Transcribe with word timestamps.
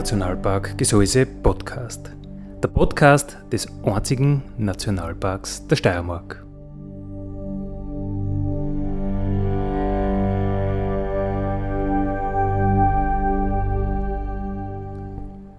Naturnationalpark 0.00 0.78
Gesäuse 0.78 1.26
Podcast. 1.26 2.10
Der 2.62 2.68
Podcast 2.68 3.36
des 3.52 3.68
einzigen 3.84 4.42
Nationalparks 4.56 5.66
der 5.66 5.76
Steiermark. 5.76 6.42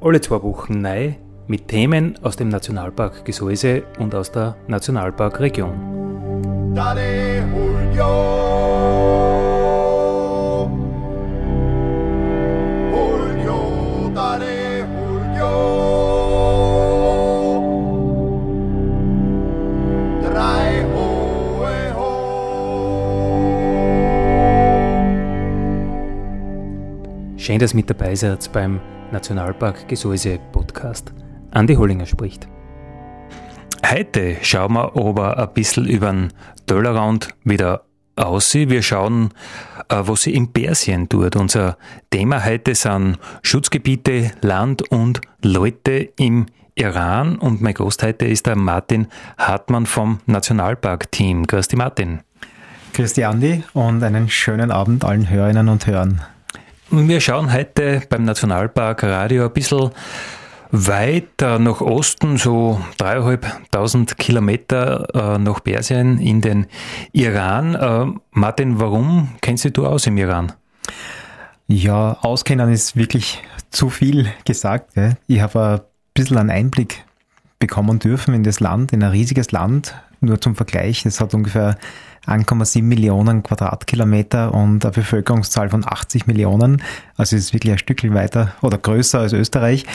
Alle 0.01 0.21
zwei 0.21 0.41
Wochen 0.41 0.81
neu 0.81 1.13
mit 1.45 1.67
Themen 1.67 2.17
aus 2.23 2.35
dem 2.35 2.49
Nationalpark 2.49 3.23
Gesäuse 3.23 3.83
und 3.99 4.15
aus 4.15 4.31
der 4.31 4.55
Nationalparkregion. 4.67 6.73
Daddy, 6.73 7.43
Schön, 27.51 27.59
dass 27.59 27.73
ihr 27.73 27.75
mit 27.75 27.89
dabei 27.89 28.15
seid 28.15 28.49
beim 28.53 28.79
Nationalpark 29.11 29.85
Gesäuse 29.89 30.39
Podcast. 30.53 31.11
Andi 31.51 31.75
Hollinger 31.75 32.05
spricht. 32.05 32.47
Heute 33.85 34.37
schauen 34.41 34.71
wir 34.71 34.95
aber 34.95 35.37
ein 35.37 35.53
bisschen 35.53 35.85
über 35.85 36.13
den 36.13 36.31
Tellerrand 36.65 37.35
wieder 37.43 37.83
aus. 38.15 38.53
Wir 38.53 38.81
schauen, 38.81 39.33
äh, 39.89 39.97
was 39.99 40.21
sie 40.21 40.33
in 40.33 40.53
Persien 40.53 41.09
tut. 41.09 41.35
Unser 41.35 41.77
Thema 42.09 42.45
heute 42.45 42.73
sind 42.73 43.19
Schutzgebiete, 43.43 44.31
Land 44.39 44.89
und 44.89 45.19
Leute 45.43 46.09
im 46.15 46.45
Iran. 46.75 47.37
Und 47.37 47.61
mein 47.61 47.73
Gast 47.73 48.01
heute 48.01 48.27
ist 48.27 48.45
der 48.47 48.55
Martin 48.55 49.07
Hartmann 49.37 49.87
vom 49.87 50.21
Nationalpark-Team. 50.25 51.47
Grüß 51.47 51.67
dich, 51.67 51.77
Martin. 51.77 52.21
Grüß 52.93 53.11
dich, 53.11 53.25
Andi, 53.25 53.65
und 53.73 54.01
einen 54.03 54.29
schönen 54.29 54.71
Abend 54.71 55.03
allen 55.03 55.29
Hörerinnen 55.29 55.67
und 55.67 55.85
Hörern. 55.85 56.21
Wir 56.93 57.21
schauen 57.21 57.53
heute 57.53 58.01
beim 58.09 58.25
Nationalpark 58.25 59.03
Radio 59.03 59.45
ein 59.45 59.53
bisschen 59.53 59.91
weiter 60.71 61.57
nach 61.57 61.79
Osten, 61.79 62.35
so 62.35 62.81
dreieinhalbtausend 62.97 64.17
Kilometer 64.17 65.07
äh, 65.15 65.37
nach 65.37 65.63
Persien 65.63 66.19
in 66.19 66.41
den 66.41 66.67
Iran. 67.13 67.75
Äh, 67.75 68.19
Martin, 68.31 68.81
warum 68.81 69.29
kennst 69.39 69.77
du 69.77 69.87
aus 69.87 70.05
im 70.05 70.17
Iran? 70.17 70.51
Ja, 71.67 72.17
auskennen 72.23 72.69
ist 72.69 72.97
wirklich 72.97 73.41
zu 73.69 73.89
viel 73.89 74.29
gesagt. 74.43 74.91
Ich 75.27 75.39
habe 75.39 75.61
ein 75.61 75.81
bisschen 76.13 76.39
einen 76.39 76.49
Einblick 76.49 77.05
bekommen 77.57 77.99
dürfen 77.99 78.33
in 78.33 78.43
das 78.43 78.59
Land, 78.59 78.91
in 78.91 79.01
ein 79.01 79.11
riesiges 79.11 79.53
Land. 79.53 79.95
Nur 80.19 80.41
zum 80.41 80.57
Vergleich, 80.57 81.05
es 81.05 81.21
hat 81.21 81.33
ungefähr 81.33 81.77
1,7 82.25 82.83
Millionen 82.83 83.43
Quadratkilometer 83.43 84.53
und 84.53 84.85
eine 84.85 84.91
Bevölkerungszahl 84.91 85.69
von 85.69 85.83
80 85.85 86.27
Millionen. 86.27 86.81
Also 87.17 87.35
ist 87.35 87.53
wirklich 87.53 87.73
ein 87.73 87.79
Stückchen 87.79 88.13
weiter 88.13 88.53
oder 88.61 88.77
größer 88.77 89.19
als 89.19 89.33
Österreich. 89.33 89.85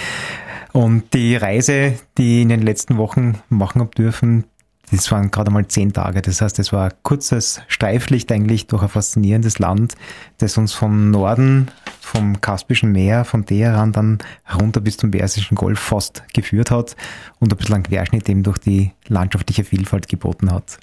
Und 0.73 1.15
die 1.15 1.37
Reise, 1.37 1.95
die 2.19 2.37
ich 2.37 2.43
in 2.43 2.49
den 2.49 2.63
letzten 2.63 2.97
Wochen 2.97 3.39
machen 3.49 3.81
habe 3.81 3.95
dürfen, 3.95 4.45
das 4.91 5.11
waren 5.11 5.31
gerade 5.31 5.51
mal 5.51 5.67
zehn 5.67 5.93
Tage. 5.93 6.23
Das 6.23 6.41
heißt, 6.41 6.59
es 6.59 6.73
war 6.73 6.87
ein 6.87 6.93
kurzes 7.03 7.61
Streiflicht 7.67 8.31
eigentlich 8.31 8.67
durch 8.69 8.83
ein 8.83 8.89
faszinierendes 8.89 9.59
Land, 9.59 9.95
das 10.39 10.59
uns 10.59 10.73
vom 10.73 11.11
Norden, 11.11 11.69
vom 12.01 12.41
Kaspischen 12.41 12.93
Meer, 12.93 13.25
von 13.25 13.45
Teheran 13.45 13.93
dann 13.93 14.19
runter 14.55 14.81
bis 14.81 14.97
zum 14.97 15.11
Persischen 15.11 15.57
Golf 15.57 15.81
fast 15.81 16.23
geführt 16.33 16.71
hat 16.71 16.95
und 17.41 17.53
ein 17.53 17.57
bisschen 17.57 17.75
einen 17.75 17.85
Querschnitt 17.85 18.29
eben 18.29 18.45
durch 18.45 18.59
die 18.59 18.93
landschaftliche 19.09 19.65
Vielfalt 19.65 20.09
geboten 20.09 20.53
hat. 20.53 20.79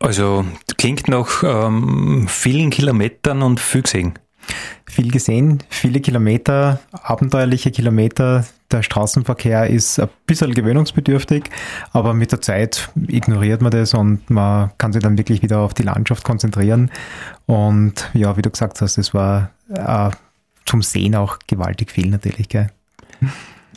Also 0.00 0.46
klingt 0.78 1.08
nach 1.08 1.42
ähm, 1.44 2.26
vielen 2.26 2.70
Kilometern 2.70 3.42
und 3.42 3.60
viel 3.60 3.82
gesehen. 3.82 4.14
Viel 4.86 5.12
gesehen, 5.12 5.62
viele 5.68 6.00
Kilometer, 6.00 6.80
abenteuerliche 6.90 7.70
Kilometer. 7.70 8.44
Der 8.72 8.82
Straßenverkehr 8.82 9.68
ist 9.68 10.00
ein 10.00 10.08
bisschen 10.26 10.54
gewöhnungsbedürftig, 10.54 11.44
aber 11.92 12.14
mit 12.14 12.32
der 12.32 12.40
Zeit 12.40 12.90
ignoriert 13.08 13.60
man 13.60 13.72
das 13.72 13.94
und 13.94 14.28
man 14.30 14.70
kann 14.78 14.92
sich 14.92 15.02
dann 15.02 15.18
wirklich 15.18 15.42
wieder 15.42 15.58
auf 15.58 15.74
die 15.74 15.82
Landschaft 15.82 16.24
konzentrieren. 16.24 16.90
Und 17.46 18.10
ja, 18.14 18.36
wie 18.36 18.42
du 18.42 18.50
gesagt 18.50 18.80
hast, 18.80 18.96
es 18.96 19.12
war 19.12 19.50
äh, 19.68 20.10
zum 20.64 20.82
Sehen 20.82 21.14
auch 21.14 21.38
gewaltig 21.46 21.90
viel 21.90 22.08
natürlich. 22.08 22.48
Gell? 22.48 22.70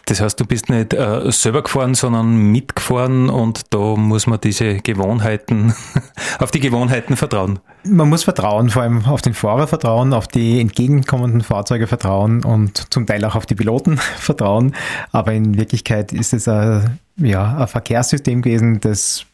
Das 0.06 0.20
heißt, 0.20 0.38
du 0.40 0.46
bist 0.46 0.70
nicht 0.70 0.94
äh, 0.94 1.32
selber 1.32 1.64
gefahren, 1.64 1.96
sondern 1.96 2.52
mitgefahren 2.52 3.30
und 3.30 3.74
da 3.74 3.96
muss 3.96 4.28
man 4.28 4.40
diese 4.42 4.76
Gewohnheiten, 4.80 5.74
auf 6.40 6.52
die 6.52 6.60
Gewohnheiten 6.60 7.16
vertrauen. 7.16 7.60
Man 7.86 8.10
muss 8.10 8.24
vertrauen, 8.24 8.70
vor 8.70 8.82
allem 8.82 9.06
auf 9.06 9.22
den 9.22 9.34
Fahrer 9.34 9.66
vertrauen, 9.66 10.14
auf 10.14 10.28
die 10.28 10.60
entgegenkommenden 10.60 11.42
Fahrzeuge 11.42 11.88
vertrauen 11.88 12.44
und 12.44 12.92
zum 12.94 13.06
Teil 13.06 13.24
auch 13.24 13.36
auf 13.36 13.46
die 13.46 13.56
Piloten 13.56 13.98
vertrauen. 14.18 14.76
Aber 15.14 15.34
in 15.34 15.58
Wirklichkeit 15.58 16.12
ist 16.12 16.34
es 16.34 16.50
ein, 16.50 17.00
ja, 17.16 17.58
ein 17.58 17.68
Verkehrssystem 17.68 18.42
gewesen, 18.42 18.82
das 18.82 19.26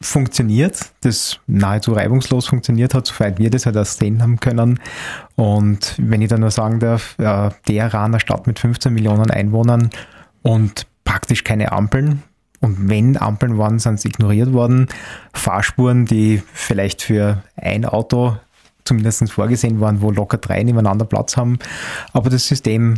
funktioniert, 0.00 0.90
das 1.02 1.38
nahezu 1.46 1.92
reibungslos 1.92 2.46
funktioniert 2.46 2.94
hat, 2.94 3.06
soweit 3.06 3.38
wir 3.38 3.48
das 3.48 3.64
halt 3.64 3.76
auch 3.76 3.86
sehen 3.86 4.20
haben 4.22 4.40
können. 4.40 4.80
Und 5.36 5.94
wenn 5.98 6.20
ich 6.20 6.28
da 6.28 6.36
nur 6.36 6.50
sagen 6.50 6.80
darf, 6.80 7.16
äh, 7.18 7.50
der 7.68 7.86
Iraner 7.86 8.20
Stadt 8.20 8.46
mit 8.46 8.58
15 8.58 8.92
Millionen 8.92 9.30
Einwohnern 9.30 9.90
und 10.46 10.86
praktisch 11.04 11.44
keine 11.44 11.72
Ampeln. 11.72 12.22
Und 12.60 12.88
wenn 12.88 13.16
Ampeln 13.16 13.58
waren, 13.58 13.78
sind 13.78 14.00
sie 14.00 14.08
ignoriert 14.08 14.52
worden. 14.52 14.86
Fahrspuren, 15.34 16.06
die 16.06 16.42
vielleicht 16.54 17.02
für 17.02 17.42
ein 17.56 17.84
Auto 17.84 18.36
zumindest 18.84 19.30
vorgesehen 19.30 19.80
waren, 19.80 20.00
wo 20.00 20.10
locker 20.10 20.38
drei 20.38 20.62
nebeneinander 20.62 21.04
Platz 21.04 21.36
haben. 21.36 21.58
Aber 22.12 22.30
das 22.30 22.46
System 22.46 22.94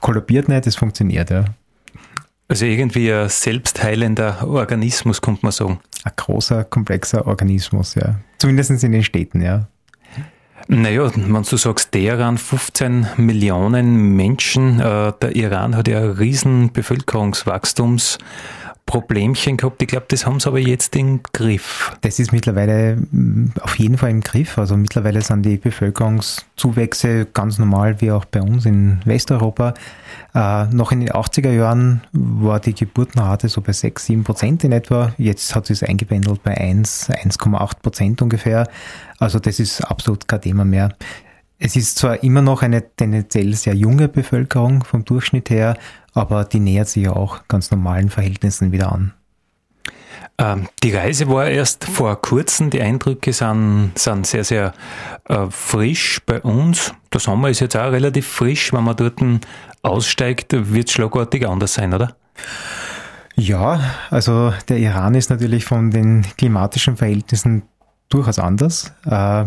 kollabiert 0.00 0.48
nicht, 0.48 0.66
es 0.66 0.76
funktioniert, 0.76 1.30
ja. 1.30 1.44
Also 2.46 2.66
irgendwie 2.66 3.12
ein 3.12 3.28
selbstheilender 3.28 4.46
Organismus, 4.46 5.20
könnte 5.20 5.40
man 5.42 5.52
sagen. 5.52 5.80
Ein 6.04 6.12
großer, 6.14 6.64
komplexer 6.64 7.26
Organismus, 7.26 7.96
ja. 7.96 8.16
Zumindest 8.38 8.70
in 8.70 8.92
den 8.92 9.02
Städten, 9.02 9.42
ja. 9.42 9.66
Naja, 10.66 11.10
wenn 11.14 11.42
du 11.42 11.56
sagst, 11.56 11.92
Teheran 11.92 12.38
15 12.38 13.08
Millionen 13.18 14.16
Menschen, 14.16 14.80
äh, 14.80 15.12
der 15.20 15.36
Iran 15.36 15.76
hat 15.76 15.88
ja 15.88 15.98
ein 15.98 16.10
riesen 16.12 16.72
Bevölkerungswachstums. 16.72 18.18
Problemchen 18.86 19.56
gehabt. 19.56 19.80
Ich 19.80 19.88
glaube, 19.88 20.06
das 20.08 20.26
haben 20.26 20.40
sie 20.40 20.48
aber 20.48 20.58
jetzt 20.58 20.94
im 20.94 21.20
Griff. 21.32 21.96
Das 22.02 22.18
ist 22.18 22.32
mittlerweile 22.32 22.96
mm, 22.96 23.52
auf 23.62 23.78
jeden 23.78 23.96
Fall 23.96 24.10
im 24.10 24.20
Griff. 24.20 24.58
Also 24.58 24.76
mittlerweile 24.76 25.22
sind 25.22 25.42
die 25.42 25.56
Bevölkerungszuwächse 25.56 27.26
ganz 27.32 27.58
normal 27.58 28.00
wie 28.02 28.10
auch 28.10 28.26
bei 28.26 28.42
uns 28.42 28.66
in 28.66 29.00
Westeuropa. 29.06 29.72
Äh, 30.34 30.66
noch 30.66 30.92
in 30.92 31.00
den 31.00 31.10
80er 31.10 31.50
Jahren 31.50 32.02
war 32.12 32.60
die 32.60 32.74
Geburtenrate 32.74 33.48
so 33.48 33.62
bei 33.62 33.72
6, 33.72 34.04
7 34.04 34.24
Prozent 34.24 34.64
in 34.64 34.72
etwa. 34.72 35.14
Jetzt 35.16 35.54
hat 35.54 35.66
sie 35.66 35.72
es 35.72 35.82
eingependelt 35.82 36.42
bei 36.42 36.56
1, 36.56 37.10
1,8 37.10 37.80
Prozent 37.80 38.20
ungefähr. 38.20 38.68
Also 39.18 39.38
das 39.38 39.60
ist 39.60 39.80
absolut 39.80 40.28
kein 40.28 40.42
Thema 40.42 40.64
mehr. 40.64 40.90
Es 41.58 41.76
ist 41.76 41.96
zwar 41.96 42.22
immer 42.22 42.42
noch 42.42 42.62
eine 42.62 42.94
tendenziell 42.96 43.54
sehr 43.54 43.74
junge 43.74 44.08
Bevölkerung 44.08 44.84
vom 44.84 45.04
Durchschnitt 45.04 45.50
her, 45.50 45.76
aber 46.12 46.44
die 46.44 46.60
nähert 46.60 46.88
sich 46.88 47.04
ja 47.04 47.12
auch 47.12 47.46
ganz 47.48 47.70
normalen 47.70 48.10
Verhältnissen 48.10 48.72
wieder 48.72 48.92
an. 48.92 49.14
Ähm, 50.36 50.68
die 50.82 50.92
Reise 50.92 51.28
war 51.28 51.46
erst 51.46 51.84
vor 51.84 52.20
kurzem, 52.20 52.70
die 52.70 52.80
Eindrücke 52.80 53.32
sind, 53.32 53.92
sind 53.94 54.26
sehr, 54.26 54.42
sehr 54.42 54.74
äh, 55.28 55.46
frisch 55.50 56.20
bei 56.26 56.40
uns. 56.40 56.92
Der 57.12 57.20
Sommer 57.20 57.50
ist 57.50 57.60
jetzt 57.60 57.76
auch 57.76 57.92
relativ 57.92 58.26
frisch. 58.26 58.72
Wenn 58.72 58.84
man 58.84 58.96
dort 58.96 59.20
aussteigt, 59.82 60.52
wird 60.52 60.88
es 60.88 60.92
schlagartig 60.92 61.46
anders 61.46 61.74
sein, 61.74 61.94
oder? 61.94 62.16
Ja, 63.36 63.80
also 64.10 64.52
der 64.68 64.78
Iran 64.78 65.14
ist 65.14 65.30
natürlich 65.30 65.64
von 65.64 65.90
den 65.90 66.22
klimatischen 66.36 66.96
Verhältnissen 66.96 67.62
durchaus 68.08 68.38
anders. 68.38 68.92
Äh, 69.06 69.46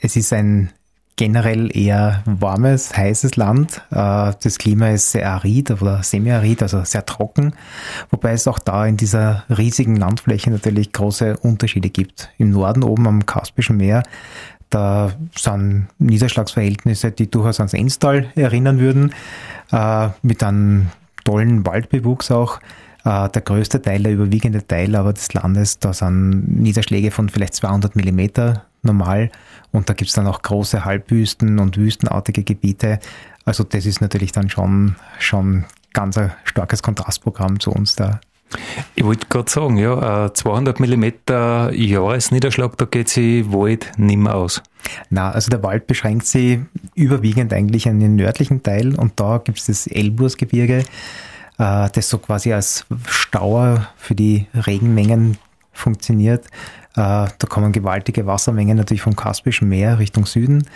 es 0.00 0.16
ist 0.16 0.32
ein 0.34 0.72
generell 1.18 1.76
eher 1.76 2.22
warmes, 2.24 2.96
heißes 2.96 3.36
Land. 3.36 3.82
Äh, 3.90 4.32
das 4.42 4.56
Klima 4.56 4.88
ist 4.88 5.10
sehr 5.10 5.28
arid 5.28 5.70
oder 5.70 6.02
semi-arid, 6.02 6.62
also 6.62 6.82
sehr 6.84 7.04
trocken, 7.04 7.52
wobei 8.10 8.32
es 8.32 8.48
auch 8.48 8.58
da 8.58 8.86
in 8.86 8.96
dieser 8.96 9.44
riesigen 9.50 9.96
Landfläche 9.96 10.50
natürlich 10.50 10.92
große 10.92 11.36
Unterschiede 11.38 11.90
gibt. 11.90 12.30
Im 12.38 12.50
Norden 12.50 12.84
oben 12.84 13.06
am 13.06 13.26
Kaspischen 13.26 13.76
Meer, 13.76 14.04
da 14.70 15.12
sind 15.36 15.88
Niederschlagsverhältnisse, 15.98 17.10
die 17.10 17.30
durchaus 17.30 17.58
ans 17.58 17.74
Enstal 17.74 18.30
erinnern 18.36 18.78
würden, 18.78 19.12
äh, 19.72 20.08
mit 20.22 20.42
einem 20.42 20.86
tollen 21.24 21.66
Waldbewuchs 21.66 22.30
auch 22.30 22.60
äh, 23.04 23.28
der 23.28 23.42
größte 23.42 23.82
Teil, 23.82 24.04
der 24.04 24.12
überwiegende 24.12 24.66
Teil 24.66 24.94
aber 24.94 25.12
des 25.12 25.34
Landes, 25.34 25.80
da 25.80 25.92
sind 25.92 26.60
Niederschläge 26.60 27.10
von 27.10 27.28
vielleicht 27.28 27.54
200 27.54 27.96
Millimeter 27.96 28.67
normal. 28.82 29.30
Und 29.72 29.88
da 29.88 29.94
gibt 29.94 30.08
es 30.08 30.14
dann 30.14 30.26
auch 30.26 30.42
große 30.42 30.84
Halbwüsten 30.84 31.58
und 31.58 31.76
wüstenartige 31.76 32.42
Gebiete. 32.42 32.98
Also 33.44 33.64
das 33.64 33.86
ist 33.86 34.00
natürlich 34.00 34.32
dann 34.32 34.48
schon, 34.50 34.96
schon 35.18 35.64
ganz 35.92 36.18
ein 36.18 36.32
starkes 36.44 36.82
Kontrastprogramm 36.82 37.60
zu 37.60 37.70
uns 37.72 37.96
da. 37.96 38.20
Ich 38.94 39.04
wollte 39.04 39.26
gerade 39.26 39.50
sagen, 39.50 39.76
ja, 39.76 40.32
200 40.32 40.80
mm 40.80 41.04
Jahresniederschlag, 41.72 42.76
da 42.78 42.86
geht 42.86 43.08
sich 43.08 43.52
Wald 43.52 43.92
nimmer 43.98 44.34
aus. 44.34 44.62
Na, 45.10 45.30
also 45.30 45.50
der 45.50 45.62
Wald 45.62 45.86
beschränkt 45.86 46.26
sich 46.26 46.60
überwiegend 46.94 47.52
eigentlich 47.52 47.88
an 47.88 48.00
den 48.00 48.16
nördlichen 48.16 48.62
Teil 48.62 48.94
und 48.94 49.20
da 49.20 49.38
gibt 49.38 49.58
es 49.58 49.66
das 49.66 49.86
Elbursgebirge, 49.86 50.84
äh, 51.58 51.88
das 51.92 52.08
so 52.08 52.18
quasi 52.18 52.52
als 52.52 52.86
Stauer 53.06 53.88
für 53.96 54.14
die 54.14 54.46
Regenmengen 54.54 55.36
funktioniert. 55.78 56.46
Äh, 56.92 57.26
da 57.38 57.46
kommen 57.48 57.72
gewaltige 57.72 58.26
Wassermengen 58.26 58.76
natürlich 58.76 59.02
vom 59.02 59.16
Kaspischen 59.16 59.68
Meer 59.68 59.98
Richtung 59.98 60.26
Süden 60.26 60.66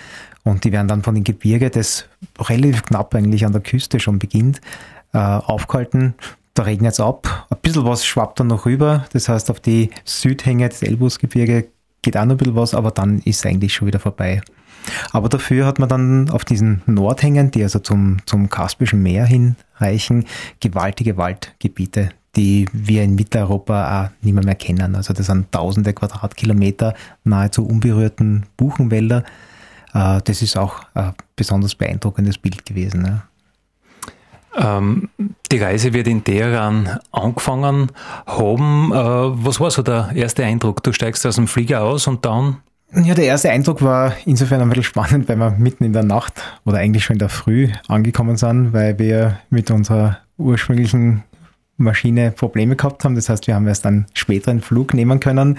und 0.45 0.65
die 0.65 0.73
werden 0.73 0.89
dann 0.89 1.03
von 1.03 1.15
den 1.15 1.25
Gebirge, 1.25 1.71
das 1.71 2.07
relativ 2.39 2.85
knapp 2.85 3.15
eigentlich 3.15 3.47
an 3.47 3.53
der 3.53 3.61
Küste 3.61 4.01
schon 4.01 4.19
beginnt, 4.19 4.61
äh, 5.13 5.19
aufgehalten. 5.19 6.15
Da 6.55 6.65
regnet 6.65 6.93
es 6.93 7.01
ab. 7.01 7.47
Ein 7.51 7.59
bisschen 7.63 7.85
was 7.85 8.05
schwappt 8.05 8.41
dann 8.41 8.49
noch 8.49 8.67
rüber. 8.67 9.07
Das 9.13 9.29
heißt, 9.29 9.51
auf 9.51 9.61
die 9.61 9.91
Südhänge 10.05 10.69
des 10.69 10.83
Elbusgebirge 10.83 11.69
geht 12.03 12.17
auch 12.17 12.25
noch 12.25 12.33
ein 12.33 12.37
bisschen 12.37 12.57
was, 12.57 12.75
aber 12.75 12.91
dann 12.91 13.21
ist 13.21 13.47
eigentlich 13.47 13.73
schon 13.73 13.87
wieder 13.87 14.01
vorbei. 14.01 14.43
Aber 15.13 15.29
dafür 15.29 15.67
hat 15.67 15.79
man 15.79 15.89
dann 15.89 16.31
auf 16.31 16.45
diesen 16.45 16.83
Nordhängen, 16.87 17.51
die 17.53 17.63
also 17.63 17.79
zum, 17.79 18.19
zum 18.27 18.51
Kaspischen 18.51 19.03
Meer 19.03 19.25
hinreichen, 19.27 20.27
gewaltige 20.61 21.17
Waldgebiete, 21.17 22.11
die 22.37 22.67
wir 22.73 23.03
in 23.03 23.15
Mitteleuropa 23.15 24.05
auch 24.05 24.25
nicht 24.25 24.35
mehr, 24.35 24.45
mehr 24.45 24.55
kennen. 24.55 24.95
Also 24.95 25.13
das 25.13 25.27
sind 25.27 25.53
tausende 25.53 25.93
Quadratkilometer 25.93 26.95
nahezu 27.25 27.67
unberührten 27.67 28.47
Buchenwälder. 28.57 29.25
Äh, 29.95 30.21
das 30.25 30.43
ist 30.43 30.57
auch 30.57 30.83
ein 30.95 31.15
besonders 31.37 31.75
beeindruckendes 31.75 32.39
Bild 32.39 32.65
gewesen. 32.65 33.23
Ähm, 34.55 35.09
die 35.51 35.59
Reise 35.59 35.93
wird 35.93 36.07
in 36.07 36.25
Teheran 36.25 36.99
angefangen 37.11 37.91
haben. 38.27 38.93
Äh, 38.93 38.97
was 38.97 39.61
war 39.61 39.71
so 39.71 39.83
der 39.83 40.11
erste 40.15 40.45
Eindruck? 40.45 40.83
Du 40.83 40.93
steigst 40.93 41.27
aus 41.27 41.37
dem 41.37 41.49
Flieger 41.49 41.83
aus 41.83 42.07
und 42.07 42.25
dann? 42.25 42.59
Ja, 42.95 43.15
der 43.15 43.25
erste 43.25 43.51
Eindruck 43.51 43.81
war 43.81 44.15
insofern 44.27 44.61
ein 44.61 44.69
bisschen 44.69 44.85
spannend, 44.85 45.27
weil 45.29 45.37
wir 45.37 45.51
mitten 45.53 45.85
in 45.85 45.95
der 45.95 46.03
Nacht 46.03 46.43
oder 46.67 46.79
eigentlich 46.79 47.05
schon 47.05 47.15
in 47.15 47.21
der 47.21 47.31
Früh 47.31 47.71
angekommen 47.89 48.37
sind, 48.37 48.75
weil 48.75 48.99
wir 48.99 49.39
mit 49.49 49.71
unserer 49.71 50.19
ursprünglichen 50.37 51.23
Maschine 51.83 52.31
Probleme 52.31 52.77
gehabt 52.77 53.05
haben. 53.05 53.15
Das 53.15 53.29
heißt, 53.29 53.47
wir 53.47 53.55
haben 53.55 53.67
erst 53.67 53.87
einen 53.87 54.07
späteren 54.15 54.61
Flug 54.61 54.95
nehmen 54.95 55.21
können. 55.21 55.59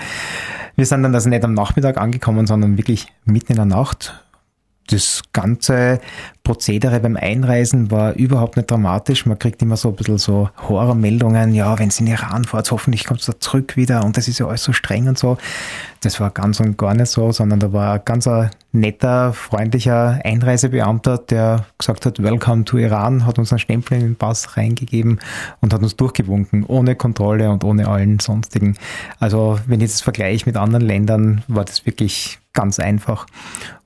Wir 0.76 0.86
sind 0.86 1.04
dann 1.04 1.14
also 1.14 1.30
nicht 1.30 1.44
am 1.44 1.54
Nachmittag 1.54 1.98
angekommen, 1.98 2.48
sondern 2.48 2.78
wirklich 2.78 3.08
mitten 3.26 3.54
in 3.54 3.58
der 3.58 3.66
Nacht 3.66 4.23
das 4.88 5.22
ganze 5.32 6.00
Prozedere 6.44 7.00
beim 7.00 7.16
Einreisen 7.16 7.90
war 7.90 8.14
überhaupt 8.14 8.58
nicht 8.58 8.70
dramatisch. 8.70 9.26
Man 9.26 9.40
kriegt 9.40 9.62
immer 9.62 9.78
so 9.78 9.90
ein 9.90 9.96
bisschen 9.96 10.18
so 10.18 10.50
Horrormeldungen, 10.68 11.54
ja, 11.54 11.80
wenn 11.80 11.88
es 11.88 12.02
in 12.02 12.08
Iran 12.08 12.44
fährt, 12.44 12.70
hoffentlich 12.70 13.06
kommt 13.06 13.22
es 13.22 13.28
da 13.28 13.40
zurück 13.40 13.78
wieder 13.78 14.04
und 14.04 14.18
das 14.18 14.28
ist 14.28 14.40
ja 14.40 14.48
alles 14.48 14.64
so 14.64 14.74
streng 14.74 15.08
und 15.08 15.18
so. 15.18 15.38
Das 16.02 16.20
war 16.20 16.32
ganz 16.32 16.60
und 16.60 16.78
gar 16.78 16.94
nicht 16.96 17.08
so, 17.08 17.32
sondern 17.32 17.62
da 17.62 17.72
war 17.72 17.94
ein 17.94 18.02
ganz 18.04 18.28
netter, 18.74 19.32
freundlicher 19.32 20.20
Einreisebeamter, 20.24 21.18
der 21.18 21.66
gesagt 21.78 22.06
hat, 22.06 22.22
Welcome 22.22 22.66
to 22.66 22.78
Iran, 22.78 23.26
hat 23.26 23.40
uns 23.40 23.54
einen 23.54 23.60
Stempel 23.60 24.00
in 24.00 24.04
den 24.04 24.16
Pass 24.18 24.58
reingegeben 24.58 25.20
und 25.62 25.74
hat 25.74 25.82
uns 25.82 25.96
durchgewunken, 25.96 26.66
ohne 26.66 26.96
Kontrolle 26.96 27.50
und 27.52 27.64
ohne 27.64 27.88
allen 27.88 28.20
sonstigen. 28.20 28.76
Also 29.20 29.60
wenn 29.66 29.80
ich 29.80 29.92
das 29.92 30.02
vergleiche 30.02 30.46
mit 30.46 30.58
anderen 30.58 30.86
Ländern, 30.86 31.44
war 31.48 31.64
das 31.64 31.86
wirklich 31.86 32.40
ganz 32.52 32.80
einfach. 32.80 33.26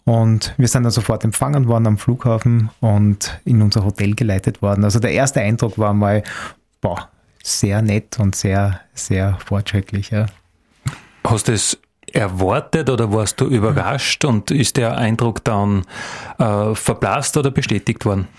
Und 0.07 0.53
wir 0.55 0.69
sind 0.69 0.83
dann 0.83 0.91
sofort 0.93 1.25
empfangen 1.25 1.67
worden 1.67 1.85
am 1.85 1.97
Flughafen 1.97 2.69
und 2.79 3.41
in 3.43 3.61
unser 3.61 3.83
Hotel 3.83 4.15
geleitet 4.15 4.61
worden. 4.61 4.85
Also 4.85 4.99
der 4.99 5.11
erste 5.11 5.41
Eindruck 5.41 5.77
war 5.77 5.93
mal, 5.93 6.23
boah, 6.79 7.09
sehr 7.43 7.81
nett 7.81 8.17
und 8.17 8.33
sehr, 8.33 8.79
sehr 8.93 9.37
fortschrittlich. 9.45 10.11
Ja. 10.11 10.27
Hast 11.25 11.49
du 11.49 11.51
es 11.51 11.77
erwartet 12.13 12.89
oder 12.89 13.11
warst 13.11 13.41
du 13.41 13.47
überrascht 13.47 14.23
und 14.23 14.49
ist 14.49 14.77
der 14.77 14.97
Eindruck 14.97 15.43
dann 15.43 15.83
äh, 16.39 16.73
verblasst 16.73 17.35
oder 17.35 17.51
bestätigt 17.51 18.05
worden? 18.05 18.29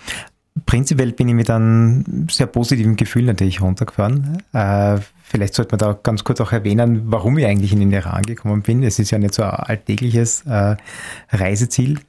Prinzipiell 0.65 1.11
bin 1.11 1.29
ich 1.29 1.35
mit 1.35 1.49
einem 1.49 2.27
sehr 2.29 2.47
positiven 2.47 2.95
Gefühl 2.95 3.25
natürlich 3.25 3.61
runtergefahren. 3.61 4.41
Äh, 4.53 4.97
vielleicht 5.23 5.53
sollte 5.53 5.73
man 5.73 5.79
da 5.79 5.99
ganz 6.01 6.23
kurz 6.23 6.41
auch 6.41 6.51
erwähnen, 6.51 7.03
warum 7.05 7.37
ich 7.37 7.45
eigentlich 7.45 7.73
in 7.73 7.79
den 7.79 7.91
Iran 7.91 8.23
gekommen 8.23 8.61
bin. 8.61 8.83
Es 8.83 8.99
ist 8.99 9.11
ja 9.11 9.19
nicht 9.19 9.33
so 9.33 9.43
ein 9.43 9.51
alltägliches 9.51 10.45
äh, 10.45 10.75
Reiseziel. 11.31 11.99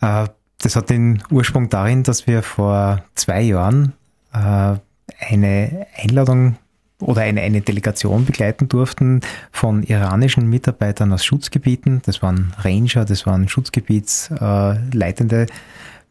Äh, 0.00 0.26
das 0.58 0.76
hat 0.76 0.90
den 0.90 1.22
Ursprung 1.30 1.68
darin, 1.68 2.02
dass 2.02 2.26
wir 2.26 2.42
vor 2.42 3.04
zwei 3.14 3.42
Jahren 3.42 3.92
äh, 4.32 4.76
eine 5.20 5.86
Einladung 6.02 6.56
oder 7.00 7.22
eine, 7.22 7.40
eine 7.42 7.60
Delegation 7.60 8.24
begleiten 8.24 8.68
durften 8.68 9.20
von 9.52 9.82
iranischen 9.82 10.48
Mitarbeitern 10.48 11.12
aus 11.12 11.24
Schutzgebieten. 11.24 12.00
Das 12.06 12.22
waren 12.22 12.54
Ranger, 12.58 13.04
das 13.04 13.26
waren 13.26 13.48
Schutzgebietsleitende 13.48 15.46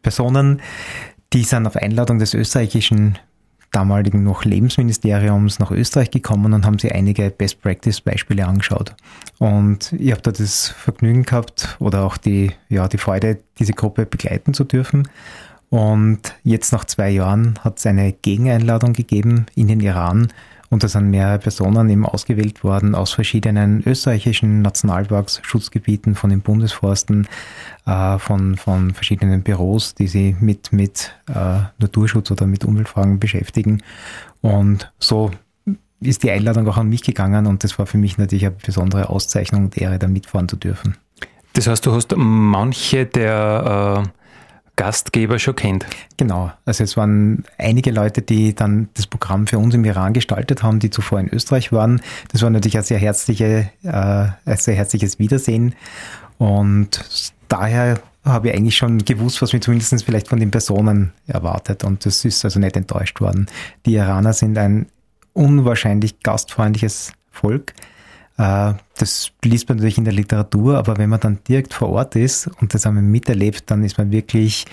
Personen, 0.02 0.60
die 1.34 1.42
sind 1.42 1.66
auf 1.66 1.76
Einladung 1.76 2.20
des 2.20 2.32
österreichischen 2.32 3.18
damaligen 3.72 4.22
noch 4.22 4.44
Lebensministeriums 4.44 5.58
nach 5.58 5.72
Österreich 5.72 6.12
gekommen 6.12 6.52
und 6.52 6.64
haben 6.64 6.78
sich 6.78 6.94
einige 6.94 7.28
Best 7.30 7.60
Practice 7.60 8.00
Beispiele 8.00 8.46
angeschaut. 8.46 8.94
Und 9.40 9.92
ich 9.98 10.12
habe 10.12 10.22
da 10.22 10.30
das 10.30 10.68
Vergnügen 10.68 11.24
gehabt 11.24 11.76
oder 11.80 12.04
auch 12.04 12.16
die, 12.16 12.52
ja, 12.68 12.86
die 12.86 12.98
Freude, 12.98 13.40
diese 13.58 13.72
Gruppe 13.72 14.06
begleiten 14.06 14.54
zu 14.54 14.62
dürfen. 14.62 15.08
Und 15.70 16.36
jetzt 16.44 16.72
nach 16.72 16.84
zwei 16.84 17.10
Jahren 17.10 17.58
hat 17.64 17.78
es 17.78 17.86
eine 17.86 18.12
Gegeneinladung 18.12 18.92
gegeben 18.92 19.46
in 19.56 19.66
den 19.66 19.80
Iran, 19.80 20.28
und 20.70 20.82
da 20.82 20.88
sind 20.88 21.10
mehrere 21.10 21.38
Personen 21.38 21.88
eben 21.90 22.06
ausgewählt 22.06 22.64
worden 22.64 22.94
aus 22.94 23.12
verschiedenen 23.12 23.82
österreichischen 23.86 24.62
Nationalparks, 24.62 25.40
Schutzgebieten, 25.42 26.14
von 26.14 26.30
den 26.30 26.40
Bundesforsten, 26.40 27.28
äh, 27.86 28.18
von, 28.18 28.56
von 28.56 28.94
verschiedenen 28.94 29.42
Büros, 29.42 29.94
die 29.94 30.08
sich 30.08 30.40
mit, 30.40 30.72
mit 30.72 31.12
äh, 31.28 31.60
Naturschutz 31.78 32.30
oder 32.30 32.46
mit 32.46 32.64
Umweltfragen 32.64 33.18
beschäftigen. 33.18 33.82
Und 34.40 34.92
so 34.98 35.30
ist 36.00 36.22
die 36.22 36.30
Einladung 36.30 36.68
auch 36.68 36.76
an 36.76 36.88
mich 36.88 37.02
gegangen 37.02 37.46
und 37.46 37.64
das 37.64 37.78
war 37.78 37.86
für 37.86 37.98
mich 37.98 38.18
natürlich 38.18 38.46
eine 38.46 38.56
besondere 38.64 39.08
Auszeichnung 39.08 39.64
und 39.64 39.78
Ehre, 39.78 39.98
da 39.98 40.08
mitfahren 40.08 40.48
zu 40.48 40.56
dürfen. 40.56 40.96
Das 41.54 41.66
heißt, 41.66 41.86
du 41.86 41.92
hast 41.92 42.14
manche 42.16 43.06
der 43.06 44.04
äh 44.04 44.23
Gastgeber 44.76 45.38
schon 45.38 45.54
kennt. 45.54 45.86
Genau, 46.16 46.52
also 46.64 46.82
es 46.84 46.96
waren 46.96 47.44
einige 47.58 47.90
Leute, 47.90 48.22
die 48.22 48.54
dann 48.54 48.88
das 48.94 49.06
Programm 49.06 49.46
für 49.46 49.58
uns 49.58 49.74
im 49.74 49.84
Iran 49.84 50.12
gestaltet 50.12 50.62
haben, 50.62 50.80
die 50.80 50.90
zuvor 50.90 51.20
in 51.20 51.28
Österreich 51.28 51.72
waren. 51.72 52.00
Das 52.32 52.42
war 52.42 52.50
natürlich 52.50 52.76
ein 52.76 52.82
sehr, 52.82 52.98
herzliche, 52.98 53.70
äh, 53.82 53.88
ein 53.90 54.56
sehr 54.56 54.74
herzliches 54.74 55.18
Wiedersehen 55.18 55.74
und 56.38 57.04
daher 57.48 58.00
habe 58.24 58.48
ich 58.48 58.54
eigentlich 58.54 58.76
schon 58.76 59.04
gewusst, 59.04 59.42
was 59.42 59.52
mir 59.52 59.60
zumindest 59.60 60.04
vielleicht 60.04 60.28
von 60.28 60.40
den 60.40 60.50
Personen 60.50 61.12
erwartet 61.26 61.84
und 61.84 62.04
das 62.06 62.24
ist 62.24 62.44
also 62.44 62.58
nicht 62.58 62.76
enttäuscht 62.76 63.20
worden. 63.20 63.46
Die 63.86 63.94
Iraner 63.94 64.32
sind 64.32 64.58
ein 64.58 64.86
unwahrscheinlich 65.34 66.20
gastfreundliches 66.20 67.12
Volk 67.30 67.74
das 68.36 69.30
liest 69.44 69.68
man 69.68 69.78
natürlich 69.78 69.98
in 69.98 70.04
der 70.04 70.12
Literatur, 70.12 70.78
aber 70.78 70.98
wenn 70.98 71.10
man 71.10 71.20
dann 71.20 71.38
direkt 71.46 71.72
vor 71.72 71.90
Ort 71.90 72.16
ist 72.16 72.48
und 72.60 72.74
das 72.74 72.86
einmal 72.86 73.02
miterlebt, 73.02 73.70
dann 73.70 73.84
ist 73.84 73.98
man 73.98 74.10
wirklich 74.10 74.64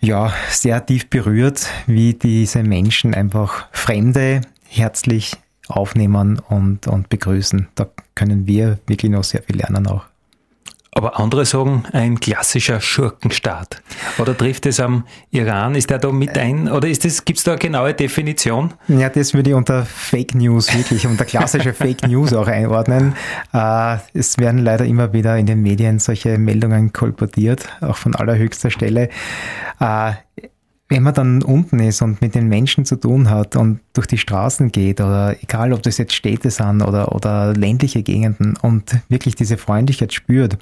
ja, 0.00 0.32
sehr 0.50 0.84
tief 0.84 1.08
berührt, 1.08 1.66
wie 1.86 2.14
diese 2.14 2.62
Menschen 2.62 3.14
einfach 3.14 3.66
Fremde 3.72 4.42
herzlich 4.68 5.36
aufnehmen 5.68 6.38
und, 6.48 6.86
und 6.86 7.08
begrüßen. 7.08 7.68
Da 7.74 7.88
können 8.14 8.46
wir 8.46 8.78
wirklich 8.86 9.10
noch 9.10 9.24
sehr 9.24 9.42
viel 9.42 9.56
lernen 9.56 9.86
auch. 9.86 10.04
Aber 10.96 11.18
andere 11.18 11.44
sagen, 11.44 11.84
ein 11.92 12.20
klassischer 12.20 12.80
Schurkenstaat. 12.80 13.82
Oder 14.18 14.36
trifft 14.36 14.64
es 14.66 14.78
am 14.78 15.04
Iran? 15.30 15.74
Ist 15.74 15.90
der 15.90 15.98
da 15.98 16.12
mit 16.12 16.38
ein? 16.38 16.70
Oder 16.70 16.88
gibt 16.88 17.04
es 17.38 17.44
da 17.44 17.52
eine 17.52 17.58
genaue 17.58 17.94
Definition? 17.94 18.74
Ja, 18.86 19.08
das 19.08 19.34
würde 19.34 19.50
ich 19.50 19.56
unter 19.56 19.84
Fake 19.84 20.36
News 20.36 20.72
wirklich, 20.72 21.04
unter 21.06 21.24
klassische 21.24 21.72
Fake 21.74 22.06
News 22.06 22.32
auch 22.32 22.46
einordnen. 22.46 23.16
Äh, 23.52 23.96
es 24.14 24.38
werden 24.38 24.60
leider 24.60 24.84
immer 24.84 25.12
wieder 25.12 25.36
in 25.36 25.46
den 25.46 25.62
Medien 25.62 25.98
solche 25.98 26.38
Meldungen 26.38 26.92
kolportiert, 26.92 27.66
auch 27.80 27.96
von 27.96 28.14
allerhöchster 28.14 28.70
Stelle. 28.70 29.08
Äh, 29.80 30.12
wenn 30.94 31.02
man 31.02 31.14
dann 31.14 31.42
unten 31.42 31.80
ist 31.80 32.02
und 32.02 32.20
mit 32.22 32.36
den 32.36 32.46
Menschen 32.46 32.84
zu 32.84 32.94
tun 32.94 33.28
hat 33.28 33.56
und 33.56 33.80
durch 33.94 34.06
die 34.06 34.16
Straßen 34.16 34.70
geht 34.70 35.00
oder 35.00 35.34
egal, 35.42 35.72
ob 35.72 35.82
das 35.82 35.98
jetzt 35.98 36.14
Städte 36.14 36.52
sind 36.52 36.82
oder, 36.82 37.12
oder 37.12 37.52
ländliche 37.52 38.04
Gegenden 38.04 38.56
und 38.62 38.96
wirklich 39.08 39.34
diese 39.34 39.56
Freundlichkeit 39.56 40.12
spürt, 40.12 40.56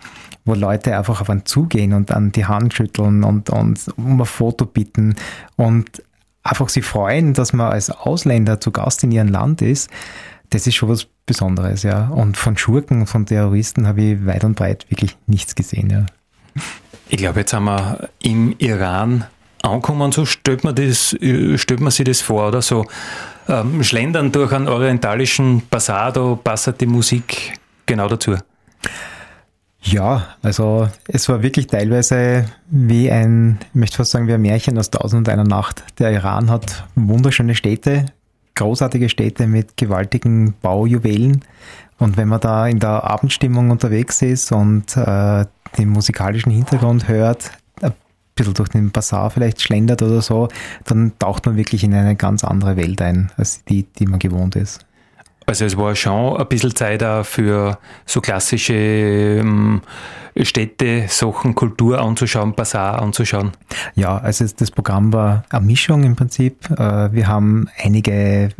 wo 0.46 0.54
Leute 0.54 0.96
einfach 0.96 1.20
auf 1.20 1.28
einen 1.28 1.44
zugehen 1.44 1.92
und 1.92 2.12
an 2.12 2.32
die 2.32 2.46
Hand 2.46 2.72
schütteln 2.72 3.24
und, 3.24 3.50
und 3.50 3.86
um 3.98 4.22
ein 4.22 4.24
Foto 4.24 4.64
bitten 4.64 5.16
und 5.56 6.02
einfach 6.42 6.70
sich 6.70 6.86
freuen, 6.86 7.34
dass 7.34 7.52
man 7.52 7.70
als 7.70 7.90
Ausländer 7.90 8.58
zu 8.58 8.70
Gast 8.70 9.04
in 9.04 9.12
ihrem 9.12 9.28
Land 9.28 9.60
ist, 9.60 9.90
das 10.48 10.66
ist 10.66 10.76
schon 10.76 10.88
was 10.88 11.08
Besonderes, 11.26 11.82
ja. 11.82 12.08
Und 12.08 12.38
von 12.38 12.56
Schurken, 12.56 13.06
von 13.06 13.26
Terroristen 13.26 13.86
habe 13.86 14.00
ich 14.00 14.24
weit 14.24 14.44
und 14.44 14.56
breit 14.56 14.86
wirklich 14.88 15.14
nichts 15.26 15.54
gesehen, 15.54 15.90
ja. 15.90 16.06
Ich 17.10 17.18
glaube, 17.18 17.40
jetzt 17.40 17.52
haben 17.52 17.66
wir 17.66 18.08
im 18.22 18.54
Iran 18.56 19.26
ankommen, 19.62 20.12
so 20.12 20.26
stellt 20.26 20.64
man, 20.64 20.74
das, 20.74 21.16
stellt 21.56 21.80
man 21.80 21.90
sich 21.90 22.04
das 22.04 22.20
vor, 22.20 22.48
oder 22.48 22.62
so 22.62 22.86
ähm, 23.48 23.82
schlendern 23.82 24.32
durch 24.32 24.52
einen 24.52 24.68
orientalischen 24.68 25.62
Bazar, 25.68 26.12
da 26.12 26.38
passt 26.42 26.80
die 26.80 26.86
Musik 26.86 27.58
genau 27.86 28.08
dazu. 28.08 28.36
Ja, 29.84 30.28
also 30.42 30.88
es 31.08 31.28
war 31.28 31.42
wirklich 31.42 31.66
teilweise 31.66 32.46
wie 32.70 33.10
ein, 33.10 33.58
ich 33.70 33.74
möchte 33.74 33.96
fast 33.96 34.12
sagen, 34.12 34.28
wie 34.28 34.32
ein 34.32 34.40
Märchen 34.42 34.78
aus 34.78 34.90
Tausend 34.90 35.26
und 35.26 35.32
einer 35.32 35.44
Nacht. 35.44 35.82
Der 35.98 36.12
Iran 36.12 36.50
hat 36.50 36.84
wunderschöne 36.94 37.56
Städte, 37.56 38.06
großartige 38.54 39.08
Städte 39.08 39.48
mit 39.48 39.76
gewaltigen 39.76 40.54
Baujuwelen. 40.62 41.44
Und 41.98 42.16
wenn 42.16 42.28
man 42.28 42.40
da 42.40 42.68
in 42.68 42.78
der 42.78 43.04
Abendstimmung 43.04 43.70
unterwegs 43.70 44.22
ist 44.22 44.52
und 44.52 44.96
äh, 44.96 45.46
den 45.76 45.88
musikalischen 45.88 46.52
Hintergrund 46.52 47.08
hört, 47.08 47.50
ein 47.80 47.92
bisschen 48.34 48.54
durch 48.54 48.70
den 48.70 48.90
Bazar 48.90 49.30
vielleicht 49.30 49.60
schlendert 49.60 50.02
oder 50.02 50.22
so, 50.22 50.48
dann 50.84 51.12
taucht 51.18 51.46
man 51.46 51.56
wirklich 51.56 51.84
in 51.84 51.94
eine 51.94 52.16
ganz 52.16 52.44
andere 52.44 52.76
Welt 52.76 53.00
ein, 53.02 53.30
als 53.36 53.64
die, 53.64 53.84
die 53.98 54.06
man 54.06 54.18
gewohnt 54.18 54.56
ist. 54.56 54.84
Also 55.46 55.64
es 55.64 55.76
war 55.76 55.94
schon 55.96 56.36
ein 56.36 56.46
bisschen 56.46 56.74
Zeit 56.74 57.02
auch 57.02 57.24
für 57.24 57.78
so 58.06 58.20
klassische 58.20 58.74
ähm, 58.74 59.82
Städte, 60.40 61.06
Sachen, 61.08 61.54
Kultur 61.54 62.00
anzuschauen, 62.00 62.54
Bazar 62.54 63.02
anzuschauen. 63.02 63.50
Ja, 63.94 64.18
also 64.18 64.46
das 64.56 64.70
Programm 64.70 65.12
war 65.12 65.44
eine 65.50 65.66
Mischung 65.66 66.04
im 66.04 66.16
Prinzip. 66.16 66.70
Äh, 66.70 67.12
wir 67.12 67.26
haben 67.26 67.68
einige 67.82 68.12
äh, 68.12 68.50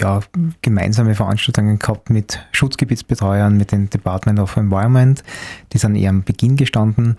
ja, 0.00 0.20
gemeinsame 0.60 1.14
Veranstaltungen 1.14 1.78
gehabt 1.78 2.10
mit 2.10 2.40
Schutzgebietsbetreuern, 2.52 3.56
mit 3.56 3.72
dem 3.72 3.90
Department 3.90 4.38
of 4.38 4.56
Environment. 4.56 5.22
Die 5.72 5.78
sind 5.78 5.96
eher 5.96 6.10
am 6.10 6.22
Beginn 6.22 6.56
gestanden, 6.56 7.16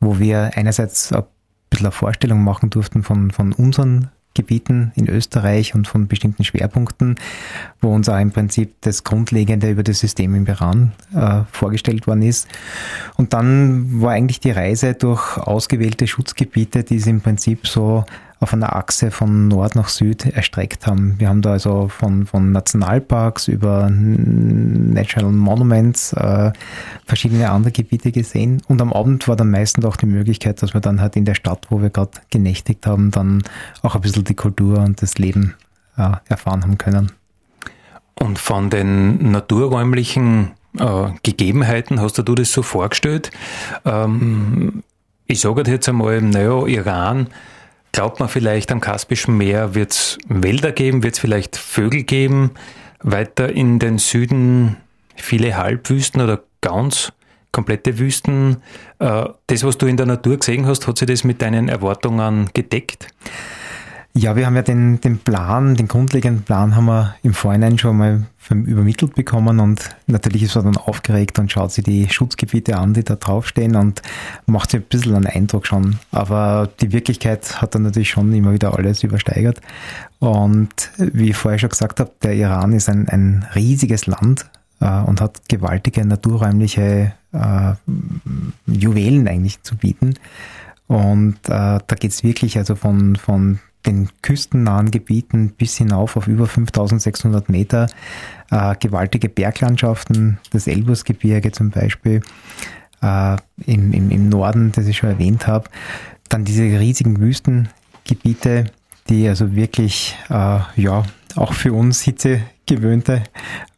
wo 0.00 0.18
wir 0.18 0.50
einerseits 0.54 1.12
ein 1.12 1.24
bisschen 1.70 1.86
eine 1.86 1.92
Vorstellung 1.92 2.42
machen 2.42 2.70
durften 2.70 3.02
von, 3.02 3.30
von 3.30 3.52
unseren 3.52 4.10
Gebieten 4.36 4.92
in 4.94 5.08
Österreich 5.08 5.74
und 5.74 5.88
von 5.88 6.06
bestimmten 6.06 6.44
Schwerpunkten, 6.44 7.16
wo 7.80 7.92
uns 7.92 8.08
auch 8.08 8.20
im 8.20 8.30
Prinzip 8.30 8.74
das 8.82 9.02
Grundlegende 9.02 9.70
über 9.70 9.82
das 9.82 9.98
System 9.98 10.34
im 10.34 10.46
Iran 10.46 10.92
äh, 11.14 11.40
vorgestellt 11.50 12.06
worden 12.06 12.22
ist. 12.22 12.46
Und 13.16 13.32
dann 13.32 14.00
war 14.00 14.12
eigentlich 14.12 14.38
die 14.38 14.50
Reise 14.50 14.94
durch 14.94 15.38
ausgewählte 15.38 16.06
Schutzgebiete, 16.06 16.84
die 16.84 16.96
es 16.96 17.06
im 17.06 17.22
Prinzip 17.22 17.66
so 17.66 18.04
auf 18.38 18.52
einer 18.52 18.76
Achse 18.76 19.10
von 19.10 19.48
Nord 19.48 19.76
nach 19.76 19.88
Süd 19.88 20.26
erstreckt 20.26 20.86
haben. 20.86 21.14
Wir 21.18 21.28
haben 21.28 21.40
da 21.40 21.52
also 21.52 21.88
von, 21.88 22.26
von 22.26 22.52
Nationalparks 22.52 23.48
über 23.48 23.88
Natural 23.90 25.32
Monuments 25.32 26.12
äh, 26.12 26.52
verschiedene 27.06 27.50
andere 27.50 27.72
Gebiete 27.72 28.12
gesehen. 28.12 28.60
Und 28.68 28.82
am 28.82 28.92
Abend 28.92 29.26
war 29.26 29.36
dann 29.36 29.50
meistens 29.50 29.86
auch 29.86 29.96
die 29.96 30.06
Möglichkeit, 30.06 30.62
dass 30.62 30.74
wir 30.74 30.82
dann 30.82 31.00
halt 31.00 31.16
in 31.16 31.24
der 31.24 31.34
Stadt, 31.34 31.66
wo 31.70 31.80
wir 31.80 31.88
gerade 31.88 32.12
genächtigt 32.30 32.86
haben, 32.86 33.10
dann 33.10 33.42
auch 33.82 33.94
ein 33.94 34.02
bisschen 34.02 34.24
die 34.24 34.34
Kultur 34.34 34.80
und 34.80 35.00
das 35.00 35.16
Leben 35.16 35.54
äh, 35.96 36.12
erfahren 36.28 36.62
haben 36.62 36.76
können. 36.76 37.12
Und 38.18 38.38
von 38.38 38.68
den 38.68 39.30
naturräumlichen 39.30 40.52
äh, 40.78 41.08
Gegebenheiten 41.22 42.00
hast 42.00 42.18
du 42.18 42.22
das 42.22 42.52
so 42.52 42.62
vorgestellt? 42.62 43.30
Ähm, 43.86 44.82
ich 45.26 45.40
sage 45.40 45.62
jetzt 45.70 45.88
einmal, 45.88 46.20
naja, 46.20 46.66
Iran 46.66 47.28
Glaubt 47.92 48.20
man 48.20 48.28
vielleicht 48.28 48.70
am 48.72 48.80
Kaspischen 48.80 49.36
Meer 49.36 49.74
wird 49.74 49.92
es 49.92 50.18
Wälder 50.28 50.72
geben, 50.72 51.02
wird 51.02 51.14
es 51.14 51.20
vielleicht 51.20 51.56
Vögel 51.56 52.02
geben, 52.02 52.50
weiter 53.00 53.48
in 53.48 53.78
den 53.78 53.98
Süden 53.98 54.76
viele 55.16 55.56
Halbwüsten 55.56 56.20
oder 56.20 56.42
ganz 56.60 57.12
komplette 57.52 57.98
Wüsten. 57.98 58.58
Äh, 58.98 59.24
das, 59.46 59.64
was 59.64 59.78
du 59.78 59.86
in 59.86 59.96
der 59.96 60.06
Natur 60.06 60.36
gesehen 60.36 60.66
hast, 60.66 60.86
hat 60.86 60.98
sich 60.98 61.08
das 61.08 61.24
mit 61.24 61.40
deinen 61.40 61.68
Erwartungen 61.68 62.50
gedeckt? 62.52 63.08
Ja, 64.18 64.34
wir 64.34 64.46
haben 64.46 64.56
ja 64.56 64.62
den, 64.62 64.98
den 65.02 65.18
Plan, 65.18 65.74
den 65.74 65.88
grundlegenden 65.88 66.42
Plan 66.42 66.74
haben 66.74 66.86
wir 66.86 67.16
im 67.22 67.34
Vorhinein 67.34 67.78
schon 67.78 67.98
mal 67.98 68.24
übermittelt 68.48 69.14
bekommen 69.14 69.60
und 69.60 69.90
natürlich 70.06 70.42
ist 70.44 70.54
man 70.54 70.64
dann 70.64 70.78
aufgeregt 70.78 71.38
und 71.38 71.52
schaut 71.52 71.70
sich 71.70 71.84
die 71.84 72.08
Schutzgebiete 72.08 72.78
an, 72.78 72.94
die 72.94 73.04
da 73.04 73.16
draufstehen 73.16 73.76
und 73.76 74.00
macht 74.46 74.70
sich 74.70 74.80
ein 74.80 74.86
bisschen 74.88 75.16
einen 75.16 75.26
Eindruck 75.26 75.66
schon. 75.66 75.98
Aber 76.12 76.70
die 76.80 76.92
Wirklichkeit 76.92 77.60
hat 77.60 77.74
dann 77.74 77.82
natürlich 77.82 78.08
schon 78.08 78.32
immer 78.32 78.54
wieder 78.54 78.74
alles 78.74 79.02
übersteigert. 79.02 79.60
Und 80.18 80.92
wie 80.96 81.28
ich 81.28 81.36
vorher 81.36 81.58
schon 81.58 81.68
gesagt 81.68 82.00
habe, 82.00 82.10
der 82.22 82.32
Iran 82.36 82.72
ist 82.72 82.88
ein, 82.88 83.10
ein 83.10 83.44
riesiges 83.54 84.06
Land 84.06 84.46
äh, 84.80 84.98
und 85.02 85.20
hat 85.20 85.46
gewaltige 85.50 86.06
naturräumliche 86.06 87.12
äh, 87.32 87.72
Juwelen 88.66 89.28
eigentlich 89.28 89.62
zu 89.62 89.76
bieten. 89.76 90.14
Und 90.86 91.36
äh, 91.48 91.80
da 91.86 91.96
geht's 91.98 92.22
wirklich 92.22 92.56
also 92.56 92.76
von, 92.76 93.16
von 93.16 93.58
den 93.86 94.08
küstennahen 94.22 94.90
Gebieten 94.90 95.52
bis 95.56 95.76
hinauf 95.76 96.16
auf 96.16 96.26
über 96.26 96.46
5600 96.46 97.48
Meter 97.48 97.88
äh, 98.50 98.74
gewaltige 98.76 99.28
Berglandschaften, 99.28 100.38
das 100.50 100.66
Elbusgebirge 100.66 101.52
zum 101.52 101.70
Beispiel, 101.70 102.20
äh, 103.02 103.36
im, 103.64 103.92
im, 103.92 104.10
im 104.10 104.28
Norden, 104.28 104.72
das 104.72 104.86
ich 104.86 104.96
schon 104.96 105.10
erwähnt 105.10 105.46
habe. 105.46 105.68
Dann 106.28 106.44
diese 106.44 106.62
riesigen 106.62 107.20
Wüstengebiete, 107.20 108.66
die 109.08 109.28
also 109.28 109.54
wirklich, 109.54 110.16
äh, 110.28 110.58
ja, 110.76 111.04
auch 111.36 111.52
für 111.52 111.72
uns 111.72 112.00
hitzegewöhnte 112.02 113.22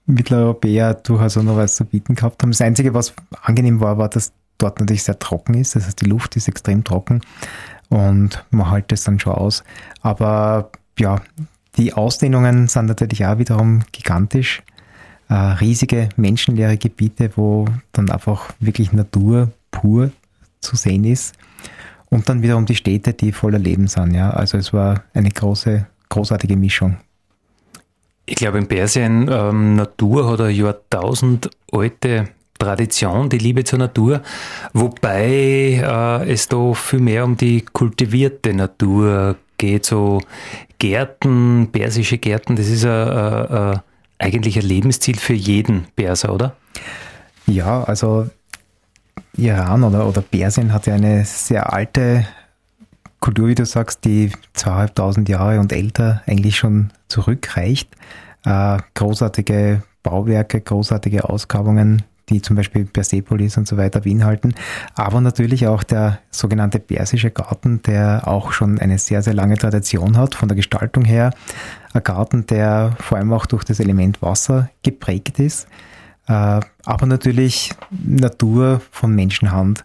Mitteleuropäer 0.06 0.94
durchaus 0.94 1.36
auch 1.36 1.42
noch 1.42 1.56
was 1.56 1.76
zu 1.76 1.84
bieten 1.84 2.14
gehabt 2.14 2.42
haben. 2.42 2.50
Das 2.50 2.62
Einzige, 2.62 2.94
was 2.94 3.12
angenehm 3.42 3.80
war, 3.80 3.98
war, 3.98 4.08
dass 4.08 4.32
dort 4.56 4.80
natürlich 4.80 5.04
sehr 5.04 5.18
trocken 5.18 5.54
ist. 5.54 5.76
Das 5.76 5.86
heißt, 5.86 6.00
die 6.00 6.06
Luft 6.06 6.34
ist 6.36 6.48
extrem 6.48 6.82
trocken 6.82 7.20
und 7.88 8.44
man 8.50 8.70
hält 8.70 8.92
es 8.92 9.04
dann 9.04 9.18
schon 9.18 9.34
aus. 9.34 9.64
Aber 10.02 10.70
ja, 10.98 11.20
die 11.76 11.92
Ausdehnungen 11.92 12.68
sind 12.68 12.86
natürlich 12.86 13.24
auch 13.24 13.38
wiederum 13.38 13.82
gigantisch. 13.92 14.62
Äh, 15.28 15.34
riesige 15.34 16.08
menschenleere 16.16 16.76
Gebiete, 16.76 17.30
wo 17.36 17.66
dann 17.92 18.10
einfach 18.10 18.50
wirklich 18.60 18.92
Natur 18.92 19.50
pur 19.70 20.10
zu 20.60 20.76
sehen 20.76 21.04
ist. 21.04 21.34
Und 22.10 22.28
dann 22.28 22.42
wiederum 22.42 22.64
die 22.64 22.74
Städte, 22.74 23.12
die 23.12 23.32
voller 23.32 23.58
Leben 23.58 23.86
sind. 23.86 24.14
Ja. 24.14 24.30
Also 24.30 24.56
es 24.56 24.72
war 24.72 25.02
eine 25.12 25.28
große, 25.28 25.86
großartige 26.08 26.56
Mischung. 26.56 26.96
Ich 28.24 28.36
glaube, 28.36 28.58
in 28.58 28.66
Persien, 28.66 29.28
ähm, 29.30 29.76
Natur 29.76 30.30
hat 30.30 30.40
eine 30.40 30.50
Jahrtausend 30.50 31.50
alte 31.72 32.28
Tradition, 32.58 33.28
die 33.28 33.38
Liebe 33.38 33.64
zur 33.64 33.78
Natur, 33.78 34.22
wobei 34.72 35.80
äh, 35.82 36.30
es 36.30 36.48
da 36.48 36.74
viel 36.74 37.00
mehr 37.00 37.24
um 37.24 37.36
die 37.36 37.62
kultivierte 37.62 38.52
Natur 38.52 39.36
geht, 39.56 39.86
so 39.86 40.20
Gärten, 40.78 41.68
persische 41.72 42.18
Gärten, 42.18 42.56
das 42.56 42.68
ist 42.68 42.84
a, 42.84 43.44
a, 43.44 43.84
eigentlich 44.18 44.56
ein 44.58 44.66
Lebensziel 44.66 45.16
für 45.16 45.34
jeden 45.34 45.86
Perser, 45.96 46.32
oder? 46.32 46.56
Ja, 47.46 47.82
also 47.84 48.28
Iran 49.36 49.84
oder, 49.84 50.06
oder 50.06 50.20
Persien 50.20 50.72
hat 50.72 50.86
ja 50.86 50.94
eine 50.94 51.24
sehr 51.24 51.72
alte 51.72 52.26
Kultur, 53.20 53.48
wie 53.48 53.54
du 53.54 53.66
sagst, 53.66 54.04
die 54.04 54.32
zweieinhalbtausend 54.52 55.28
Jahre 55.28 55.58
und 55.58 55.72
älter 55.72 56.22
eigentlich 56.26 56.56
schon 56.56 56.92
zurückreicht. 57.08 57.88
Äh, 58.44 58.78
großartige 58.94 59.82
Bauwerke, 60.02 60.60
großartige 60.60 61.28
Ausgrabungen, 61.28 62.02
die 62.28 62.42
zum 62.42 62.56
Beispiel 62.56 62.84
Persepolis 62.84 63.56
und 63.56 63.66
so 63.66 63.76
weiter 63.76 64.00
beinhalten, 64.00 64.54
aber 64.94 65.20
natürlich 65.20 65.66
auch 65.66 65.82
der 65.82 66.18
sogenannte 66.30 66.78
Persische 66.78 67.30
Garten, 67.30 67.82
der 67.82 68.26
auch 68.26 68.52
schon 68.52 68.78
eine 68.78 68.98
sehr, 68.98 69.22
sehr 69.22 69.34
lange 69.34 69.56
Tradition 69.56 70.16
hat 70.16 70.34
von 70.34 70.48
der 70.48 70.56
Gestaltung 70.56 71.04
her. 71.04 71.32
Ein 71.92 72.02
Garten, 72.02 72.46
der 72.46 72.96
vor 73.00 73.18
allem 73.18 73.32
auch 73.32 73.46
durch 73.46 73.64
das 73.64 73.80
Element 73.80 74.22
Wasser 74.22 74.70
geprägt 74.82 75.38
ist, 75.38 75.66
äh, 76.26 76.60
aber 76.84 77.06
natürlich 77.06 77.72
Natur 77.90 78.80
von 78.90 79.14
Menschenhand. 79.14 79.84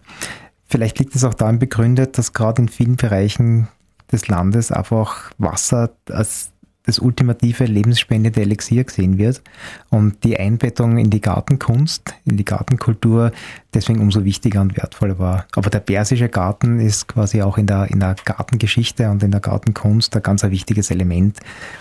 Vielleicht 0.66 0.98
liegt 0.98 1.14
es 1.14 1.24
auch 1.24 1.34
darin 1.34 1.58
begründet, 1.58 2.18
dass 2.18 2.32
gerade 2.32 2.62
in 2.62 2.68
vielen 2.68 2.96
Bereichen 2.96 3.68
des 4.10 4.28
Landes 4.28 4.70
einfach 4.70 5.30
Wasser 5.38 5.90
als 6.10 6.50
das 6.84 6.98
ultimative 6.98 7.64
lebensspendende 7.64 8.42
Elixier 8.42 8.84
gesehen 8.84 9.16
wird 9.18 9.42
und 9.88 10.22
die 10.22 10.38
Einbettung 10.38 10.98
in 10.98 11.10
die 11.10 11.20
Gartenkunst, 11.20 12.14
in 12.26 12.36
die 12.36 12.44
Gartenkultur 12.44 13.32
deswegen 13.72 14.00
umso 14.00 14.24
wichtiger 14.24 14.60
und 14.60 14.76
wertvoller 14.76 15.18
war. 15.18 15.46
Aber 15.56 15.70
der 15.70 15.80
persische 15.80 16.28
Garten 16.28 16.78
ist 16.78 17.08
quasi 17.08 17.40
auch 17.40 17.56
in 17.56 17.66
der, 17.66 17.90
in 17.90 18.00
der 18.00 18.16
Gartengeschichte 18.22 19.10
und 19.10 19.22
in 19.22 19.30
der 19.30 19.40
Gartenkunst 19.40 20.14
ein 20.14 20.22
ganz 20.22 20.44
ein 20.44 20.50
wichtiges 20.50 20.90
Element 20.90 21.40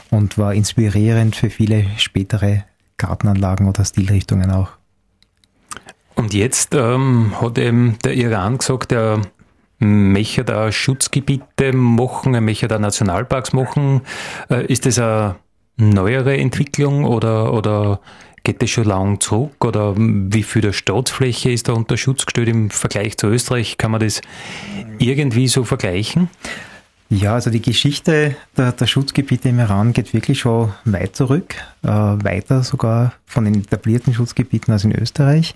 und 0.09 0.37
war 0.37 0.53
inspirierend 0.53 1.35
für 1.35 1.49
viele 1.49 1.85
spätere 1.97 2.63
Gartenanlagen 2.97 3.67
oder 3.67 3.83
Stilrichtungen 3.83 4.51
auch. 4.51 4.69
Und 6.15 6.33
jetzt 6.33 6.75
ähm, 6.75 7.33
hat 7.41 7.57
eben 7.57 7.97
der 8.03 8.13
Iran 8.13 8.59
gesagt, 8.59 8.91
er 8.91 9.21
möchte 9.83 10.43
da 10.43 10.71
Schutzgebiete 10.71 11.73
machen, 11.73 12.33
er 12.33 12.41
möchte 12.41 12.67
da 12.67 12.79
Nationalparks 12.79 13.53
machen. 13.53 14.01
Äh, 14.49 14.65
ist 14.65 14.85
das 14.85 14.99
ein 14.99 15.35
neuere 15.77 16.37
Entwicklung 16.37 17.05
oder, 17.05 17.53
oder 17.53 17.99
geht 18.43 18.61
das 18.61 18.69
schon 18.69 18.85
lang 18.85 19.19
zurück? 19.19 19.63
Oder 19.63 19.95
wie 19.97 20.43
viel 20.43 20.61
der 20.61 20.73
Staatsfläche 20.73 21.51
ist 21.51 21.69
da 21.69 21.73
unter 21.73 21.97
Schutz 21.97 22.25
gestellt 22.25 22.49
im 22.49 22.69
Vergleich 22.69 23.17
zu 23.17 23.27
Österreich? 23.27 23.77
Kann 23.77 23.91
man 23.91 24.01
das 24.01 24.21
irgendwie 24.99 25.47
so 25.47 25.63
vergleichen? 25.63 26.29
Ja, 27.09 27.35
also 27.35 27.51
die 27.51 27.61
Geschichte 27.61 28.35
der, 28.57 28.71
der, 28.71 28.87
Schutzgebiete 28.87 29.49
im 29.49 29.59
Iran 29.59 29.93
geht 29.93 30.13
wirklich 30.13 30.39
schon 30.39 30.73
weit 30.85 31.15
zurück, 31.15 31.53
äh, 31.83 31.87
weiter 31.87 32.63
sogar 32.63 33.13
von 33.25 33.45
den 33.45 33.55
etablierten 33.55 34.15
Schutzgebieten 34.15 34.73
als 34.73 34.83
in 34.83 34.97
Österreich. 34.97 35.53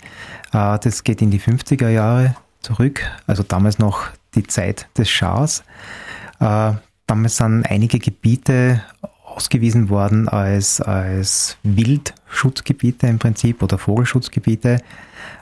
Äh, 0.54 0.78
das 0.78 1.04
geht 1.04 1.22
in 1.22 1.32
die 1.32 1.40
50er 1.40 1.90
Jahre 1.90 2.36
zurück, 2.62 3.02
also 3.26 3.42
damals 3.42 3.80
noch 3.80 4.08
die 4.38 4.48
Zeit 4.48 4.88
des 4.98 5.10
Schahs. 5.10 5.64
Äh, 6.40 6.74
damals 7.08 7.38
sind 7.38 7.64
einige 7.64 8.00
Gebiete 8.00 8.84
ausgewiesen 9.26 9.90
worden 9.90 10.28
als, 10.30 10.82
als 10.82 11.58
Wildschutzgebiete 11.64 13.08
im 13.08 13.20
Prinzip 13.20 13.62
oder 13.62 13.78
Vogelschutzgebiete. 13.78 14.80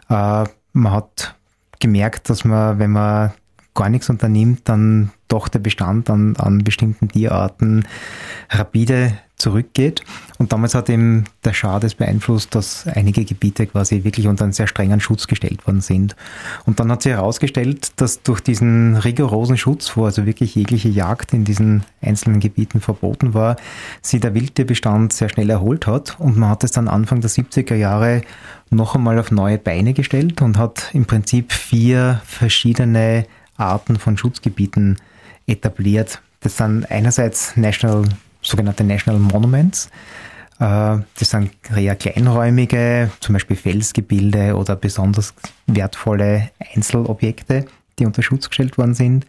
Äh, 0.09 0.43
man 0.73 0.91
hat 0.91 1.35
gemerkt, 1.79 2.29
dass 2.29 2.43
man, 2.43 2.79
wenn 2.79 2.91
man 2.91 3.31
gar 3.75 3.89
nichts 3.89 4.09
unternimmt, 4.09 4.61
dann 4.63 5.11
doch 5.27 5.47
der 5.47 5.59
Bestand 5.59 6.09
an, 6.09 6.35
an 6.37 6.63
bestimmten 6.63 7.09
Tierarten 7.09 7.85
rapide 8.49 9.17
zurückgeht. 9.37 10.01
Und 10.37 10.53
damals 10.53 10.75
hat 10.75 10.89
eben 10.89 11.25
der 11.43 11.53
Schah 11.53 11.79
das 11.79 11.95
beeinflusst, 11.95 12.55
dass 12.55 12.87
einige 12.87 13.25
Gebiete 13.25 13.67
quasi 13.67 14.03
wirklich 14.03 14.27
unter 14.27 14.45
einen 14.45 14.53
sehr 14.53 14.67
strengen 14.67 14.99
Schutz 15.01 15.27
gestellt 15.27 15.65
worden 15.67 15.81
sind. 15.81 16.15
Und 16.65 16.79
dann 16.79 16.91
hat 16.91 17.01
sich 17.01 17.13
herausgestellt, 17.13 17.91
dass 17.97 18.23
durch 18.23 18.39
diesen 18.39 18.95
rigorosen 18.95 19.57
Schutz, 19.57 19.95
wo 19.97 20.05
also 20.05 20.25
wirklich 20.25 20.55
jegliche 20.55 20.89
Jagd 20.89 21.33
in 21.33 21.43
diesen 21.43 21.83
einzelnen 22.01 22.39
Gebieten 22.39 22.79
verboten 22.79 23.33
war, 23.33 23.57
sich 24.01 24.21
der 24.21 24.33
Wildtierbestand 24.33 25.11
sehr 25.11 25.29
schnell 25.29 25.49
erholt 25.49 25.85
hat. 25.85 26.17
Und 26.19 26.37
man 26.37 26.49
hat 26.49 26.63
es 26.63 26.71
dann 26.71 26.87
Anfang 26.87 27.21
der 27.21 27.29
70er 27.29 27.75
Jahre 27.75 28.21
noch 28.69 28.95
einmal 28.95 29.19
auf 29.19 29.31
neue 29.31 29.57
Beine 29.57 29.93
gestellt 29.93 30.41
und 30.41 30.57
hat 30.57 30.89
im 30.93 31.05
Prinzip 31.05 31.51
vier 31.51 32.21
verschiedene 32.25 33.25
Arten 33.57 33.97
von 33.97 34.17
Schutzgebieten 34.17 34.97
etabliert. 35.47 36.21
Das 36.41 36.57
sind 36.57 36.89
einerseits 36.91 37.55
National, 37.57 38.03
sogenannte 38.41 38.83
National 38.83 39.19
Monuments. 39.19 39.89
Äh, 40.59 40.97
das 41.19 41.29
sind 41.29 41.51
eher 41.75 41.95
kleinräumige, 41.95 43.11
zum 43.19 43.33
Beispiel 43.33 43.57
Felsgebilde 43.57 44.55
oder 44.55 44.75
besonders 44.75 45.33
wertvolle 45.67 46.51
Einzelobjekte, 46.73 47.65
die 47.99 48.05
unter 48.05 48.21
Schutz 48.21 48.49
gestellt 48.49 48.77
worden 48.77 48.93
sind. 48.93 49.25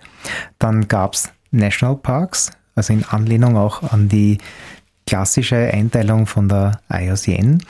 Dann 0.58 0.88
gab 0.88 1.14
es 1.14 1.30
National 1.50 1.96
Parks, 1.96 2.50
also 2.74 2.92
in 2.92 3.04
Anlehnung 3.04 3.56
auch 3.56 3.82
an 3.92 4.08
die 4.08 4.38
klassische 5.06 5.56
Einteilung 5.56 6.26
von 6.26 6.48
der 6.48 6.80
IUCN. 6.92 7.62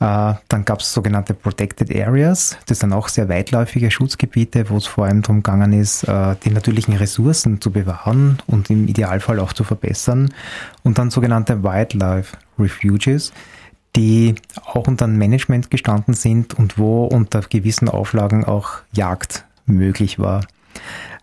Äh, 0.00 0.34
dann 0.48 0.64
gab 0.64 0.80
es 0.80 0.92
sogenannte 0.92 1.34
Protected 1.34 1.94
Areas. 1.94 2.56
Das 2.66 2.80
sind 2.80 2.92
auch 2.92 3.08
sehr 3.08 3.28
weitläufige 3.28 3.90
Schutzgebiete, 3.90 4.68
wo 4.70 4.76
es 4.76 4.86
vor 4.86 5.04
allem 5.04 5.22
darum 5.22 5.42
gegangen 5.42 5.72
ist, 5.72 6.04
äh, 6.04 6.34
die 6.44 6.50
natürlichen 6.50 6.96
Ressourcen 6.96 7.60
zu 7.60 7.70
bewahren 7.70 8.38
und 8.46 8.70
im 8.70 8.88
Idealfall 8.88 9.38
auch 9.38 9.52
zu 9.52 9.64
verbessern. 9.64 10.32
Und 10.82 10.98
dann 10.98 11.10
sogenannte 11.10 11.62
Wildlife 11.62 12.36
Refuges, 12.58 13.32
die 13.96 14.34
auch 14.64 14.86
unter 14.88 15.06
Management 15.06 15.70
gestanden 15.70 16.14
sind 16.14 16.54
und 16.54 16.78
wo 16.78 17.04
unter 17.06 17.40
gewissen 17.42 17.88
Auflagen 17.88 18.44
auch 18.44 18.80
Jagd 18.92 19.44
möglich 19.66 20.18
war. 20.18 20.42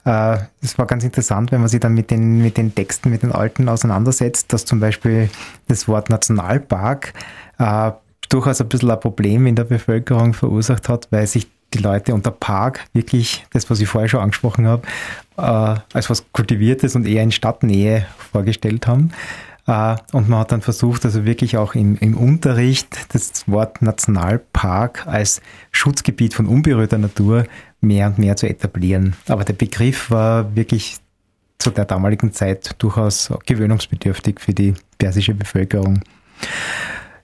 Äh, 0.05 0.37
es 0.61 0.77
war 0.77 0.87
ganz 0.87 1.03
interessant, 1.03 1.51
wenn 1.51 1.59
man 1.59 1.69
sich 1.69 1.79
dann 1.79 1.93
mit 1.93 2.09
den, 2.09 2.41
mit 2.41 2.57
den 2.57 2.73
Texten, 2.73 3.09
mit 3.09 3.23
den 3.23 3.31
alten 3.31 3.69
auseinandersetzt, 3.69 4.51
dass 4.53 4.65
zum 4.65 4.79
Beispiel 4.79 5.29
das 5.67 5.87
Wort 5.87 6.09
Nationalpark 6.09 7.13
durchaus 8.31 8.61
ein 8.61 8.69
bisschen 8.69 8.89
ein 8.89 8.99
Problem 8.99 9.45
in 9.45 9.55
der 9.55 9.65
Bevölkerung 9.65 10.33
verursacht 10.33 10.89
hat, 10.89 11.07
weil 11.11 11.27
sich 11.27 11.47
die 11.73 11.79
Leute 11.79 12.13
unter 12.13 12.31
Park 12.31 12.85
wirklich, 12.93 13.45
das 13.51 13.69
was 13.69 13.79
ich 13.79 13.87
vorher 13.87 14.09
schon 14.09 14.21
angesprochen 14.21 14.67
habe, 14.67 14.87
äh, 15.37 15.79
als 15.93 16.09
was 16.09 16.25
Kultiviertes 16.31 16.95
und 16.95 17.07
eher 17.07 17.23
in 17.23 17.31
Stadtnähe 17.31 18.05
vorgestellt 18.31 18.87
haben. 18.87 19.11
Äh, 19.67 19.95
und 20.11 20.27
man 20.27 20.39
hat 20.39 20.51
dann 20.51 20.61
versucht, 20.61 21.05
also 21.05 21.25
wirklich 21.25 21.57
auch 21.57 21.75
im, 21.75 21.97
im 21.97 22.17
Unterricht 22.17 23.13
das 23.13 23.47
Wort 23.47 23.81
Nationalpark 23.81 25.07
als 25.07 25.41
Schutzgebiet 25.71 26.33
von 26.33 26.47
unberührter 26.47 26.97
Natur 26.97 27.45
mehr 27.79 28.07
und 28.07 28.17
mehr 28.17 28.35
zu 28.35 28.47
etablieren. 28.47 29.15
Aber 29.27 29.43
der 29.43 29.53
Begriff 29.53 30.11
war 30.11 30.55
wirklich 30.55 30.97
zu 31.57 31.69
der 31.69 31.85
damaligen 31.85 32.33
Zeit 32.33 32.75
durchaus 32.79 33.31
gewöhnungsbedürftig 33.45 34.39
für 34.39 34.53
die 34.53 34.73
persische 34.97 35.33
Bevölkerung. 35.33 36.01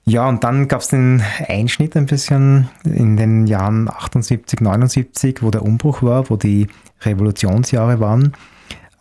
Ja, 0.08 0.26
und 0.26 0.42
dann 0.42 0.68
gab 0.68 0.80
es 0.80 0.88
den 0.88 1.22
Einschnitt 1.48 1.94
ein 1.94 2.06
bisschen 2.06 2.70
in 2.82 3.18
den 3.18 3.46
Jahren 3.46 3.90
78, 3.90 4.58
79, 4.58 5.42
wo 5.42 5.50
der 5.50 5.62
Umbruch 5.62 6.02
war, 6.02 6.30
wo 6.30 6.36
die 6.36 6.68
Revolutionsjahre 7.02 8.00
waren. 8.00 8.32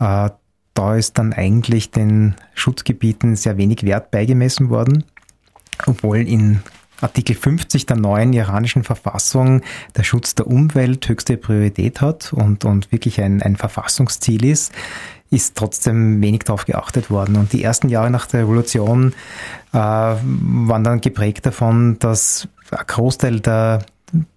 Äh, 0.01 0.31
da 0.73 0.95
ist 0.95 1.17
dann 1.17 1.31
eigentlich 1.31 1.91
den 1.91 2.35
Schutzgebieten 2.55 3.37
sehr 3.37 3.55
wenig 3.55 3.83
Wert 3.83 4.11
beigemessen 4.11 4.69
worden, 4.69 5.05
obwohl 5.85 6.17
in 6.17 6.59
Artikel 6.99 7.37
50 7.37 7.85
der 7.85 7.95
neuen 7.95 8.33
iranischen 8.33 8.83
Verfassung 8.83 9.61
der 9.95 10.03
Schutz 10.03 10.35
der 10.35 10.47
Umwelt 10.47 11.07
höchste 11.07 11.37
Priorität 11.37 12.01
hat 12.01 12.33
und, 12.33 12.65
und 12.65 12.91
wirklich 12.91 13.21
ein, 13.21 13.41
ein 13.41 13.55
Verfassungsziel 13.55 14.43
ist, 14.43 14.73
ist 15.29 15.55
trotzdem 15.55 16.21
wenig 16.21 16.41
darauf 16.43 16.65
geachtet 16.65 17.09
worden. 17.09 17.35
Und 17.35 17.53
die 17.53 17.63
ersten 17.63 17.89
Jahre 17.89 18.09
nach 18.09 18.27
der 18.27 18.41
Revolution 18.41 19.13
äh, 19.73 19.77
waren 19.77 20.83
dann 20.83 21.01
geprägt 21.01 21.45
davon, 21.45 21.99
dass 21.99 22.47
ein 22.71 22.85
Großteil 22.87 23.39
der 23.39 23.85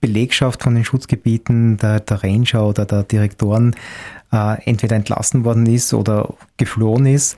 Belegschaft 0.00 0.62
von 0.62 0.74
den 0.74 0.85
Schutzgebieten, 0.85 1.76
der, 1.76 2.00
der 2.00 2.24
Ranger 2.24 2.66
oder 2.66 2.85
der 2.85 3.05
Direktoren 3.05 3.76
äh, 4.33 4.62
entweder 4.64 4.96
entlassen 4.96 5.44
worden 5.44 5.66
ist 5.66 5.94
oder 5.94 6.35
geflohen 6.57 7.07
ist. 7.07 7.37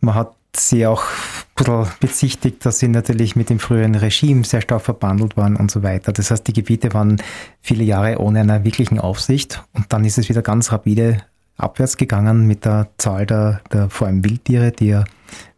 Man 0.00 0.14
hat 0.14 0.34
sie 0.54 0.86
auch 0.86 1.02
ein 1.02 1.64
bisschen 1.64 1.86
bezichtigt, 2.00 2.64
dass 2.64 2.78
sie 2.78 2.88
natürlich 2.88 3.36
mit 3.36 3.50
dem 3.50 3.58
früheren 3.58 3.94
Regime 3.94 4.44
sehr 4.44 4.62
stark 4.62 4.82
verbandelt 4.82 5.36
waren 5.36 5.56
und 5.56 5.70
so 5.70 5.82
weiter. 5.82 6.12
Das 6.12 6.30
heißt, 6.30 6.46
die 6.46 6.54
Gebiete 6.54 6.94
waren 6.94 7.20
viele 7.60 7.84
Jahre 7.84 8.18
ohne 8.18 8.40
einer 8.40 8.64
wirklichen 8.64 8.98
Aufsicht 8.98 9.62
und 9.74 9.92
dann 9.92 10.04
ist 10.04 10.16
es 10.16 10.30
wieder 10.30 10.42
ganz 10.42 10.72
rapide 10.72 11.22
abwärts 11.56 11.96
gegangen 11.96 12.46
mit 12.46 12.64
der 12.64 12.88
Zahl 12.98 13.26
der, 13.26 13.60
der 13.72 13.90
vor 13.90 14.06
allem 14.06 14.24
Wildtiere, 14.24 14.72
die 14.72 14.88
ja 14.88 15.04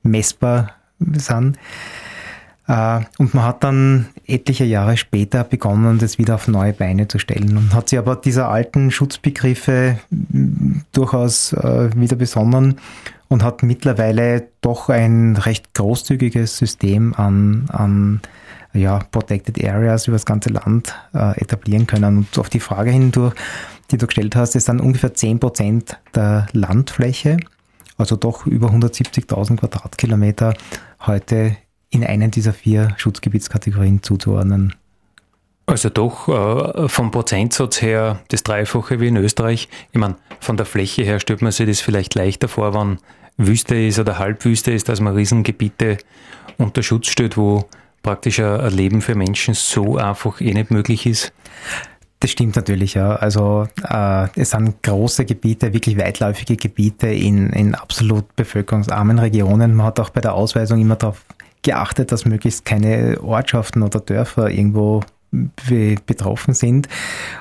messbar 0.03 0.73
sind. 0.99 1.59
Äh, 2.67 3.01
und 3.19 3.35
man 3.35 3.45
hat 3.45 3.65
dann 3.65 4.07
etliche 4.27 4.65
Jahre 4.65 4.97
später 4.97 5.43
begonnen, 5.43 5.99
das 5.99 6.19
wieder 6.19 6.35
auf 6.37 6.49
neue 6.49 6.73
Beine 6.73 7.09
zu 7.09 7.19
stellen 7.19 7.57
und 7.57 7.75
hat 7.75 7.89
sich 7.89 7.99
aber 7.99 8.17
dieser 8.17 8.49
alten 8.49 8.91
Schutzbegriffe 8.91 9.99
durchaus 10.93 11.53
äh, 11.55 11.91
wieder 11.97 12.17
besonnen 12.17 12.79
und 13.29 13.43
hat 13.43 13.63
mittlerweile 13.63 14.49
doch 14.61 14.89
ein 14.91 15.37
recht 15.37 15.75
großzügiges 15.75 16.59
System 16.59 17.15
an, 17.15 17.65
an 17.69 18.21
ja, 18.79 19.01
Protected 19.11 19.63
Areas 19.65 20.07
über 20.07 20.17
das 20.17 20.27
ganze 20.27 20.51
Land 20.51 20.95
äh, 21.15 21.41
etablieren 21.41 21.87
können. 21.87 22.19
Und 22.19 22.39
auf 22.39 22.49
die 22.49 22.61
Frage 22.61 22.91
hin 22.91 23.13
durch, 23.13 23.35
die 23.91 23.99
du 23.99 24.07
gestellt 24.07 24.37
hast, 24.37 24.57
es 24.57 24.67
sind 24.67 24.81
ungefähr 24.81 25.15
10 25.15 25.41
Prozent 25.41 25.99
der 26.15 26.47
Landfläche, 26.53 27.39
also 27.97 28.17
doch 28.17 28.47
über 28.47 28.69
170.000 28.69 29.57
Quadratkilometer, 29.57 30.55
heute 31.07 31.57
in 31.91 32.05
einen 32.05 32.31
dieser 32.31 32.53
vier 32.53 32.95
Schutzgebietskategorien 32.97 34.03
zuzuordnen. 34.03 34.75
Also 35.67 35.91
doch 35.91 36.29
äh, 36.29 36.89
vom 36.89 37.11
Prozentsatz 37.11 37.83
her 37.83 38.21
das 38.29 38.43
Dreifache 38.43 39.01
wie 39.01 39.09
in 39.09 39.17
Österreich. 39.17 39.69
Ich 39.93 39.99
meine, 39.99 40.17
von 40.41 40.57
der 40.57 40.65
Fläche 40.65 41.03
her 41.03 41.21
stellt 41.21 41.43
man 41.43 41.53
sich 41.53 41.67
das 41.67 41.81
vielleicht 41.81 42.15
leichter 42.15 42.49
vor, 42.49 42.75
wenn 42.75 42.99
Wüste 43.37 43.77
ist 43.77 43.99
oder 43.99 44.19
Halbwüste 44.19 44.73
ist, 44.73 44.89
dass 44.89 45.01
man 45.01 45.15
Riesengebiete 45.15 45.99
unter 46.57 46.83
Schutz 46.83 47.09
stellt, 47.09 47.37
wo 47.37 47.69
praktisch 48.03 48.41
ein 48.41 48.71
Leben 48.71 49.01
für 49.01 49.15
Menschen 49.15 49.55
so 49.55 49.97
einfach 49.97 50.41
eh 50.41 50.53
nicht 50.53 50.71
möglich 50.71 51.07
ist. 51.07 51.33
Das 52.21 52.33
stimmt 52.33 52.57
natürlich, 52.57 52.95
ja. 52.95 53.15
Also 53.15 53.69
äh, 53.89 54.29
es 54.35 54.51
sind 54.51 54.83
große 54.83 55.25
Gebiete, 55.25 55.73
wirklich 55.73 55.99
weitläufige 55.99 56.57
Gebiete 56.57 57.09
in, 57.09 57.51
in 57.51 57.75
absolut 57.77 58.35
bevölkerungsarmen 58.35 59.19
Regionen. 59.21 59.75
Man 59.75 59.87
hat 59.87 60.01
auch 60.01 60.11
bei 60.11 60.21
der 60.21 60.35
Ausweisung 60.35 60.81
immer 60.81 60.97
darauf 60.97 61.25
geachtet, 61.63 62.11
dass 62.11 62.25
möglichst 62.25 62.65
keine 62.65 63.21
Ortschaften 63.23 63.83
oder 63.83 64.01
Dörfer 64.01 64.51
irgendwo 64.51 65.03
betroffen 65.31 66.55
sind. 66.55 66.89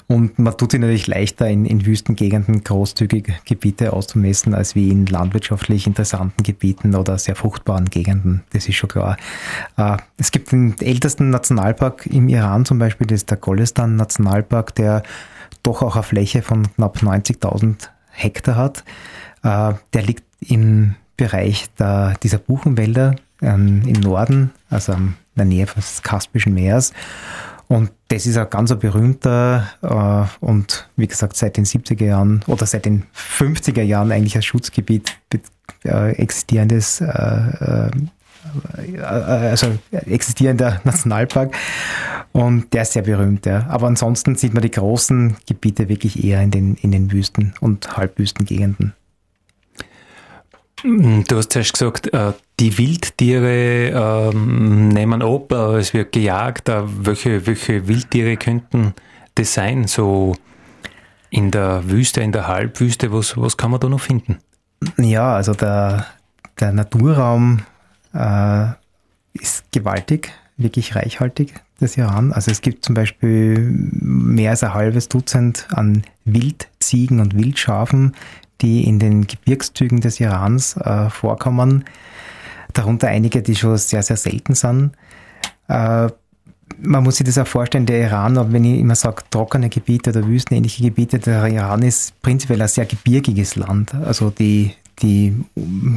Und 0.07 0.39
man 0.39 0.57
tut 0.57 0.71
sich 0.71 0.81
natürlich 0.81 1.07
leichter, 1.07 1.47
in, 1.49 1.65
in 1.65 1.85
Wüstengegenden 1.85 2.63
großzügig 2.63 3.33
Gebiete 3.45 3.93
auszumessen, 3.93 4.53
als 4.53 4.75
wie 4.75 4.89
in 4.89 5.05
landwirtschaftlich 5.05 5.87
interessanten 5.87 6.43
Gebieten 6.43 6.95
oder 6.95 7.17
sehr 7.17 7.35
fruchtbaren 7.35 7.85
Gegenden. 7.85 8.43
Das 8.51 8.67
ist 8.67 8.75
schon 8.75 8.89
klar. 8.89 9.17
Äh, 9.77 9.97
es 10.17 10.31
gibt 10.31 10.51
den 10.51 10.75
ältesten 10.79 11.29
Nationalpark 11.29 12.07
im 12.07 12.27
Iran 12.27 12.65
zum 12.65 12.77
Beispiel, 12.77 13.07
das 13.07 13.21
ist 13.21 13.29
der 13.29 13.37
Golestan 13.37 13.95
Nationalpark, 13.95 14.75
der 14.75 15.03
doch 15.63 15.81
auch 15.81 15.95
eine 15.95 16.03
Fläche 16.03 16.41
von 16.41 16.67
knapp 16.75 16.97
90.000 16.97 17.89
Hektar 18.11 18.55
hat. 18.55 18.83
Äh, 19.43 19.73
der 19.93 20.01
liegt 20.01 20.23
im 20.41 20.95
Bereich 21.15 21.67
der, 21.79 22.15
dieser 22.21 22.37
Buchenwälder 22.37 23.15
ähm, 23.41 23.81
im 23.85 23.99
Norden, 24.01 24.51
also 24.69 24.93
in 24.93 25.15
der 25.35 25.45
Nähe 25.45 25.65
des 25.65 26.03
Kaspischen 26.03 26.53
Meeres. 26.53 26.93
Und 27.67 27.91
das 28.07 28.25
ist 28.25 28.37
ein 28.37 28.49
ganz 28.49 28.73
berühmter 28.75 29.67
äh, 29.81 30.45
und 30.45 30.89
wie 30.95 31.07
gesagt 31.07 31.35
seit 31.35 31.57
den 31.57 31.65
70er 31.65 32.05
Jahren 32.05 32.41
oder 32.47 32.65
seit 32.65 32.85
den 32.85 33.03
50er 33.13 33.81
Jahren 33.81 34.11
eigentlich 34.11 34.35
als 34.37 34.45
Schutzgebiet 34.45 35.17
äh, 35.83 36.11
existierendes, 36.11 37.01
äh, 37.01 37.05
äh, 37.07 37.89
äh, 38.95 39.01
also 39.01 39.77
existierender 39.91 40.79
Nationalpark. 40.85 41.57
Und 42.31 42.73
der 42.73 42.83
ist 42.83 42.93
sehr 42.93 43.01
berühmt, 43.01 43.45
ja. 43.45 43.65
Aber 43.67 43.87
ansonsten 43.87 44.35
sieht 44.35 44.53
man 44.53 44.61
die 44.61 44.71
großen 44.71 45.35
Gebiete 45.47 45.89
wirklich 45.89 46.23
eher 46.23 46.41
in 46.41 46.51
den, 46.51 46.75
in 46.75 46.91
den 46.91 47.11
Wüsten 47.11 47.53
und 47.59 47.97
Halbwüstengegenden. 47.97 48.93
Du 50.83 51.37
hast 51.37 51.51
zuerst 51.51 51.73
gesagt, 51.73 52.13
äh, 52.13 52.33
die 52.59 52.77
Wildtiere 52.77 54.29
ähm, 54.31 54.89
nehmen 54.89 55.23
ab, 55.23 55.51
äh, 55.51 55.77
es 55.77 55.93
wird 55.93 56.11
gejagt. 56.11 56.69
Äh, 56.69 56.83
welche, 56.85 57.47
welche 57.47 57.87
Wildtiere 57.87 58.37
könnten 58.37 58.93
das 59.35 59.53
sein? 59.53 59.87
So 59.87 60.35
in 61.31 61.49
der 61.49 61.89
Wüste, 61.89 62.21
in 62.21 62.31
der 62.31 62.47
Halbwüste, 62.47 63.11
was, 63.11 63.35
was 63.37 63.57
kann 63.57 63.71
man 63.71 63.79
da 63.79 63.89
noch 63.89 63.99
finden? 63.99 64.37
Ja, 64.97 65.35
also 65.35 65.53
der, 65.53 66.05
der 66.59 66.71
Naturraum 66.71 67.63
äh, 68.13 68.67
ist 69.33 69.71
gewaltig, 69.71 70.31
wirklich 70.57 70.95
reichhaltig, 70.95 71.55
das 71.79 71.97
Iran. 71.97 72.31
Also 72.31 72.51
es 72.51 72.61
gibt 72.61 72.85
zum 72.85 72.93
Beispiel 72.93 73.57
mehr 73.71 74.51
als 74.51 74.63
ein 74.63 74.75
halbes 74.75 75.09
Dutzend 75.09 75.67
an 75.71 76.03
Wildziegen 76.25 77.19
und 77.19 77.35
Wildschafen, 77.35 78.15
die 78.61 78.85
in 78.87 78.99
den 78.99 79.27
Gebirgszügen 79.27 80.01
des 80.01 80.19
Irans 80.19 80.77
äh, 80.77 81.09
vorkommen. 81.09 81.85
Darunter 82.73 83.07
einige, 83.07 83.41
die 83.41 83.55
schon 83.55 83.77
sehr, 83.77 84.03
sehr 84.03 84.17
selten 84.17 84.55
sind. 84.55 84.91
Äh, 85.67 86.09
man 86.79 87.03
muss 87.03 87.17
sich 87.17 87.25
das 87.25 87.37
auch 87.37 87.47
vorstellen, 87.47 87.85
der 87.85 88.01
Iran, 88.01 88.51
wenn 88.51 88.65
ich 88.65 88.79
immer 88.79 88.95
sage, 88.95 89.23
trockene 89.29 89.69
Gebiete 89.69 90.11
oder 90.11 90.27
wüstenähnliche 90.27 90.83
Gebiete, 90.83 91.19
der 91.19 91.45
Iran 91.47 91.81
ist 91.81 92.19
prinzipiell 92.21 92.61
ein 92.61 92.67
sehr 92.67 92.85
gebirgiges 92.85 93.55
Land. 93.55 93.93
Also 93.95 94.29
die, 94.29 94.73
die 95.01 95.35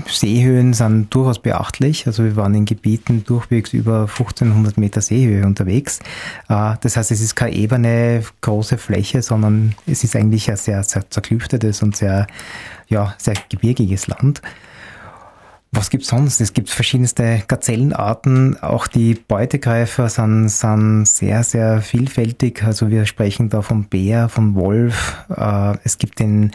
Seehöhen 0.06 0.74
sind 0.74 1.14
durchaus 1.14 1.38
beachtlich. 1.38 2.06
Also 2.06 2.24
wir 2.24 2.36
waren 2.36 2.54
in 2.54 2.66
Gebieten 2.66 3.24
durchwegs 3.24 3.72
über 3.72 4.02
1500 4.02 4.76
Meter 4.76 5.00
Seehöhe 5.00 5.46
unterwegs. 5.46 6.00
Äh, 6.48 6.74
das 6.80 6.96
heißt, 6.96 7.10
es 7.10 7.20
ist 7.20 7.34
keine 7.34 7.54
ebene, 7.54 8.22
große 8.42 8.78
Fläche, 8.78 9.22
sondern 9.22 9.74
es 9.86 10.04
ist 10.04 10.16
eigentlich 10.16 10.50
ein 10.50 10.56
sehr, 10.56 10.82
sehr 10.82 11.08
zerklüftetes 11.08 11.82
und 11.82 11.96
sehr, 11.96 12.26
ja, 12.88 13.14
sehr 13.18 13.34
gebirgiges 13.48 14.06
Land. 14.06 14.42
Was 15.72 15.88
gibt's 15.88 16.08
sonst? 16.08 16.40
Es 16.40 16.52
gibt 16.52 16.68
verschiedenste 16.68 17.44
Gazellenarten. 17.46 18.60
Auch 18.60 18.88
die 18.88 19.14
Beutegreifer 19.14 20.08
sind, 20.08 20.48
sind 20.48 21.06
sehr, 21.06 21.44
sehr 21.44 21.80
vielfältig. 21.80 22.64
Also 22.64 22.90
wir 22.90 23.06
sprechen 23.06 23.50
da 23.50 23.62
vom 23.62 23.84
Bär, 23.84 24.28
vom 24.28 24.56
Wolf. 24.56 25.16
Äh, 25.28 25.78
es 25.84 25.98
gibt 25.98 26.18
den 26.18 26.50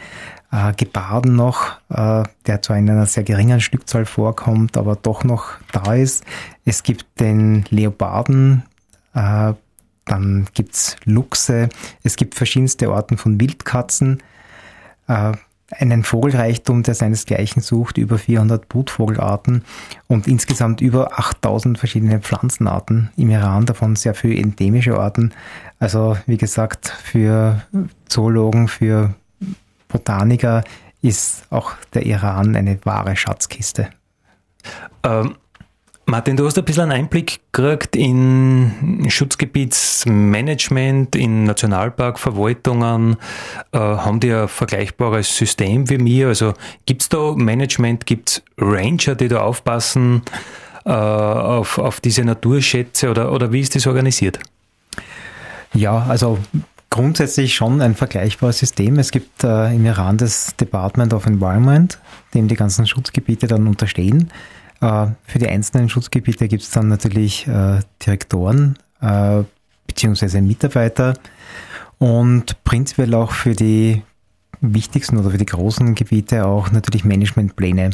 äh, 0.52 0.74
Geparden 0.74 1.36
noch, 1.36 1.80
äh, 1.90 2.24
der 2.46 2.62
zwar 2.62 2.78
in 2.78 2.90
einer 2.90 3.06
sehr 3.06 3.24
geringen 3.24 3.62
Stückzahl 3.62 4.06
vorkommt, 4.06 4.76
aber 4.76 4.98
doch 4.98 5.24
noch 5.24 5.52
da 5.72 5.94
ist. 5.94 6.26
Es 6.66 6.84
gibt 6.84 7.06
den 7.20 7.64
Leoparden, 7.70 8.64
äh, 9.14 9.54
dann 10.04 10.48
gibt's 10.54 10.98
Luchse. 11.06 11.70
Es 12.04 12.18
gibt 12.18 12.36
verschiedenste 12.36 12.90
Arten 12.90 13.18
von 13.18 13.40
Wildkatzen. 13.40 14.22
Einen 15.72 16.04
Vogelreichtum, 16.04 16.84
der 16.84 16.94
seinesgleichen 16.94 17.62
sucht, 17.62 17.98
über 17.98 18.18
400 18.18 18.70
Brutvogelarten 18.70 19.64
und 20.08 20.28
insgesamt 20.28 20.82
über 20.82 21.18
8000 21.20 21.78
verschiedene 21.78 22.20
Pflanzenarten 22.20 23.10
im 23.18 23.30
Iran, 23.30 23.66
davon 23.66 23.96
sehr 23.96 24.14
viele 24.14 24.40
endemische 24.40 25.00
Arten. 25.00 25.34
Also 25.80 26.18
wie 26.28 26.38
gesagt, 26.38 26.90
für 26.90 27.64
Zoologen, 28.08 28.68
für 28.68 29.16
Botaniker 29.88 30.64
ist 31.02 31.46
auch 31.50 31.74
der 31.94 32.06
Iran 32.06 32.56
eine 32.56 32.78
wahre 32.84 33.16
Schatzkiste. 33.16 33.90
Ähm, 35.04 35.36
Martin, 36.08 36.38
du 36.38 36.46
hast 36.46 36.56
ein 36.60 36.66
bisschen 36.66 36.84
einen 36.84 36.92
Einblick 36.92 37.40
gekriegt 37.52 37.96
in 37.96 39.08
Schutzgebietsmanagement, 39.10 41.16
in 41.16 41.46
Nationalparkverwaltungen. 41.46 43.18
Äh, 43.72 43.80
haben 43.80 44.20
die 44.20 44.32
ein 44.32 44.48
vergleichbares 44.48 45.36
System 45.36 45.90
wie 45.90 45.98
mir? 45.98 46.28
Also 46.28 46.54
gibt 46.86 47.02
es 47.02 47.10
da 47.10 47.34
Management, 47.36 48.06
gibt 48.06 48.30
es 48.30 48.44
Ranger, 48.60 49.16
die 49.16 49.30
da 49.30 49.42
aufpassen 49.42 50.22
äh, 50.86 50.92
auf, 50.92 51.80
auf 51.80 52.00
diese 52.02 52.24
Naturschätze 52.24 53.10
oder, 53.10 53.32
oder 53.32 53.52
wie 53.52 53.62
ist 53.62 53.76
das 53.76 53.88
organisiert? 53.88 54.38
Ja, 55.74 56.06
also 56.08 56.38
grundsätzlich 56.92 57.56
schon 57.56 57.82
ein 57.82 57.96
vergleichbares 57.96 58.60
System. 58.60 59.00
Es 59.00 59.10
gibt 59.10 59.44
äh, 59.44 59.74
im 59.74 59.84
Iran 59.88 60.18
das 60.18 60.56
Department 60.56 61.16
of 61.16 61.26
Environment, 61.26 61.98
dem 62.36 62.48
die 62.48 62.56
ganzen 62.56 62.86
Schutzgebiete 62.86 63.48
dann 63.48 63.66
unterstehen. 63.66 64.30
Äh, 64.86 65.08
für 65.26 65.40
die 65.40 65.48
einzelnen 65.48 65.90
Schutzgebiete 65.90 66.48
gibt 66.48 66.62
es 66.62 66.70
dann 66.70 66.88
natürlich 66.88 67.48
äh, 67.48 67.80
Direktoren 68.06 68.78
äh, 69.02 69.42
beziehungsweise 69.88 70.42
Mitarbeiter 70.42 71.16
und 71.98 72.64
prinzipiell 72.64 73.14
auch 73.16 73.32
für 73.32 73.56
die 73.56 74.04
wichtigsten 74.62 75.18
oder 75.18 75.32
für 75.32 75.38
die 75.38 75.46
großen 75.46 75.96
Gebiete 75.96 76.46
auch 76.46 76.72
natürlich 76.72 77.04
Managementpläne, 77.04 77.92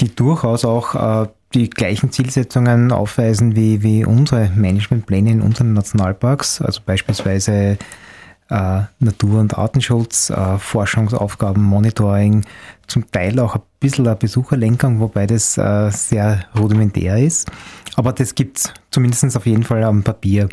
die 0.00 0.14
durchaus 0.14 0.64
auch 0.64 1.28
die 1.52 1.68
gleichen 1.68 2.10
Zielsetzungen 2.10 2.90
aufweisen 2.90 3.54
wie, 3.54 3.82
wie 3.82 4.04
unsere 4.04 4.50
Managementpläne 4.54 5.30
in 5.30 5.42
unseren 5.42 5.74
Nationalparks, 5.74 6.62
also 6.62 6.80
beispielsweise 6.84 7.76
äh, 8.50 8.82
Natur- 9.00 9.40
und 9.40 9.58
Artenschutz, 9.58 10.30
äh, 10.30 10.58
Forschungsaufgaben, 10.58 11.62
Monitoring, 11.62 12.44
zum 12.86 13.10
Teil 13.10 13.38
auch 13.40 13.56
ein 13.56 13.62
bisschen 13.80 14.06
eine 14.06 14.16
Besucherlenkung, 14.16 15.00
wobei 15.00 15.26
das 15.26 15.58
äh, 15.58 15.90
sehr 15.90 16.44
rudimentär 16.58 17.18
ist. 17.18 17.50
Aber 17.96 18.12
das 18.12 18.34
gibt's 18.34 18.72
zumindest 18.90 19.36
auf 19.36 19.46
jeden 19.46 19.64
Fall 19.64 19.82
am 19.82 20.02
Papier. 20.02 20.48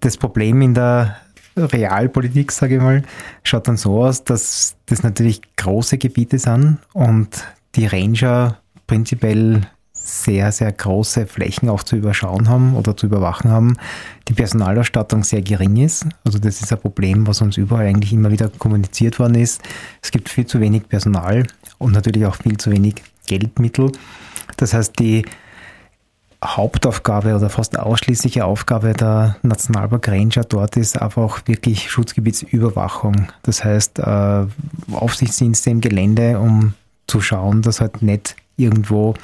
Das 0.00 0.16
Problem 0.16 0.62
in 0.62 0.74
der 0.74 1.16
Realpolitik, 1.56 2.52
sage 2.52 2.76
ich 2.76 2.80
mal, 2.80 3.02
schaut 3.42 3.68
dann 3.68 3.76
so 3.76 4.02
aus, 4.02 4.24
dass 4.24 4.76
das 4.86 5.02
natürlich 5.02 5.42
große 5.56 5.98
Gebiete 5.98 6.38
sind 6.38 6.78
und 6.92 7.44
die 7.74 7.86
Ranger 7.86 8.58
prinzipiell 8.86 9.62
sehr, 10.02 10.52
sehr 10.52 10.72
große 10.72 11.26
Flächen 11.26 11.68
auch 11.68 11.82
zu 11.82 11.96
überschauen 11.96 12.48
haben 12.48 12.76
oder 12.76 12.96
zu 12.96 13.06
überwachen 13.06 13.50
haben, 13.50 13.76
die 14.28 14.32
Personalausstattung 14.32 15.22
sehr 15.22 15.42
gering 15.42 15.76
ist. 15.76 16.06
Also 16.24 16.38
das 16.38 16.60
ist 16.60 16.72
ein 16.72 16.80
Problem, 16.80 17.26
was 17.26 17.40
uns 17.40 17.56
überall 17.56 17.86
eigentlich 17.86 18.12
immer 18.12 18.30
wieder 18.30 18.48
kommuniziert 18.48 19.18
worden 19.18 19.36
ist. 19.36 19.62
Es 20.02 20.10
gibt 20.10 20.28
viel 20.28 20.46
zu 20.46 20.60
wenig 20.60 20.88
Personal 20.88 21.46
und 21.78 21.92
natürlich 21.92 22.26
auch 22.26 22.36
viel 22.36 22.56
zu 22.56 22.70
wenig 22.70 22.96
Geldmittel. 23.26 23.92
Das 24.56 24.74
heißt, 24.74 24.98
die 24.98 25.24
Hauptaufgabe 26.42 27.36
oder 27.36 27.50
fast 27.50 27.78
ausschließliche 27.78 28.44
Aufgabe 28.44 28.94
der 28.94 29.36
Nationalpark 29.42 30.08
Ranger 30.08 30.44
dort 30.44 30.76
ist 30.76 31.00
einfach 31.00 31.42
wirklich 31.46 31.90
Schutzgebietsüberwachung. 31.90 33.28
Das 33.42 33.62
heißt, 33.62 33.98
äh, 33.98 34.46
Aufsichtsdienste 34.92 35.70
im 35.70 35.80
Gelände, 35.82 36.38
um 36.38 36.72
zu 37.06 37.20
schauen, 37.20 37.60
dass 37.60 37.80
halt 37.80 38.00
nicht 38.00 38.36
irgendwo 38.56 39.14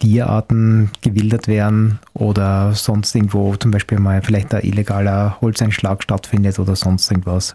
Tierarten 0.00 0.90
gewildert 1.00 1.48
werden 1.48 1.98
oder 2.14 2.72
sonst 2.72 3.14
irgendwo 3.14 3.56
zum 3.56 3.70
Beispiel 3.70 3.98
mal 3.98 4.22
vielleicht 4.22 4.54
ein 4.54 4.62
illegaler 4.62 5.40
Holzeinschlag 5.40 6.02
stattfindet 6.02 6.58
oder 6.58 6.76
sonst 6.76 7.10
irgendwas. 7.10 7.54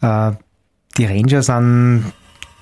Äh, 0.00 0.32
die 0.98 1.06
Ranger 1.06 1.42
sind 1.42 2.12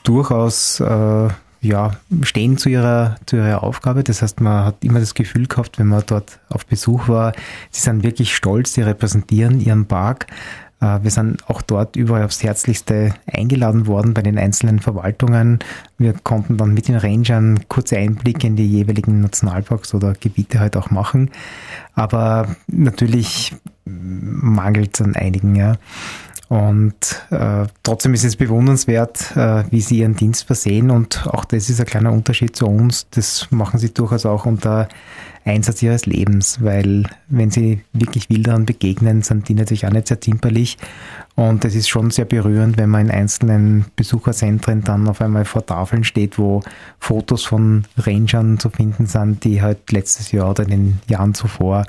durchaus 0.04 0.80
äh, 0.80 1.28
ja, 1.62 1.90
stehen 2.22 2.56
zu 2.56 2.70
ihrer, 2.70 3.16
zu 3.26 3.36
ihrer 3.36 3.62
Aufgabe. 3.62 4.02
Das 4.02 4.22
heißt, 4.22 4.40
man 4.40 4.64
hat 4.64 4.82
immer 4.82 5.00
das 5.00 5.14
Gefühl 5.14 5.46
gehabt, 5.46 5.78
wenn 5.78 5.88
man 5.88 6.02
dort 6.06 6.40
auf 6.48 6.64
Besuch 6.64 7.08
war, 7.08 7.32
sie 7.70 7.82
sind 7.82 8.02
wirklich 8.02 8.34
stolz, 8.34 8.72
sie 8.72 8.82
repräsentieren 8.82 9.60
ihren 9.60 9.86
Park. 9.86 10.26
Äh, 10.80 11.00
wir 11.02 11.10
sind 11.10 11.48
auch 11.48 11.62
dort 11.62 11.96
überall 11.96 12.24
aufs 12.24 12.42
Herzlichste 12.42 13.14
eingeladen 13.26 13.86
worden 13.86 14.14
bei 14.14 14.22
den 14.22 14.38
einzelnen 14.38 14.80
Verwaltungen. 14.80 15.58
Wir 15.98 16.14
konnten 16.14 16.56
dann 16.56 16.74
mit 16.74 16.88
den 16.88 16.96
Rangern 16.96 17.60
kurze 17.68 17.96
Einblicke 17.96 18.46
in 18.46 18.56
die 18.56 18.66
jeweiligen 18.66 19.20
Nationalparks 19.20 19.94
oder 19.94 20.14
Gebiete 20.14 20.60
halt 20.60 20.76
auch 20.76 20.90
machen. 20.90 21.30
Aber 21.94 22.48
natürlich 22.66 23.54
mangelt 23.84 24.94
es 24.94 25.02
an 25.02 25.16
einigen, 25.16 25.54
ja. 25.54 25.76
Und 26.48 27.22
äh, 27.30 27.66
trotzdem 27.84 28.12
ist 28.12 28.24
es 28.24 28.34
bewundernswert, 28.34 29.36
äh, 29.36 29.62
wie 29.70 29.80
sie 29.80 29.98
ihren 29.98 30.16
Dienst 30.16 30.44
versehen. 30.44 30.90
Und 30.90 31.28
auch 31.28 31.44
das 31.44 31.70
ist 31.70 31.78
ein 31.78 31.86
kleiner 31.86 32.12
Unterschied 32.12 32.56
zu 32.56 32.66
uns. 32.66 33.06
Das 33.10 33.46
machen 33.52 33.78
sie 33.78 33.94
durchaus 33.94 34.26
auch 34.26 34.46
unter 34.46 34.88
Einsatz 35.44 35.82
ihres 35.82 36.06
Lebens, 36.06 36.62
weil 36.62 37.04
wenn 37.28 37.50
sie 37.50 37.80
wirklich 37.92 38.28
Wilderern 38.28 38.66
begegnen, 38.66 39.22
sind 39.22 39.48
die 39.48 39.54
natürlich 39.54 39.86
auch 39.86 39.90
nicht 39.90 40.08
sehr 40.08 40.20
zimperlich. 40.20 40.76
Und 41.34 41.64
es 41.64 41.74
ist 41.74 41.88
schon 41.88 42.10
sehr 42.10 42.26
berührend, 42.26 42.76
wenn 42.76 42.90
man 42.90 43.06
in 43.06 43.10
einzelnen 43.10 43.86
Besucherzentren 43.96 44.84
dann 44.84 45.08
auf 45.08 45.20
einmal 45.20 45.44
vor 45.44 45.64
Tafeln 45.64 46.04
steht, 46.04 46.38
wo 46.38 46.62
Fotos 46.98 47.44
von 47.44 47.84
Rangern 47.96 48.58
zu 48.58 48.68
finden 48.68 49.06
sind, 49.06 49.44
die 49.44 49.62
halt 49.62 49.90
letztes 49.90 50.32
Jahr 50.32 50.50
oder 50.50 50.64
in 50.64 50.70
den 50.70 51.00
Jahren 51.08 51.34
zuvor 51.34 51.86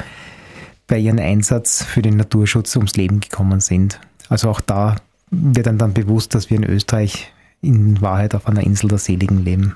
bei 0.88 0.98
ihrem 0.98 1.20
Einsatz 1.20 1.84
für 1.84 2.02
den 2.02 2.18
Naturschutz 2.18 2.76
ums 2.76 2.96
Leben 2.96 3.20
gekommen 3.20 3.60
sind. 3.60 4.00
Also 4.30 4.50
auch 4.50 4.62
da 4.62 4.96
wird 5.30 5.68
dann, 5.68 5.78
dann 5.78 5.94
bewusst, 5.94 6.36
dass 6.36 6.50
wir 6.50 6.58
in 6.58 6.64
Österreich 6.64 7.32
in 7.62 8.02
Wahrheit 8.02 8.36
auf 8.36 8.48
einer 8.48 8.64
Insel 8.64 8.90
der 8.90 8.98
Seligen 8.98 9.44
leben. 9.44 9.74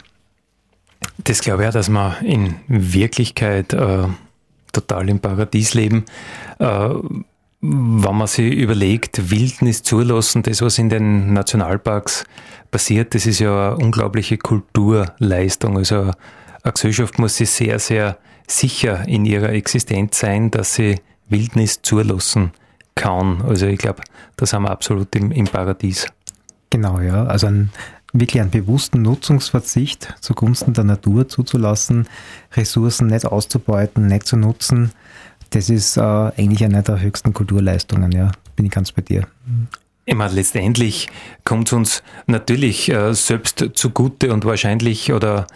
Das 1.23 1.41
glaube 1.41 1.63
ich 1.63 1.69
auch, 1.69 1.73
dass 1.73 1.89
wir 1.89 2.17
in 2.21 2.55
Wirklichkeit 2.67 3.73
äh, 3.73 4.07
total 4.71 5.09
im 5.09 5.19
Paradies 5.19 5.73
leben. 5.73 6.05
Äh, 6.59 6.89
wenn 7.61 8.15
man 8.15 8.27
sich 8.27 8.53
überlegt, 8.53 9.31
Wildnis 9.31 9.81
zulassen, 9.81 10.43
das, 10.43 10.61
was 10.61 10.77
in 10.77 10.89
den 10.89 11.33
Nationalparks 11.33 12.25
passiert, 12.69 13.15
das 13.15 13.25
ist 13.25 13.39
ja 13.39 13.69
eine 13.73 13.77
unglaubliche 13.77 14.37
Kulturleistung. 14.37 15.77
Also 15.77 16.11
eine 16.63 16.73
Gesellschaft 16.73 17.17
muss 17.17 17.37
sich 17.37 17.49
sehr, 17.49 17.79
sehr 17.79 18.17
sicher 18.47 19.07
in 19.07 19.25
ihrer 19.25 19.49
Existenz 19.49 20.19
sein, 20.19 20.51
dass 20.51 20.75
sie 20.75 20.99
Wildnis 21.29 21.81
zulassen 21.81 22.51
kann. 22.93 23.41
Also 23.41 23.65
ich 23.65 23.79
glaube, 23.79 24.03
da 24.37 24.45
sind 24.45 24.61
wir 24.63 24.69
absolut 24.69 25.15
im, 25.15 25.31
im 25.31 25.45
Paradies. 25.45 26.07
Genau, 26.69 26.99
ja. 26.99 27.25
Also 27.25 27.47
ein, 27.47 27.71
wirklich 28.19 28.41
einen 28.41 28.51
bewussten 28.51 29.01
Nutzungsverzicht 29.01 30.15
zugunsten 30.21 30.73
der 30.73 30.83
Natur 30.83 31.27
zuzulassen, 31.27 32.07
Ressourcen 32.53 33.07
nicht 33.07 33.25
auszubeuten, 33.25 34.07
nicht 34.07 34.25
zu 34.25 34.37
nutzen, 34.37 34.91
das 35.51 35.69
ist 35.69 35.97
äh, 35.97 36.01
eigentlich 36.01 36.63
eine 36.63 36.83
der 36.83 36.99
höchsten 37.01 37.33
Kulturleistungen, 37.33 38.11
ja. 38.11 38.31
Bin 38.55 38.65
ich 38.65 38.71
ganz 38.71 38.91
bei 38.91 39.01
dir. 39.01 39.27
Meine, 40.07 40.33
letztendlich 40.33 41.07
kommt 41.45 41.67
es 41.67 41.73
uns 41.73 42.03
natürlich 42.27 42.91
äh, 42.91 43.13
selbst 43.13 43.71
zugute 43.73 44.31
und 44.31 44.45
wahrscheinlich 44.45 45.11
oder 45.11 45.47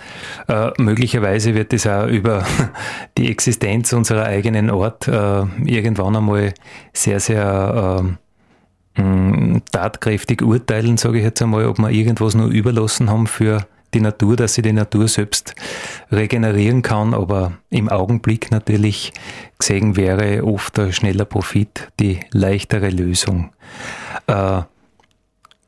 äh, 0.47 0.71
möglicherweise 0.77 1.53
wird 1.53 1.71
es 1.73 1.85
auch 1.85 2.07
über 2.07 2.45
die 3.17 3.29
Existenz 3.29 3.93
unserer 3.93 4.25
eigenen 4.25 4.69
Ort 4.69 5.07
äh, 5.07 5.43
irgendwann 5.65 6.15
einmal 6.15 6.53
sehr, 6.93 7.19
sehr 7.19 8.17
äh, 8.95 9.59
tatkräftig 9.71 10.41
urteilen, 10.41 10.97
sage 10.97 11.19
ich 11.19 11.23
jetzt 11.23 11.41
einmal, 11.41 11.65
ob 11.65 11.77
wir 11.79 11.89
irgendwas 11.89 12.35
nur 12.35 12.47
überlassen 12.47 13.09
haben 13.09 13.27
für 13.27 13.65
die 13.93 14.01
Natur, 14.01 14.35
dass 14.35 14.53
sie 14.53 14.61
die 14.61 14.73
Natur 14.73 15.07
selbst 15.07 15.55
regenerieren 16.11 16.81
kann, 16.81 17.13
aber 17.13 17.53
im 17.69 17.89
Augenblick 17.89 18.51
natürlich 18.51 19.13
gesehen 19.57 19.95
wäre 19.95 20.43
oft 20.43 20.77
der 20.77 20.91
schneller 20.91 21.25
Profit 21.25 21.87
die 21.99 22.19
leichtere 22.31 22.89
Lösung. 22.89 23.51
Äh, 24.27 24.61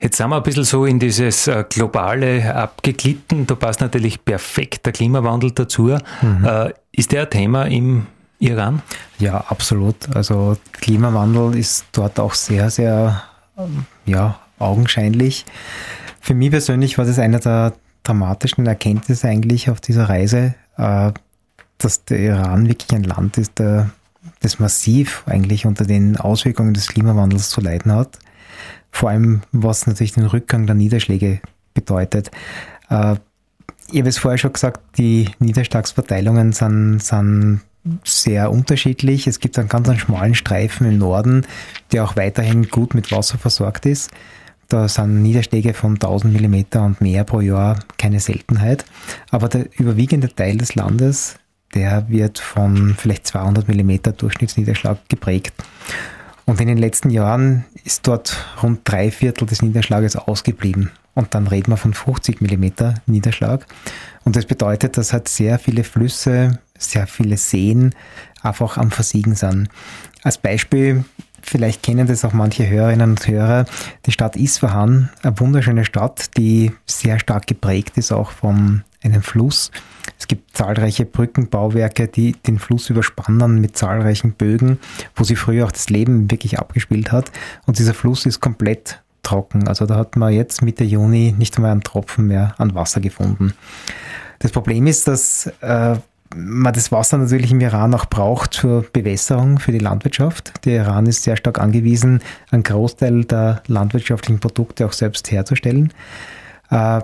Jetzt 0.03 0.17
sind 0.17 0.29
wir 0.29 0.37
ein 0.37 0.43
bisschen 0.43 0.63
so 0.63 0.85
in 0.85 0.97
dieses 0.97 1.47
äh, 1.47 1.63
globale 1.69 2.55
abgeglitten. 2.55 3.45
Da 3.45 3.53
passt 3.53 3.81
natürlich 3.81 4.25
perfekt 4.25 4.87
der 4.87 4.93
Klimawandel 4.93 5.51
dazu. 5.51 5.95
Mhm. 6.23 6.43
Äh, 6.43 6.73
ist 6.91 7.11
der 7.11 7.21
ein 7.21 7.29
Thema 7.29 7.65
im 7.65 8.07
Iran? 8.41 8.81
Ja, 9.19 9.37
absolut. 9.37 10.15
Also 10.15 10.57
Klimawandel 10.73 11.55
ist 11.55 11.85
dort 11.91 12.19
auch 12.19 12.33
sehr, 12.33 12.71
sehr 12.71 13.21
ähm, 13.57 13.85
ja, 14.05 14.39
augenscheinlich. 14.57 15.45
Für 16.19 16.33
mich 16.33 16.49
persönlich 16.49 16.97
war 16.97 17.05
das 17.05 17.19
einer 17.19 17.39
der 17.39 17.73
dramatischen 18.03 18.65
Erkenntnis 18.65 19.23
eigentlich 19.23 19.69
auf 19.69 19.79
dieser 19.79 20.09
Reise, 20.09 20.55
äh, 20.77 21.11
dass 21.77 22.03
der 22.05 22.19
Iran 22.19 22.67
wirklich 22.67 22.91
ein 22.93 23.03
Land 23.03 23.37
ist, 23.37 23.59
der, 23.59 23.91
das 24.39 24.57
massiv 24.57 25.23
eigentlich 25.27 25.67
unter 25.67 25.85
den 25.85 26.17
Auswirkungen 26.17 26.73
des 26.73 26.87
Klimawandels 26.87 27.49
zu 27.49 27.61
leiden 27.61 27.91
hat. 27.91 28.17
Vor 28.91 29.11
allem, 29.11 29.41
was 29.51 29.85
natürlich 29.85 30.13
den 30.13 30.25
Rückgang 30.25 30.65
der 30.65 30.75
Niederschläge 30.75 31.41
bedeutet. 31.75 32.31
Äh, 32.89 33.17
ich 33.91 33.99
habe 33.99 34.09
es 34.09 34.17
vorher 34.17 34.39
schon 34.39 34.53
gesagt, 34.53 34.97
die 34.97 35.29
Niederschlagsverteilungen 35.37 36.53
sind, 36.53 37.03
sind 37.03 37.61
sehr 38.03 38.51
unterschiedlich. 38.51 39.27
Es 39.27 39.39
gibt 39.39 39.57
einen 39.57 39.69
ganz 39.69 39.89
schmalen 39.99 40.35
Streifen 40.35 40.87
im 40.87 40.97
Norden, 40.97 41.45
der 41.91 42.03
auch 42.03 42.15
weiterhin 42.15 42.69
gut 42.69 42.93
mit 42.93 43.11
Wasser 43.11 43.37
versorgt 43.37 43.85
ist. 43.85 44.11
Da 44.67 44.87
sind 44.87 45.21
Niederschläge 45.21 45.73
von 45.73 45.95
1000 45.95 46.39
mm 46.39 46.77
und 46.79 47.01
mehr 47.01 47.23
pro 47.25 47.41
Jahr 47.41 47.79
keine 47.97 48.19
Seltenheit. 48.19 48.85
Aber 49.29 49.49
der 49.49 49.67
überwiegende 49.77 50.33
Teil 50.33 50.57
des 50.57 50.75
Landes, 50.75 51.35
der 51.73 52.07
wird 52.09 52.39
von 52.39 52.95
vielleicht 52.97 53.27
200 53.27 53.67
mm 53.67 54.15
Durchschnittsniederschlag 54.17 54.97
geprägt. 55.09 55.53
Und 56.45 56.61
in 56.61 56.67
den 56.67 56.77
letzten 56.77 57.09
Jahren 57.09 57.65
ist 57.83 58.07
dort 58.07 58.37
rund 58.63 58.81
drei 58.85 59.11
Viertel 59.11 59.45
des 59.45 59.61
Niederschlages 59.61 60.15
ausgeblieben. 60.15 60.91
Und 61.13 61.35
dann 61.35 61.47
reden 61.47 61.71
wir 61.71 61.77
von 61.77 61.93
50 61.93 62.41
mm 62.41 62.93
Niederschlag. 63.05 63.65
Und 64.23 64.35
das 64.35 64.45
bedeutet, 64.45 64.97
dass 64.97 65.13
halt 65.13 65.27
sehr 65.27 65.59
viele 65.59 65.83
Flüsse, 65.83 66.59
sehr 66.81 67.07
viele 67.07 67.37
Seen 67.37 67.95
einfach 68.41 68.77
am 68.77 68.91
Versiegen 68.91 69.35
sind. 69.35 69.69
Als 70.23 70.37
Beispiel 70.37 71.05
Vielleicht 71.43 71.83
kennen 71.83 72.07
das 72.07 72.23
auch 72.23 72.33
manche 72.33 72.69
Hörerinnen 72.69 73.11
und 73.11 73.27
Hörer. 73.27 73.65
Die 74.05 74.11
Stadt 74.11 74.35
Isfahan, 74.35 75.09
eine 75.23 75.39
wunderschöne 75.39 75.85
Stadt, 75.85 76.37
die 76.37 76.71
sehr 76.85 77.19
stark 77.19 77.47
geprägt 77.47 77.97
ist 77.97 78.11
auch 78.11 78.31
von 78.31 78.83
einem 79.03 79.23
Fluss. 79.23 79.71
Es 80.19 80.27
gibt 80.27 80.55
zahlreiche 80.55 81.05
Brückenbauwerke, 81.05 82.07
die 82.07 82.33
den 82.33 82.59
Fluss 82.59 82.89
überspannen 82.89 83.59
mit 83.59 83.75
zahlreichen 83.75 84.33
Bögen, 84.33 84.79
wo 85.15 85.23
sie 85.23 85.35
früher 85.35 85.65
auch 85.65 85.71
das 85.71 85.89
Leben 85.89 86.29
wirklich 86.29 86.59
abgespielt 86.59 87.11
hat. 87.11 87.31
Und 87.65 87.79
dieser 87.79 87.93
Fluss 87.95 88.25
ist 88.25 88.39
komplett 88.39 89.01
trocken. 89.23 89.67
Also 89.67 89.85
da 89.85 89.95
hat 89.95 90.15
man 90.15 90.33
jetzt 90.33 90.61
Mitte 90.61 90.83
Juni 90.83 91.33
nicht 91.37 91.55
einmal 91.57 91.71
einen 91.71 91.81
Tropfen 91.81 92.27
mehr 92.27 92.53
an 92.59 92.75
Wasser 92.75 93.01
gefunden. 93.01 93.53
Das 94.39 94.51
Problem 94.51 94.87
ist, 94.87 95.07
dass 95.07 95.47
äh, 95.61 95.95
man 96.35 96.73
das 96.73 96.91
Wasser 96.91 97.17
natürlich 97.17 97.51
im 97.51 97.61
Iran 97.61 97.93
auch 97.93 98.05
braucht 98.05 98.53
zur 98.53 98.83
Bewässerung 98.93 99.59
für 99.59 99.71
die 99.71 99.79
Landwirtschaft. 99.79 100.65
Der 100.65 100.83
Iran 100.83 101.05
ist 101.05 101.23
sehr 101.23 101.37
stark 101.37 101.59
angewiesen, 101.59 102.21
einen 102.51 102.63
Großteil 102.63 103.25
der 103.25 103.63
landwirtschaftlichen 103.67 104.39
Produkte 104.39 104.85
auch 104.85 104.93
selbst 104.93 105.31
herzustellen. 105.31 105.93
Äh, 106.69 107.01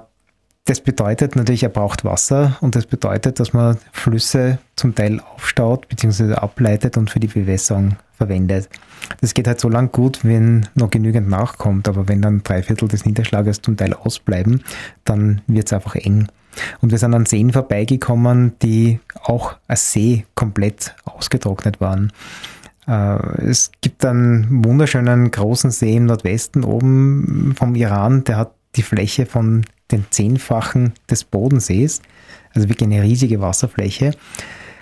das 0.65 0.81
bedeutet 0.81 1.37
natürlich, 1.37 1.63
er 1.63 1.69
braucht 1.69 2.03
Wasser 2.03 2.57
und 2.59 2.75
das 2.75 2.85
bedeutet, 2.85 3.39
dass 3.39 3.53
man 3.53 3.77
Flüsse 3.93 4.59
zum 4.75 4.93
Teil 4.95 5.21
aufstaut 5.21 5.87
bzw. 5.87 6.33
ableitet 6.33 6.97
und 6.97 7.09
für 7.09 7.21
die 7.21 7.27
Bewässerung 7.27 7.95
verwendet. 8.17 8.67
Das 9.21 9.33
geht 9.33 9.47
halt 9.47 9.61
so 9.61 9.69
lang 9.69 9.93
gut, 9.93 10.25
wenn 10.25 10.67
noch 10.75 10.89
genügend 10.89 11.29
nachkommt, 11.29 11.87
aber 11.87 12.09
wenn 12.09 12.21
dann 12.21 12.43
drei 12.43 12.63
Viertel 12.63 12.89
des 12.89 13.05
Niederschlages 13.05 13.61
zum 13.61 13.77
Teil 13.77 13.93
ausbleiben, 13.93 14.61
dann 15.05 15.41
wird 15.47 15.67
es 15.67 15.73
einfach 15.73 15.95
eng. 15.95 16.27
Und 16.81 16.91
wir 16.91 16.97
sind 16.97 17.13
an 17.13 17.25
Seen 17.25 17.51
vorbeigekommen, 17.51 18.53
die 18.61 18.99
auch 19.23 19.55
als 19.67 19.91
See 19.91 20.25
komplett 20.35 20.95
ausgetrocknet 21.05 21.81
waren. 21.81 22.11
Äh, 22.87 23.41
es 23.43 23.71
gibt 23.81 24.05
einen 24.05 24.63
wunderschönen 24.63 25.29
großen 25.31 25.71
See 25.71 25.95
im 25.95 26.05
Nordwesten 26.05 26.63
oben 26.63 27.53
vom 27.57 27.75
Iran, 27.75 28.23
der 28.23 28.37
hat 28.37 28.51
die 28.75 28.83
Fläche 28.83 29.25
von 29.25 29.65
den 29.91 30.05
Zehnfachen 30.09 30.93
des 31.09 31.23
Bodensees, 31.23 32.01
also 32.53 32.69
wirklich 32.69 32.87
eine 32.87 33.01
riesige 33.01 33.41
Wasserfläche. 33.41 34.11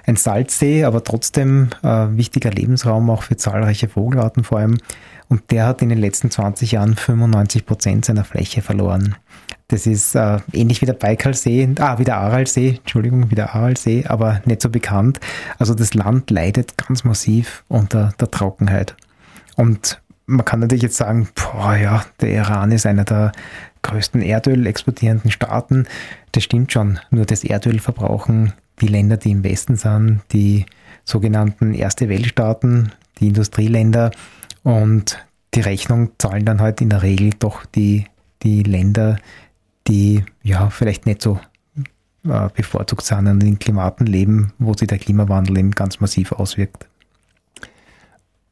Ein 0.08 0.18
Salzsee, 0.18 0.84
aber 0.84 1.04
trotzdem 1.04 1.70
äh, 1.82 2.08
wichtiger 2.12 2.52
Lebensraum 2.52 3.10
auch 3.10 3.24
für 3.24 3.38
zahlreiche 3.38 3.88
Vogelarten 3.88 4.44
vor 4.44 4.60
allem. 4.60 4.78
Und 5.30 5.50
der 5.50 5.66
hat 5.66 5.82
in 5.82 5.90
den 5.90 5.98
letzten 5.98 6.30
20 6.30 6.74
Jahren 6.74 6.96
95 6.96 7.66
Prozent 7.66 8.06
seiner 8.06 8.24
Fläche 8.24 8.62
verloren. 8.62 9.16
Das 9.68 9.88
ist 9.88 10.16
äh, 10.16 10.40
ähnlich 10.54 10.82
wie 10.82 10.86
der 10.86 10.94
Baikalsee, 10.94 11.68
ah, 11.80 11.98
wie 11.98 12.04
der 12.04 12.18
Aralsee, 12.18 12.78
Entschuldigung, 12.78 13.32
wie 13.32 13.36
der 13.36 13.56
Aralsee, 13.56 14.06
aber 14.06 14.42
nicht 14.46 14.62
so 14.62 14.70
bekannt. 14.70 15.20
Also 15.58 15.74
das 15.74 15.96
Land 15.96 16.30
leidet 16.30 16.78
ganz 16.78 17.04
massiv 17.04 17.64
unter 17.68 18.14
der 18.20 18.30
Trockenheit. 18.30 18.96
Und 19.56 20.02
man 20.28 20.46
kann 20.46 20.60
natürlich 20.60 20.84
jetzt 20.84 20.98
sagen, 20.98 21.28
boah, 21.36 21.76
ja, 21.76 22.06
der 22.22 22.30
Iran 22.30 22.72
ist 22.72 22.86
einer 22.86 23.06
der 23.06 23.32
größten 23.82 24.22
Erdöl 24.22 24.66
exportierenden 24.68 25.32
Staaten. 25.32 25.88
Das 26.32 26.44
stimmt 26.44 26.72
schon. 26.72 27.00
Nur 27.10 27.26
das 27.26 27.44
Erdöl 27.44 27.80
verbrauchen 27.80 28.54
die 28.82 28.88
Länder, 28.88 29.18
die 29.18 29.32
im 29.32 29.44
Westen 29.44 29.78
sind, 29.78 30.22
die 30.32 30.66
sogenannten 31.06 31.74
Erste 31.74 32.10
Weltstaaten, 32.10 32.92
die 33.20 33.30
Industrieländer 33.30 34.12
und 34.64 35.26
die 35.54 35.62
Rechnung 35.62 36.12
zahlen 36.18 36.46
dann 36.46 36.62
halt 36.62 36.82
in 36.82 36.90
der 36.90 37.04
Regel 37.04 37.32
doch 37.40 37.66
die, 37.66 38.06
die 38.44 38.64
Länder, 38.64 39.18
die 39.88 40.24
ja 40.44 40.70
vielleicht 40.70 41.06
nicht 41.06 41.22
so 41.22 41.40
äh, 42.28 42.50
bevorzugt 42.54 43.04
sind 43.04 43.28
und 43.28 43.44
in 43.44 43.60
Klimaten 43.60 44.08
leben, 44.08 44.54
wo 44.58 44.74
sich 44.74 44.88
der 44.88 44.98
Klimawandel 44.98 45.58
eben 45.58 45.72
ganz 45.72 46.00
massiv 46.00 46.32
auswirkt. 46.32 46.88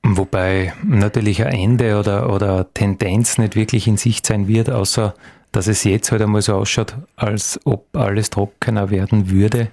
Wobei 0.03 0.73
natürlich 0.83 1.43
ein 1.45 1.53
Ende 1.53 1.97
oder, 1.97 2.31
oder 2.31 2.71
Tendenz 2.73 3.37
nicht 3.37 3.55
wirklich 3.55 3.87
in 3.87 3.97
Sicht 3.97 4.25
sein 4.25 4.47
wird, 4.47 4.69
außer 4.69 5.15
dass 5.53 5.67
es 5.67 5.83
jetzt 5.83 6.11
halt 6.11 6.21
einmal 6.21 6.41
so 6.41 6.55
ausschaut, 6.55 6.95
als 7.15 7.59
ob 7.63 7.95
alles 7.95 8.29
trockener 8.29 8.89
werden 8.89 9.29
würde. 9.29 9.69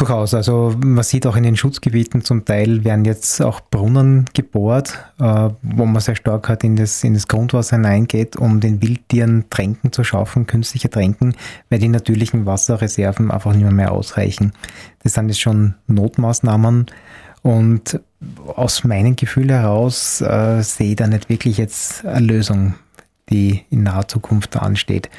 Durchaus. 0.00 0.32
Also 0.32 0.74
man 0.82 1.04
sieht 1.04 1.26
auch 1.26 1.36
in 1.36 1.42
den 1.42 1.58
Schutzgebieten 1.58 2.24
zum 2.24 2.46
Teil 2.46 2.84
werden 2.84 3.04
jetzt 3.04 3.42
auch 3.42 3.60
Brunnen 3.60 4.24
gebohrt, 4.32 4.98
äh, 5.18 5.50
wo 5.60 5.84
man 5.84 6.00
sehr 6.00 6.16
stark 6.16 6.48
halt 6.48 6.64
in 6.64 6.74
das, 6.76 7.04
in 7.04 7.12
das 7.12 7.28
Grundwasser 7.28 7.76
hineingeht, 7.76 8.34
um 8.34 8.60
den 8.60 8.80
Wildtieren 8.80 9.44
Tränken 9.50 9.92
zu 9.92 10.02
schaffen, 10.02 10.46
künstliche 10.46 10.88
Tränken, 10.88 11.34
weil 11.68 11.80
die 11.80 11.88
natürlichen 11.88 12.46
Wasserreserven 12.46 13.30
einfach 13.30 13.52
nicht 13.52 13.60
mehr, 13.60 13.72
mehr 13.72 13.92
ausreichen. 13.92 14.52
Das 15.02 15.12
sind 15.12 15.28
jetzt 15.28 15.42
schon 15.42 15.74
Notmaßnahmen 15.86 16.86
und 17.42 18.00
aus 18.46 18.84
meinem 18.84 19.16
Gefühl 19.16 19.50
heraus 19.50 20.22
äh, 20.22 20.62
sehe 20.62 20.92
ich 20.92 20.96
da 20.96 21.08
nicht 21.08 21.28
wirklich 21.28 21.58
jetzt 21.58 22.06
eine 22.06 22.24
Lösung, 22.24 22.74
die 23.28 23.66
in 23.68 23.82
naher 23.82 24.08
Zukunft 24.08 24.56
ansteht. 24.56 25.10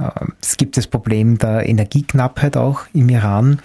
Äh, 0.00 0.10
es 0.42 0.56
gibt 0.56 0.76
das 0.76 0.88
Problem 0.88 1.38
der 1.38 1.68
Energieknappheit 1.68 2.56
auch 2.56 2.86
im 2.92 3.08
Iran. 3.08 3.60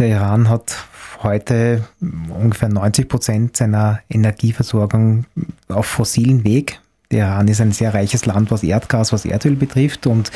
Der 0.00 0.08
Iran 0.08 0.48
hat 0.48 0.82
heute 1.22 1.84
ungefähr 2.00 2.70
90 2.70 3.06
Prozent 3.06 3.56
seiner 3.58 4.00
Energieversorgung 4.08 5.26
auf 5.68 5.84
fossilen 5.84 6.42
Weg. 6.42 6.80
Der 7.10 7.26
Iran 7.26 7.48
ist 7.48 7.60
ein 7.60 7.72
sehr 7.72 7.92
reiches 7.92 8.24
Land, 8.24 8.50
was 8.50 8.62
Erdgas, 8.62 9.12
was 9.12 9.26
Erdöl 9.26 9.56
betrifft 9.56 10.06
und 10.06 10.32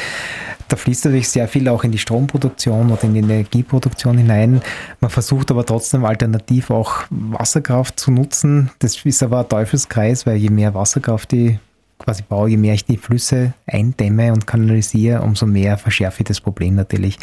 da 0.68 0.77
fließt 0.77 1.07
natürlich 1.07 1.31
sehr 1.31 1.48
viel 1.48 1.66
auch 1.68 1.83
in 1.83 1.92
die 1.92 1.98
Stromproduktion 1.98 2.92
oder 2.92 3.05
in 3.05 3.14
die 3.14 3.20
Energieproduktion 3.20 4.18
hinein. 4.18 4.61
Man 5.00 5.11
versucht 5.11 5.50
aber 5.50 5.64
trotzdem 5.64 6.05
alternativ 6.05 6.68
auch 6.68 7.05
Wasserkraft 7.09 7.98
zu 7.98 8.11
nutzen. 8.11 8.70
Das 8.81 9.03
ist 9.03 9.22
aber 9.22 9.40
ein 9.40 9.48
Teufelskreis, 9.48 10.27
weil 10.27 10.37
je 10.37 10.50
mehr 10.50 10.74
Wasserkraft 10.74 11.33
ich 11.33 11.59
quasi 11.98 12.22
baue, 12.22 12.50
je 12.50 12.59
mehr 12.59 12.74
ich 12.74 12.85
die 12.85 12.98
Flüsse 12.98 13.55
eindämme 13.66 14.31
und 14.35 14.46
kanalisiere, 14.46 15.22
umso 15.22 15.46
mehr 15.46 15.79
verschärfe 15.79 16.20
ich 16.20 16.27
das 16.27 16.42
Problem 16.42 16.74
natürlich. 16.74 17.18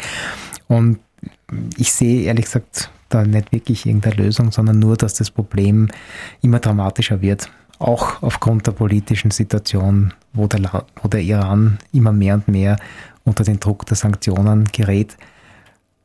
Und 0.66 0.98
ich 1.76 1.92
sehe 1.92 2.22
ehrlich 2.22 2.46
gesagt 2.46 2.90
da 3.08 3.24
nicht 3.24 3.52
wirklich 3.52 3.86
irgendeine 3.86 4.16
Lösung, 4.16 4.52
sondern 4.52 4.78
nur, 4.78 4.96
dass 4.96 5.14
das 5.14 5.30
Problem 5.30 5.88
immer 6.40 6.58
dramatischer 6.58 7.20
wird. 7.20 7.50
Auch 7.78 8.22
aufgrund 8.22 8.66
der 8.66 8.72
politischen 8.72 9.30
Situation, 9.30 10.14
wo 10.32 10.46
der, 10.46 10.84
wo 11.02 11.08
der 11.08 11.20
Iran 11.20 11.78
immer 11.92 12.12
mehr 12.12 12.34
und 12.34 12.48
mehr 12.48 12.76
unter 13.24 13.44
den 13.44 13.60
Druck 13.60 13.86
der 13.86 13.96
Sanktionen 13.96 14.66
gerät. 14.72 15.16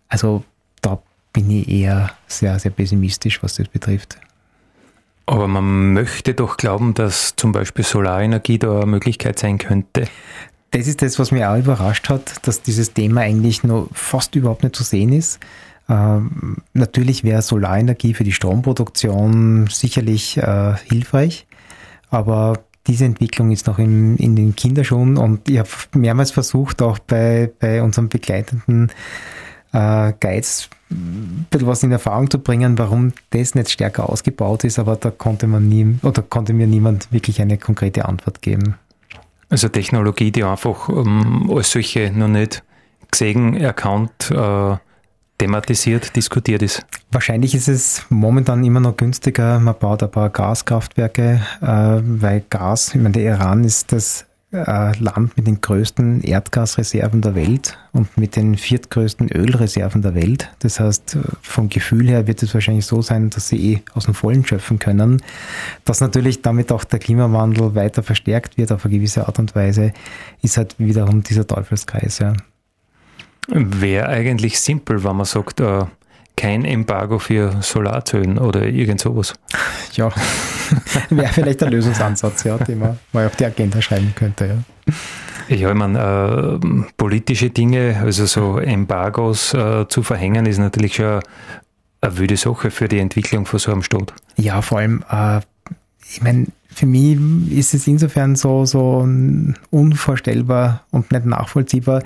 Also 0.09 0.43
da 0.81 0.99
bin 1.33 1.49
ich 1.49 1.69
eher 1.69 2.11
sehr, 2.27 2.57
sehr 2.59 2.71
pessimistisch, 2.71 3.41
was 3.43 3.55
das 3.55 3.67
betrifft. 3.67 4.17
Aber 5.27 5.47
man 5.47 5.93
möchte 5.93 6.33
doch 6.33 6.57
glauben, 6.57 6.93
dass 6.93 7.35
zum 7.35 7.51
Beispiel 7.51 7.83
Solarenergie 7.83 8.59
da 8.59 8.77
eine 8.77 8.85
Möglichkeit 8.85 9.37
sein 9.37 9.57
könnte 9.57 10.07
das 10.71 10.87
ist 10.87 11.01
das, 11.01 11.17
was 11.19 11.31
mich 11.31 11.45
auch 11.45 11.57
überrascht 11.57 12.09
hat, 12.09 12.45
dass 12.47 12.61
dieses 12.61 12.93
Thema 12.93 13.21
eigentlich 13.21 13.63
noch 13.63 13.89
fast 13.93 14.35
überhaupt 14.35 14.63
nicht 14.63 14.75
zu 14.75 14.83
sehen 14.83 15.13
ist. 15.13 15.39
Ähm, 15.89 16.57
natürlich 16.73 17.23
wäre 17.23 17.41
Solarenergie 17.41 18.13
für 18.13 18.23
die 18.23 18.33
Stromproduktion 18.33 19.67
sicherlich 19.67 20.37
äh, 20.37 20.75
hilfreich, 20.89 21.47
aber 22.09 22.59
diese 22.87 23.05
Entwicklung 23.05 23.51
ist 23.51 23.67
noch 23.67 23.79
in, 23.79 24.17
in 24.17 24.35
den 24.35 24.55
Kinderschuhen 24.55 25.17
und 25.17 25.49
ich 25.49 25.59
habe 25.59 25.69
mehrmals 25.93 26.31
versucht, 26.31 26.81
auch 26.81 26.99
bei, 26.99 27.51
bei 27.59 27.81
unserem 27.81 28.09
begleitenden 28.09 28.91
äh, 29.73 30.13
Guides 30.19 30.69
was 30.89 31.83
in 31.83 31.91
Erfahrung 31.91 32.29
zu 32.29 32.39
bringen, 32.39 32.77
warum 32.77 33.13
das 33.31 33.55
nicht 33.55 33.69
stärker 33.69 34.09
ausgebaut 34.09 34.63
ist, 34.63 34.79
aber 34.79 34.95
da 34.95 35.11
konnte 35.11 35.47
man 35.47 35.67
nie 35.67 35.97
oder 36.01 36.21
konnte 36.21 36.53
mir 36.53 36.67
niemand 36.67 37.11
wirklich 37.11 37.41
eine 37.41 37.57
konkrete 37.57 38.05
Antwort 38.05 38.41
geben. 38.41 38.75
Also 39.49 39.69
Technologie, 39.69 40.31
die 40.31 40.43
einfach 40.43 40.89
ähm, 40.89 41.49
als 41.53 41.71
solche 41.71 42.11
noch 42.11 42.27
nicht 42.27 42.63
gesehen, 43.09 43.55
erkannt, 43.55 44.29
äh, 44.31 44.75
thematisiert, 45.37 46.15
diskutiert 46.15 46.61
ist. 46.61 46.85
Wahrscheinlich 47.11 47.55
ist 47.55 47.67
es 47.67 48.05
momentan 48.09 48.63
immer 48.63 48.79
noch 48.79 48.97
günstiger. 48.97 49.59
Man 49.59 49.75
baut 49.77 50.03
ein 50.03 50.11
paar 50.11 50.29
Gaskraftwerke, 50.29 51.41
äh, 51.61 51.65
weil 51.65 52.43
Gas, 52.49 52.89
ich 52.89 53.01
meine, 53.01 53.11
der 53.11 53.35
Iran 53.35 53.63
ist 53.63 53.91
das 53.91 54.26
Land 54.49 55.35
mit 55.35 55.45
den 55.45 55.59
größten 55.59 56.21
Erdgasreserven 56.21 57.21
der 57.21 57.35
Welt 57.35 57.77
und 57.91 58.17
mit 58.17 58.37
den 58.37 58.55
viertgrößten 58.55 59.29
Ölreserven 59.29 60.01
der 60.01 60.15
Welt. 60.15 60.49
Das 60.59 60.79
heißt, 60.79 61.17
vom 61.41 61.67
Gefühl 61.67 62.07
her 62.07 62.27
wird 62.27 62.41
es 62.41 62.53
wahrscheinlich 62.53 62.85
so 62.85 63.01
sein, 63.01 63.29
dass 63.29 63.49
sie 63.49 63.73
eh 63.73 63.81
aus 63.93 64.05
dem 64.05 64.13
Vollen 64.13 64.45
schöpfen 64.45 64.79
können. 64.79 65.21
Dass 65.83 65.99
natürlich 65.99 66.41
damit 66.41 66.71
auch 66.71 66.85
der 66.85 66.99
Klimawandel 66.99 67.75
weiter 67.75 68.03
verstärkt 68.03 68.57
wird 68.57 68.71
auf 68.71 68.85
eine 68.85 68.95
gewisse 68.95 69.27
Art 69.27 69.37
und 69.37 69.53
Weise, 69.53 69.91
ist 70.41 70.55
halt 70.55 70.75
wiederum 70.77 71.23
dieser 71.23 71.45
Teufelskreis. 71.45 72.19
Ja. 72.19 72.33
Wäre 73.49 74.07
eigentlich 74.07 74.61
simpel, 74.61 75.03
wenn 75.03 75.17
man 75.17 75.25
sagt, 75.25 75.59
äh, 75.59 75.85
kein 76.37 76.63
Embargo 76.63 77.19
für 77.19 77.61
Solarzellen 77.61 78.37
oder 78.37 78.65
irgend 78.65 79.01
sowas. 79.01 79.33
Ja, 79.93 80.09
wäre 81.09 81.33
vielleicht 81.33 81.63
ein 81.63 81.71
Lösungsansatz, 81.71 82.43
ja, 82.43 82.57
den 82.57 82.79
man 82.79 82.99
mal 83.13 83.27
auf 83.27 83.35
die 83.35 83.45
Agenda 83.45 83.81
schreiben 83.81 84.13
könnte. 84.15 84.45
Ja. 84.45 84.93
Ja, 85.49 85.69
ich 85.69 85.75
meine, 85.75 86.59
äh, 86.61 86.83
politische 86.97 87.49
Dinge, 87.49 88.01
also 88.03 88.25
so 88.25 88.57
Embargos 88.57 89.53
äh, 89.53 89.87
zu 89.87 90.03
verhängen, 90.03 90.45
ist 90.45 90.57
natürlich 90.57 90.95
schon 90.95 91.21
eine 92.01 92.17
wilde 92.17 92.35
Sache 92.35 92.69
für 92.69 92.87
die 92.89 92.99
Entwicklung 92.99 93.45
von 93.45 93.59
so 93.59 93.71
einem 93.71 93.81
Staat. 93.81 94.13
Ja, 94.35 94.61
vor 94.61 94.79
allem, 94.79 95.03
äh, 95.09 95.39
ich 96.09 96.21
meine, 96.21 96.47
für 96.69 96.85
mich 96.85 97.17
ist 97.51 97.73
es 97.73 97.87
insofern 97.87 98.35
so, 98.35 98.65
so 98.65 99.07
unvorstellbar 99.71 100.85
und 100.91 101.11
nicht 101.11 101.25
nachvollziehbar, 101.25 102.03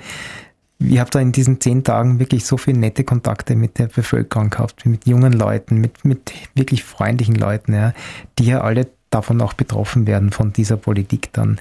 ich 0.78 0.98
habe 0.98 1.10
da 1.10 1.20
in 1.20 1.32
diesen 1.32 1.60
zehn 1.60 1.84
Tagen 1.84 2.18
wirklich 2.18 2.44
so 2.44 2.56
viele 2.56 2.78
nette 2.78 3.04
Kontakte 3.04 3.54
mit 3.54 3.78
der 3.78 3.86
Bevölkerung 3.86 4.50
gehabt, 4.50 4.84
mit 4.86 5.06
jungen 5.06 5.32
Leuten, 5.32 5.80
mit, 5.80 6.04
mit 6.04 6.32
wirklich 6.54 6.84
freundlichen 6.84 7.36
Leuten, 7.36 7.74
ja, 7.74 7.92
die 8.38 8.46
ja 8.46 8.62
alle 8.62 8.88
davon 9.10 9.40
auch 9.40 9.52
betroffen 9.52 10.06
werden, 10.06 10.32
von 10.32 10.52
dieser 10.52 10.76
Politik 10.76 11.32
dann. 11.32 11.60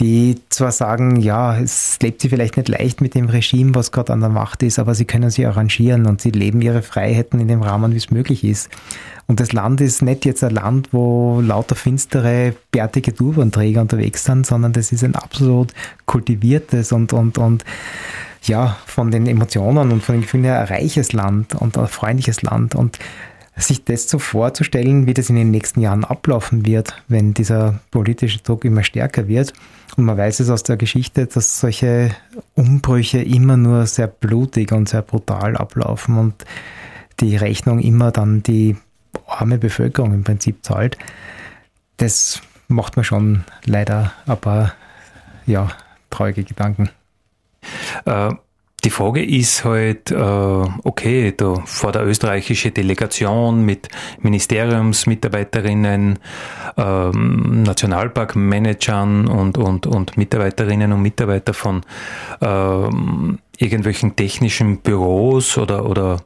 Die 0.00 0.36
zwar 0.48 0.70
sagen, 0.70 1.16
ja, 1.16 1.58
es 1.58 1.98
lebt 2.00 2.20
sie 2.20 2.28
vielleicht 2.28 2.56
nicht 2.56 2.68
leicht 2.68 3.00
mit 3.00 3.14
dem 3.14 3.28
Regime, 3.28 3.74
was 3.74 3.90
gerade 3.90 4.12
an 4.12 4.20
der 4.20 4.28
Macht 4.28 4.62
ist, 4.62 4.78
aber 4.78 4.94
sie 4.94 5.06
können 5.06 5.30
sich 5.30 5.44
arrangieren 5.44 6.06
und 6.06 6.20
sie 6.20 6.30
leben 6.30 6.62
ihre 6.62 6.82
Freiheiten 6.82 7.40
in 7.40 7.48
dem 7.48 7.62
Rahmen, 7.62 7.92
wie 7.92 7.96
es 7.96 8.12
möglich 8.12 8.44
ist. 8.44 8.70
Und 9.26 9.40
das 9.40 9.52
Land 9.52 9.80
ist 9.80 10.02
nicht 10.02 10.24
jetzt 10.24 10.44
ein 10.44 10.54
Land, 10.54 10.92
wo 10.92 11.40
lauter 11.40 11.74
finstere, 11.74 12.54
bärtige 12.70 13.12
Turbanträger 13.12 13.80
unterwegs 13.80 14.22
sind, 14.24 14.46
sondern 14.46 14.72
das 14.72 14.92
ist 14.92 15.02
ein 15.02 15.16
absolut 15.16 15.74
kultiviertes 16.06 16.92
und, 16.92 17.12
und, 17.12 17.36
und 17.36 17.64
ja, 18.42 18.76
von 18.86 19.10
den 19.10 19.26
Emotionen 19.26 19.92
und 19.92 20.02
von 20.02 20.16
den 20.16 20.22
Gefühlen 20.22 20.44
her 20.44 20.60
ein 20.60 20.66
reiches 20.66 21.12
Land 21.12 21.54
und 21.54 21.76
ein 21.76 21.88
freundliches 21.88 22.42
Land 22.42 22.74
und 22.74 22.98
sich 23.56 23.84
das 23.84 24.08
so 24.08 24.18
vorzustellen, 24.18 25.06
wie 25.06 25.14
das 25.14 25.30
in 25.30 25.36
den 25.36 25.50
nächsten 25.50 25.80
Jahren 25.80 26.04
ablaufen 26.04 26.64
wird, 26.64 27.02
wenn 27.08 27.34
dieser 27.34 27.80
politische 27.90 28.38
Druck 28.38 28.64
immer 28.64 28.84
stärker 28.84 29.28
wird. 29.28 29.52
Und 29.96 30.04
man 30.04 30.16
weiß 30.16 30.40
es 30.40 30.50
aus 30.50 30.62
der 30.62 30.76
Geschichte, 30.76 31.26
dass 31.26 31.60
solche 31.60 32.10
Umbrüche 32.54 33.18
immer 33.18 33.56
nur 33.56 33.86
sehr 33.86 34.06
blutig 34.06 34.72
und 34.72 34.88
sehr 34.88 35.02
brutal 35.02 35.56
ablaufen 35.56 36.18
und 36.18 36.34
die 37.20 37.36
Rechnung 37.36 37.80
immer 37.80 38.12
dann 38.12 38.42
die 38.42 38.76
arme 39.26 39.58
Bevölkerung 39.58 40.14
im 40.14 40.24
Prinzip 40.24 40.64
zahlt. 40.64 40.96
Das 41.96 42.40
macht 42.68 42.96
mir 42.96 43.04
schon 43.04 43.44
leider 43.64 44.12
ein 44.26 44.36
paar 44.36 44.74
ja, 45.46 45.68
traurige 46.10 46.44
Gedanken. 46.44 46.90
Äh, 48.04 48.34
die 48.84 48.90
Frage 48.90 49.24
ist 49.24 49.64
halt, 49.64 50.12
äh, 50.12 50.14
okay, 50.14 51.34
da 51.36 51.56
vor 51.64 51.90
der 51.90 52.06
österreichische 52.06 52.70
Delegation 52.70 53.64
mit 53.64 53.88
Ministeriumsmitarbeiterinnen, 54.20 56.20
ähm, 56.76 57.62
Nationalparkmanagern 57.64 59.26
und, 59.26 59.58
und, 59.58 59.88
und 59.88 60.16
Mitarbeiterinnen 60.16 60.92
und 60.92 61.02
Mitarbeiter 61.02 61.54
von 61.54 61.80
ähm, 62.40 63.40
irgendwelchen 63.56 64.14
technischen 64.14 64.78
Büros 64.78 65.58
oder, 65.58 65.84
oder 65.84 66.18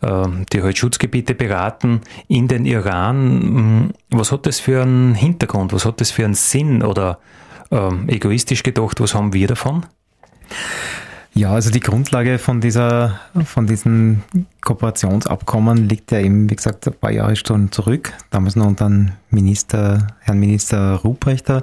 ähm, 0.00 0.46
die 0.52 0.62
halt 0.62 0.78
Schutzgebiete 0.78 1.34
beraten 1.34 2.02
in 2.28 2.46
den 2.46 2.64
Iran. 2.64 3.92
Was 4.10 4.30
hat 4.30 4.46
das 4.46 4.60
für 4.60 4.82
einen 4.82 5.16
Hintergrund? 5.16 5.72
Was 5.72 5.84
hat 5.84 6.00
das 6.00 6.12
für 6.12 6.24
einen 6.24 6.34
Sinn? 6.34 6.84
Oder 6.84 7.18
egoistisch 7.70 8.62
gedacht, 8.62 8.98
was 8.98 9.14
haben 9.14 9.34
wir 9.34 9.46
davon? 9.46 9.84
Ja, 11.34 11.52
also 11.52 11.70
die 11.70 11.80
Grundlage 11.80 12.38
von 12.38 12.60
dieser, 12.60 13.20
von 13.44 13.66
diesen 13.66 14.24
Kooperationsabkommen 14.60 15.88
liegt 15.88 16.10
ja 16.10 16.18
eben, 16.18 16.50
wie 16.50 16.56
gesagt, 16.56 16.88
ein 16.88 16.94
paar 16.94 17.12
Jahre 17.12 17.36
schon 17.36 17.70
zurück. 17.70 18.12
Damals 18.30 18.56
noch 18.56 18.66
unter 18.66 18.90
Minister, 19.30 20.08
Herrn 20.20 20.40
Minister 20.40 20.96
Ruprechter, 20.96 21.60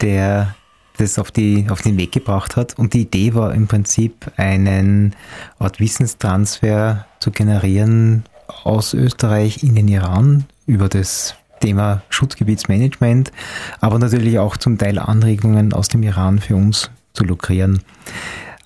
der 0.00 0.54
das 0.96 1.18
auf, 1.18 1.30
die, 1.30 1.66
auf 1.68 1.82
den 1.82 1.98
Weg 1.98 2.12
gebracht 2.12 2.56
hat. 2.56 2.78
Und 2.78 2.94
die 2.94 3.02
Idee 3.02 3.34
war 3.34 3.54
im 3.54 3.66
Prinzip 3.66 4.30
einen 4.36 5.14
Art 5.58 5.78
Wissenstransfer 5.78 7.04
zu 7.20 7.30
generieren 7.30 8.24
aus 8.64 8.94
Österreich 8.94 9.62
in 9.62 9.74
den 9.74 9.88
Iran 9.88 10.44
über 10.66 10.88
das 10.88 11.34
Thema 11.60 12.02
Schutzgebietsmanagement, 12.08 13.32
aber 13.80 13.98
natürlich 13.98 14.38
auch 14.38 14.56
zum 14.56 14.78
Teil 14.78 14.98
Anregungen 14.98 15.72
aus 15.72 15.88
dem 15.88 16.02
Iran 16.02 16.38
für 16.38 16.56
uns 16.56 16.90
zu 17.16 17.24
lukrieren. 17.24 17.80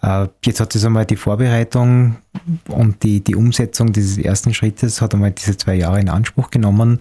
Äh, 0.03 0.29
jetzt 0.45 0.61
hat 0.61 0.75
es 0.75 0.85
einmal 0.85 1.07
die 1.07 1.17
Vorbereitung 1.17 2.17
und 2.69 3.03
die, 3.03 3.23
die 3.23 3.37
Umsetzung 3.37 3.93
dieses 3.93 4.19
ersten 4.19 4.53
Schrittes 4.55 5.01
hat 5.01 5.15
einmal 5.15 5.31
diese 5.31 5.57
zwei 5.57 5.75
Jahre 5.75 6.01
in 6.01 6.09
Anspruch 6.09 6.51
genommen 6.51 7.01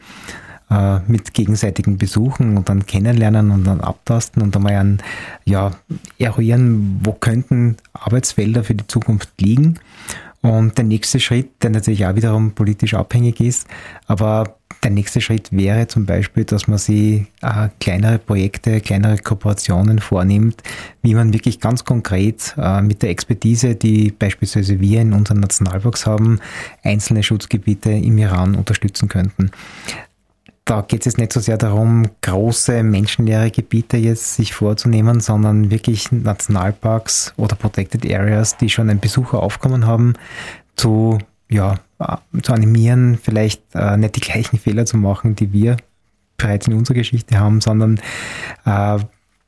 äh, 0.70 1.00
mit 1.08 1.34
gegenseitigen 1.34 1.98
Besuchen 1.98 2.58
und 2.58 2.70
dann 2.70 2.86
kennenlernen 2.86 3.52
und 3.52 3.64
dann 3.64 3.82
abtasten 3.82 4.42
und 4.42 4.56
einmal 4.56 4.76
ein, 4.76 5.02
ja, 5.46 5.72
eruieren, 6.18 7.00
wo 7.04 7.14
könnten 7.14 7.78
Arbeitsfelder 7.94 8.64
für 8.64 8.76
die 8.76 8.88
Zukunft 8.88 9.30
liegen. 9.42 9.80
Und 10.42 10.78
der 10.78 10.86
nächste 10.86 11.20
Schritt, 11.20 11.64
der 11.64 11.72
natürlich 11.72 12.06
auch 12.06 12.16
wiederum 12.16 12.54
politisch 12.54 12.94
abhängig 12.94 13.42
ist, 13.42 13.68
aber 14.08 14.59
der 14.84 14.92
nächste 14.92 15.20
Schritt 15.20 15.50
wäre 15.52 15.88
zum 15.88 16.06
Beispiel, 16.06 16.46
dass 16.46 16.68
man 16.68 16.78
sich 16.78 17.26
äh, 17.42 17.70
kleinere 17.80 18.18
Projekte, 18.18 18.80
kleinere 18.80 19.18
Kooperationen 19.18 20.00
vornimmt, 20.00 20.64
wie 21.02 21.16
man 21.16 21.34
wirklich 21.34 21.60
ganz 21.60 21.84
konkret 21.84 22.56
äh, 22.58 22.82
mit 22.82 23.02
der 23.02 23.10
Expertise, 23.10 23.76
die 23.76 24.12
beispielsweise 24.12 24.80
wir 24.80 25.02
in 25.02 25.14
unseren 25.14 25.42
Nationalparks 25.42 26.06
haben, 26.06 26.40
einzelne 26.84 27.24
Schutzgebiete 27.24 27.92
im 27.92 28.18
Iran 28.18 28.56
unterstützen 28.56 29.10
könnten. 29.10 29.52
Da 30.64 30.82
geht 30.82 31.02
es 31.02 31.06
jetzt 31.06 31.18
nicht 31.18 31.34
so 31.34 31.40
sehr 31.40 31.58
darum, 31.58 32.06
große 32.22 32.84
menschenleere 32.84 33.50
Gebiete 33.50 33.98
jetzt 33.98 34.36
sich 34.36 34.54
vorzunehmen, 34.54 35.20
sondern 35.20 35.72
wirklich 35.72 36.12
Nationalparks 36.12 37.34
oder 37.38 37.56
Protected 37.56 38.06
Areas, 38.06 38.56
die 38.56 38.70
schon 38.70 38.90
ein 38.90 39.00
Besucheraufkommen 39.00 39.88
haben, 39.88 40.14
zu, 40.76 41.18
ja, 41.50 41.80
zu 42.42 42.54
animieren, 42.54 43.20
vielleicht 43.22 43.64
äh, 43.76 43.98
nicht 43.98 44.16
die 44.16 44.22
gleichen 44.22 44.58
Fehler 44.58 44.86
zu 44.86 44.98
machen, 44.98 45.36
die 45.36 45.52
wir 45.52 45.78
bereits 46.38 46.68
in 46.68 46.74
unserer 46.74 46.96
Geschichte 46.96 47.40
haben, 47.40 47.60
sondern 47.60 48.00
äh, 48.66 49.00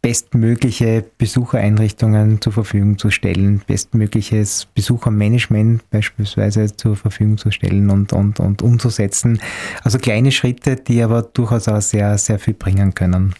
bestmögliche 0.01 1.05
Besuchereinrichtungen 1.17 2.41
zur 2.41 2.53
Verfügung 2.53 2.97
zu 2.97 3.11
stellen, 3.11 3.61
bestmögliches 3.65 4.67
Besuchermanagement 4.73 5.87
beispielsweise 5.91 6.75
zur 6.75 6.95
Verfügung 6.95 7.37
zu 7.37 7.51
stellen 7.51 7.89
und, 7.89 8.11
und, 8.11 8.39
und 8.39 8.61
umzusetzen. 8.63 9.39
Also 9.83 9.99
kleine 9.99 10.31
Schritte, 10.31 10.75
die 10.75 11.03
aber 11.03 11.21
durchaus 11.21 11.67
auch 11.67 11.81
sehr, 11.81 12.17
sehr 12.17 12.39
viel 12.39 12.55
bringen 12.55 12.95
können. 12.95 13.35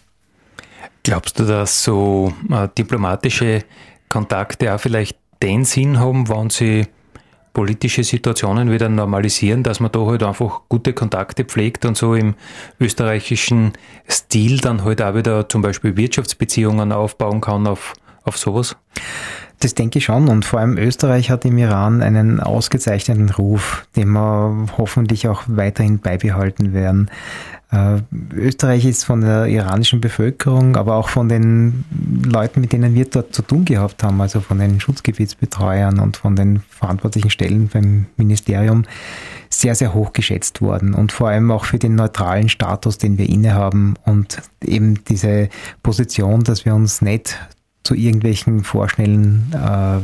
Glaubst 1.04 1.40
du, 1.40 1.46
dass 1.46 1.84
so 1.84 2.32
äh, 2.52 2.68
diplomatische 2.78 3.64
Kontakte 4.08 4.74
auch 4.74 4.80
vielleicht 4.80 5.18
den 5.42 5.66
Sinn 5.66 6.00
haben, 6.00 6.30
wenn 6.30 6.52
sie 6.52 6.86
politische 7.54 8.04
Situationen 8.04 8.72
wieder 8.72 8.90
normalisieren, 8.90 9.64
dass 9.64 9.80
man 9.80 9.92
da 9.92 10.00
halt 10.06 10.24
einfach 10.24 10.62
gute 10.70 10.94
Kontakte 10.94 11.44
pflegt 11.44 11.86
und 11.86 11.98
so 11.98 12.16
im 12.16 12.36
österreichischen 12.80 13.74
Stil 14.10 14.60
dann 14.60 14.84
halt 14.84 15.02
auch 15.02 15.16
wieder 15.16 15.50
zum 15.50 15.62
Beispiel 15.62 15.98
Wirtschaftsbeziehungen 15.98 16.92
aufbauen 16.92 17.42
kann 17.42 17.68
auf, 17.68 17.94
auf 18.24 18.38
sowas? 18.38 18.76
Das 19.62 19.76
denke 19.76 20.00
ich 20.00 20.06
schon. 20.06 20.28
Und 20.28 20.44
vor 20.44 20.60
allem 20.60 20.78
Österreich 20.78 21.30
hat 21.30 21.46
im 21.46 21.58
Iran 21.58 22.02
einen 22.02 22.40
ausgezeichneten 22.40 23.30
Ruf, 23.30 23.86
den 23.96 24.10
wir 24.10 24.68
hoffentlich 24.78 25.28
auch 25.28 25.44
weiterhin 25.46 26.00
beibehalten 26.00 26.74
werden. 26.74 27.12
Äh, 27.72 28.00
Österreich 28.34 28.86
ist 28.86 29.06
von 29.06 29.22
der 29.22 29.46
iranischen 29.46 30.02
Bevölkerung, 30.02 30.76
aber 30.76 30.96
auch 30.96 31.10
von 31.10 31.30
den 31.30 31.86
Leuten, 32.26 32.60
mit 32.60 32.74
denen 32.74 32.96
wir 32.96 33.06
dort 33.06 33.36
zu 33.36 33.44
tun 33.44 33.64
gehabt 33.64 34.04
haben, 34.04 34.20
also 34.20 34.42
von 34.42 34.58
den 34.58 34.80
Schutzgebietsbetreuern 34.80 36.00
und 36.00 36.18
von 36.18 36.36
den 36.36 36.62
verantwortlichen 36.70 37.30
Stellen 37.30 37.70
beim 37.72 38.08
Ministerium, 38.18 38.86
sehr, 39.50 39.76
sehr 39.76 39.94
hoch 39.94 40.12
geschätzt 40.12 40.62
worden 40.62 40.96
und 40.96 41.12
vor 41.12 41.30
allem 41.30 41.52
auch 41.52 41.66
für 41.66 41.78
den 41.78 41.96
neutralen 41.96 42.50
Status, 42.50 42.98
den 42.98 43.20
wir 43.20 43.30
innehaben 43.30 43.94
und 44.06 44.42
eben 44.64 45.04
diese 45.06 45.50
Position, 45.84 46.44
dass 46.44 46.66
wir 46.66 46.74
uns 46.74 47.02
nicht 47.02 47.38
zu 47.84 47.96
irgendwelchen 47.96 48.64
vorschnellen 48.64 49.52
äh, 49.54 50.00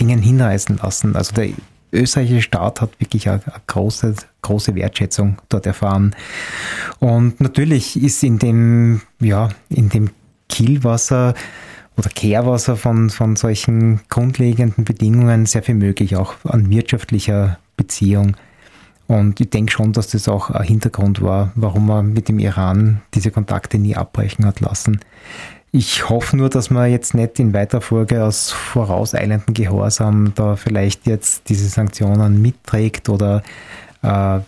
Dingen 0.00 0.20
hinreißen 0.20 0.78
lassen. 0.78 1.16
Also 1.16 1.34
der 1.34 1.48
österreichische 1.92 2.42
Staat 2.42 2.80
hat 2.80 2.98
wirklich 3.00 3.28
eine, 3.28 3.42
eine 3.44 3.62
große, 3.66 4.14
große 4.42 4.74
Wertschätzung 4.74 5.38
dort 5.48 5.66
erfahren. 5.66 6.14
Und 7.00 7.40
natürlich 7.40 8.02
ist 8.02 8.22
in 8.22 8.38
dem, 8.38 9.02
ja, 9.20 9.50
in 9.68 9.88
dem 9.88 10.10
Kielwasser 10.48 11.34
oder 11.96 12.08
Kehrwasser 12.08 12.76
von, 12.76 13.10
von 13.10 13.36
solchen 13.36 14.00
grundlegenden 14.08 14.84
Bedingungen 14.84 15.46
sehr 15.46 15.62
viel 15.62 15.74
möglich, 15.74 16.16
auch 16.16 16.34
an 16.44 16.70
wirtschaftlicher 16.70 17.58
Beziehung. 17.76 18.36
Und 19.08 19.40
ich 19.40 19.50
denke 19.50 19.72
schon, 19.72 19.92
dass 19.92 20.08
das 20.08 20.28
auch 20.28 20.50
ein 20.50 20.66
Hintergrund 20.66 21.20
war, 21.20 21.52
warum 21.54 21.86
man 21.86 22.12
mit 22.14 22.28
dem 22.28 22.38
Iran 22.38 23.02
diese 23.12 23.30
Kontakte 23.30 23.78
nie 23.78 23.94
abbrechen 23.94 24.46
hat 24.46 24.60
lassen. 24.60 25.00
Ich 25.74 26.10
hoffe 26.10 26.36
nur, 26.36 26.50
dass 26.50 26.68
man 26.68 26.90
jetzt 26.90 27.14
nicht 27.14 27.38
in 27.38 27.54
weiter 27.54 27.80
Folge 27.80 28.22
aus 28.22 28.50
vorauseilenden 28.50 29.54
Gehorsam 29.54 30.34
da 30.34 30.54
vielleicht 30.54 31.06
jetzt 31.06 31.48
diese 31.48 31.66
Sanktionen 31.66 32.42
mitträgt 32.42 33.08
oder 33.08 33.42
äh, 34.02 34.40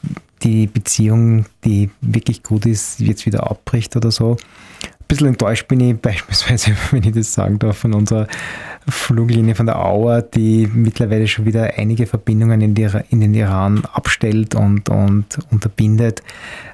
die 0.42 0.66
Beziehung, 0.66 1.46
die 1.64 1.88
wirklich 2.02 2.42
gut 2.42 2.66
ist, 2.66 3.00
jetzt 3.00 3.24
wieder 3.24 3.50
abbricht 3.50 3.96
oder 3.96 4.10
so. 4.10 4.32
Ein 4.82 5.06
bisschen 5.08 5.28
enttäuscht 5.28 5.66
bin 5.66 5.80
ich 5.80 5.98
beispielsweise, 5.98 6.72
wenn 6.90 7.04
ich 7.04 7.12
das 7.12 7.32
sagen 7.32 7.58
darf, 7.58 7.78
von 7.78 7.94
unserer 7.94 8.26
Fluglinie 8.86 9.54
von 9.54 9.64
der 9.64 9.82
Auer, 9.82 10.20
die 10.20 10.68
mittlerweile 10.70 11.26
schon 11.26 11.46
wieder 11.46 11.72
einige 11.78 12.06
Verbindungen 12.06 12.60
in, 12.60 12.74
die, 12.74 12.86
in 13.08 13.22
den 13.22 13.32
Iran 13.32 13.82
abstellt 13.94 14.54
und, 14.54 14.90
und 14.90 15.38
unterbindet. 15.50 16.20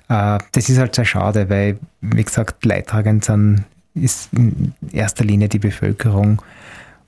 Äh, 0.08 0.38
das 0.50 0.68
ist 0.68 0.78
halt 0.78 0.96
sehr 0.96 1.04
schade, 1.04 1.48
weil, 1.48 1.78
wie 2.00 2.24
gesagt, 2.24 2.64
leidtragend 2.64 3.24
sind 3.24 3.64
ist 4.02 4.32
in 4.32 4.74
erster 4.92 5.24
Linie 5.24 5.48
die 5.48 5.58
Bevölkerung. 5.58 6.42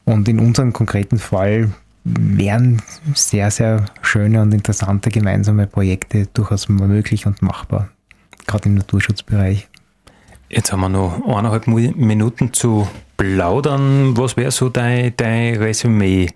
Und 0.04 0.28
in 0.28 0.40
unserem 0.40 0.72
konkreten 0.72 1.18
Fall 1.18 1.70
wären 2.04 2.82
sehr, 3.14 3.50
sehr 3.50 3.86
schöne 4.02 4.42
und 4.42 4.52
interessante 4.52 5.10
gemeinsame 5.10 5.66
Projekte 5.66 6.26
durchaus 6.34 6.68
möglich 6.68 7.26
und 7.26 7.42
machbar, 7.42 7.88
gerade 8.46 8.68
im 8.68 8.74
Naturschutzbereich. 8.74 9.68
Jetzt 10.48 10.72
haben 10.72 10.80
wir 10.80 10.88
noch 10.88 11.24
eineinhalb 11.24 11.66
Minuten 11.66 12.52
zu 12.52 12.86
plaudern. 13.16 14.16
Was 14.16 14.36
wäre 14.36 14.50
so 14.50 14.68
dein, 14.68 15.14
dein 15.16 15.56
Resümee? 15.56 16.28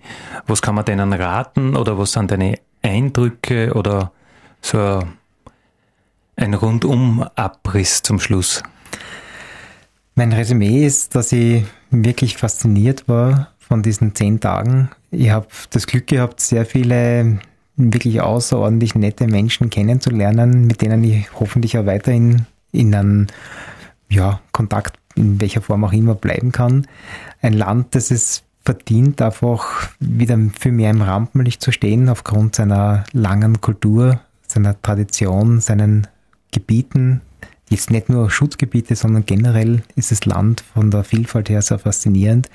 Was 0.47 0.61
kann 0.61 0.75
man 0.75 0.85
denen 0.85 1.13
raten 1.13 1.75
oder 1.75 1.97
was 1.99 2.13
sind 2.13 2.31
deine 2.31 2.57
Eindrücke 2.81 3.73
oder 3.73 4.11
so 4.61 5.03
ein 6.35 6.53
Rundum-Abriss 6.53 8.01
zum 8.03 8.19
Schluss? 8.19 8.63
Mein 10.17 10.33
Resümee 10.33 10.83
ist, 10.83 11.13
dass 11.13 11.31
ich 11.31 11.63
wirklich 11.91 12.37
fasziniert 12.37 13.07
war 13.07 13.49
von 13.59 13.83
diesen 13.83 14.15
zehn 14.15 14.39
Tagen. 14.39 14.89
Ich 15.11 15.29
habe 15.29 15.45
das 15.69 15.85
Glück 15.85 16.07
gehabt, 16.07 16.39
sehr 16.39 16.65
viele 16.65 17.37
wirklich 17.75 18.19
außerordentlich 18.19 18.95
nette 18.95 19.27
Menschen 19.27 19.69
kennenzulernen, 19.69 20.65
mit 20.65 20.81
denen 20.81 21.03
ich 21.03 21.31
hoffentlich 21.39 21.77
auch 21.77 21.85
weiterhin 21.85 22.47
in 22.71 22.95
einem 22.95 23.27
ja, 24.09 24.41
Kontakt 24.53 24.97
in 25.13 25.39
welcher 25.39 25.61
Form 25.61 25.83
auch 25.83 25.93
immer 25.93 26.15
bleiben 26.15 26.51
kann. 26.51 26.87
Ein 27.43 27.53
Land, 27.53 27.93
das 27.93 28.09
es 28.09 28.41
verdient, 28.65 29.21
einfach 29.21 29.91
wieder 29.99 30.35
viel 30.59 30.71
mehr 30.71 30.89
im 30.89 31.03
Rampenlicht 31.03 31.61
zu 31.61 31.71
stehen, 31.71 32.09
aufgrund 32.09 32.55
seiner 32.55 33.03
langen 33.13 33.61
Kultur, 33.61 34.19
seiner 34.47 34.81
Tradition, 34.81 35.61
seinen 35.61 36.07
Gebieten, 36.51 37.21
jetzt 37.69 37.91
nicht 37.91 38.09
nur 38.09 38.29
Schutzgebiete, 38.29 38.95
sondern 38.95 39.25
generell 39.25 39.83
ist 39.95 40.11
das 40.11 40.25
Land 40.25 40.63
von 40.73 40.91
der 40.91 41.03
Vielfalt 41.03 41.49
her 41.49 41.61
sehr 41.61 41.79
faszinierend. 41.79 42.49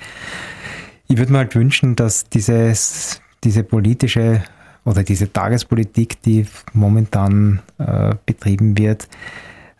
Ich 1.07 1.17
würde 1.17 1.31
mir 1.31 1.39
halt 1.39 1.55
wünschen, 1.55 1.95
dass 1.95 2.29
dieses, 2.29 3.21
diese 3.43 3.63
politische 3.63 4.43
oder 4.85 5.03
diese 5.03 5.31
Tagespolitik, 5.31 6.21
die 6.23 6.45
momentan 6.73 7.61
äh, 7.77 8.15
betrieben 8.25 8.77
wird, 8.77 9.07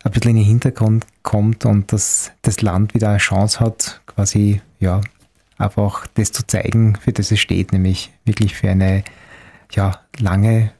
ein 0.04 0.12
bisschen 0.12 0.32
in 0.32 0.36
den 0.36 0.44
Hintergrund 0.44 1.06
kommt 1.22 1.64
und 1.64 1.92
dass 1.92 2.30
das 2.42 2.62
Land 2.62 2.94
wieder 2.94 3.08
eine 3.08 3.18
Chance 3.18 3.60
hat, 3.60 4.02
quasi, 4.06 4.60
ja, 4.80 5.00
einfach 5.58 6.06
das 6.14 6.32
zu 6.32 6.46
zeigen, 6.46 6.96
für 6.96 7.12
das 7.12 7.30
es 7.30 7.40
steht, 7.40 7.72
nämlich 7.72 8.12
wirklich 8.24 8.54
für 8.54 8.70
eine, 8.70 9.04
ja, 9.72 10.00
lange 10.18 10.72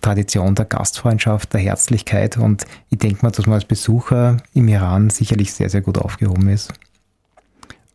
Tradition 0.00 0.54
der 0.54 0.64
Gastfreundschaft, 0.64 1.52
der 1.52 1.60
Herzlichkeit 1.60 2.36
und 2.36 2.64
ich 2.90 2.98
denke 2.98 3.24
mal, 3.24 3.30
dass 3.30 3.46
man 3.46 3.54
als 3.54 3.64
Besucher 3.64 4.38
im 4.54 4.68
Iran 4.68 5.10
sicherlich 5.10 5.52
sehr, 5.52 5.70
sehr 5.70 5.80
gut 5.80 5.98
aufgehoben 5.98 6.48
ist. 6.48 6.72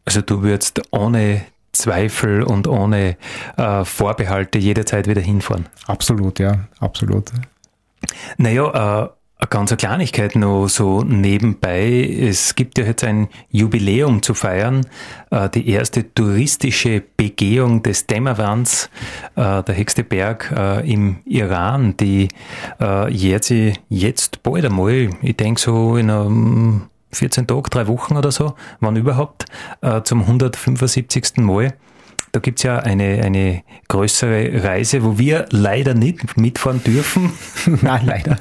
Also 0.05 0.21
du 0.21 0.41
würdest 0.41 0.81
ohne 0.91 1.41
Zweifel 1.71 2.43
und 2.43 2.67
ohne 2.67 3.17
äh, 3.57 3.85
Vorbehalte 3.85 4.59
jederzeit 4.59 5.07
wieder 5.07 5.21
hinfahren. 5.21 5.67
Absolut, 5.87 6.39
ja, 6.39 6.67
absolut. 6.79 7.31
Naja, 8.37 9.03
äh, 9.03 9.09
eine 9.41 9.49
ganze 9.49 9.75
Kleinigkeit 9.75 10.35
noch 10.35 10.67
so 10.67 11.01
nebenbei. 11.01 12.07
Es 12.21 12.53
gibt 12.55 12.77
ja 12.77 12.85
jetzt 12.85 13.03
ein 13.03 13.27
Jubiläum 13.49 14.21
zu 14.21 14.35
feiern. 14.35 14.85
Äh, 15.31 15.49
die 15.49 15.67
erste 15.67 16.13
touristische 16.13 17.01
Begehung 17.17 17.81
des 17.81 18.05
Dämmerwands, 18.05 18.91
äh, 19.35 19.63
der 19.63 19.75
höchste 19.75 20.03
Berg 20.03 20.53
äh, 20.55 20.89
im 20.89 21.17
Iran, 21.25 21.97
die 21.97 22.29
jährt 23.09 23.43
sich 23.43 23.79
jetzt 23.89 24.43
bald 24.43 24.65
einmal, 24.65 25.09
ich 25.21 25.37
denke 25.37 25.61
so 25.61 25.97
in 25.97 26.09
einem 26.09 26.83
14 27.11 27.47
Tagen, 27.47 27.69
drei 27.69 27.87
Wochen 27.87 28.17
oder 28.17 28.31
so, 28.31 28.55
wann 28.79 28.95
überhaupt, 28.95 29.45
zum 30.03 30.21
175. 30.21 31.37
Mal. 31.37 31.73
da 32.31 32.39
gibt 32.39 32.59
es 32.59 32.63
ja 32.63 32.79
eine, 32.79 33.23
eine 33.23 33.63
größere 33.87 34.63
Reise, 34.63 35.03
wo 35.03 35.17
wir 35.17 35.45
leider 35.51 35.93
nicht 35.93 36.37
mitfahren 36.37 36.83
dürfen. 36.83 37.33
Nein, 37.81 38.05
leider. 38.05 38.39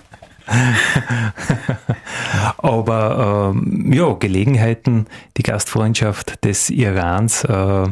Aber 2.59 3.53
ähm, 3.55 3.93
ja, 3.93 4.13
Gelegenheiten, 4.15 5.07
die 5.37 5.43
Gastfreundschaft 5.43 6.45
des 6.45 6.71
Irans, 6.71 7.45
äh, 7.45 7.89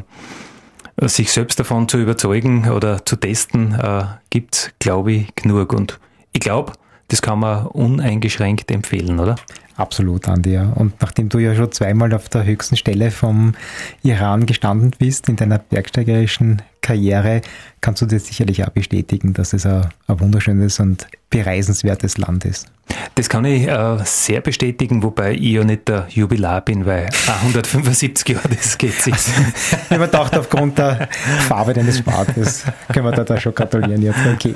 sich 1.03 1.31
selbst 1.31 1.61
davon 1.61 1.89
zu 1.89 1.99
überzeugen 1.99 2.71
oder 2.71 3.05
zu 3.05 3.17
testen, 3.17 3.75
äh, 3.75 4.05
gibt 4.31 4.55
es, 4.55 4.71
glaube 4.79 5.13
ich, 5.13 5.35
genug. 5.37 5.73
Und 5.73 6.01
ich 6.33 6.41
glaube, 6.41 6.73
das 7.09 7.23
kann 7.23 7.39
man 7.39 7.67
uneingeschränkt 7.67 8.71
empfehlen, 8.71 9.21
oder? 9.21 9.37
Absolut, 9.79 10.29
Andi. 10.29 10.55
Ja. 10.55 10.73
Und 10.75 11.01
nachdem 11.01 11.29
du 11.29 11.39
ja 11.39 11.55
schon 11.55 11.71
zweimal 11.71 12.13
auf 12.13 12.29
der 12.29 12.45
höchsten 12.45 12.77
Stelle 12.77 13.13
vom 13.13 13.55
Iran 14.03 14.45
gestanden 14.45 14.91
bist 14.99 15.29
in 15.29 15.37
deiner 15.37 15.59
bergsteigerischen 15.59 16.63
Karriere, 16.83 17.43
kannst 17.81 18.03
du 18.03 18.07
dir 18.07 18.19
sicherlich 18.19 18.65
auch 18.65 18.71
bestätigen, 18.71 19.35
dass 19.35 19.53
es 19.53 19.67
ein, 19.67 19.87
ein 20.09 20.19
wunderschönes 20.19 20.81
und 20.81 21.07
bereisenswertes 21.31 22.19
Land 22.19 22.45
ist. 22.45 22.67
Das 23.15 23.29
kann 23.29 23.45
ich 23.45 23.69
äh, 23.69 23.99
sehr 24.03 24.41
bestätigen, 24.41 25.05
wobei 25.05 25.35
ich 25.35 25.53
ja 25.53 25.63
nicht 25.63 25.87
der 25.87 26.09
Jubilar 26.09 26.61
bin, 26.61 26.85
weil 26.85 27.09
175 27.43 28.29
Jahre, 28.35 28.49
das 28.49 28.79
geht 28.79 29.01
sich. 29.01 29.15
Also, 29.15 29.31
ich 29.71 29.91
habe 29.91 30.07
gedacht, 30.07 30.37
aufgrund 30.37 30.79
der 30.79 31.09
Farbe 31.47 31.73
deines 31.73 32.03
Bartes 32.03 32.65
können 32.93 33.07
wir 33.07 33.13
da, 33.13 33.23
da 33.23 33.41
schon 33.41 33.55
gratulieren 33.55 34.03
jetzt. 34.03 34.19
Okay. 34.35 34.55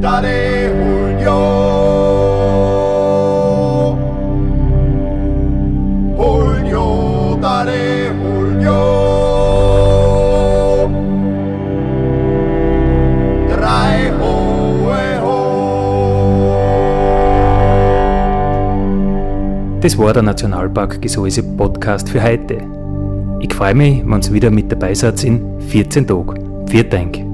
Dale 0.00 1.18
Julio. 1.18 1.79
Das 19.80 19.96
war 19.96 20.12
der 20.12 20.22
Nationalpark 20.22 21.00
Gesäuse 21.00 21.42
Podcast 21.42 22.10
für 22.10 22.22
heute. 22.22 22.58
Ich 23.40 23.54
freue 23.54 23.74
mich, 23.74 24.02
wenn 24.04 24.20
ihr 24.20 24.32
wieder 24.32 24.50
mit 24.50 24.70
dabei 24.70 24.92
seid 24.92 25.24
in 25.24 25.58
14 25.58 26.06
Tagen. 26.06 26.66
Vielen 26.68 26.90
Dank. 26.90 27.29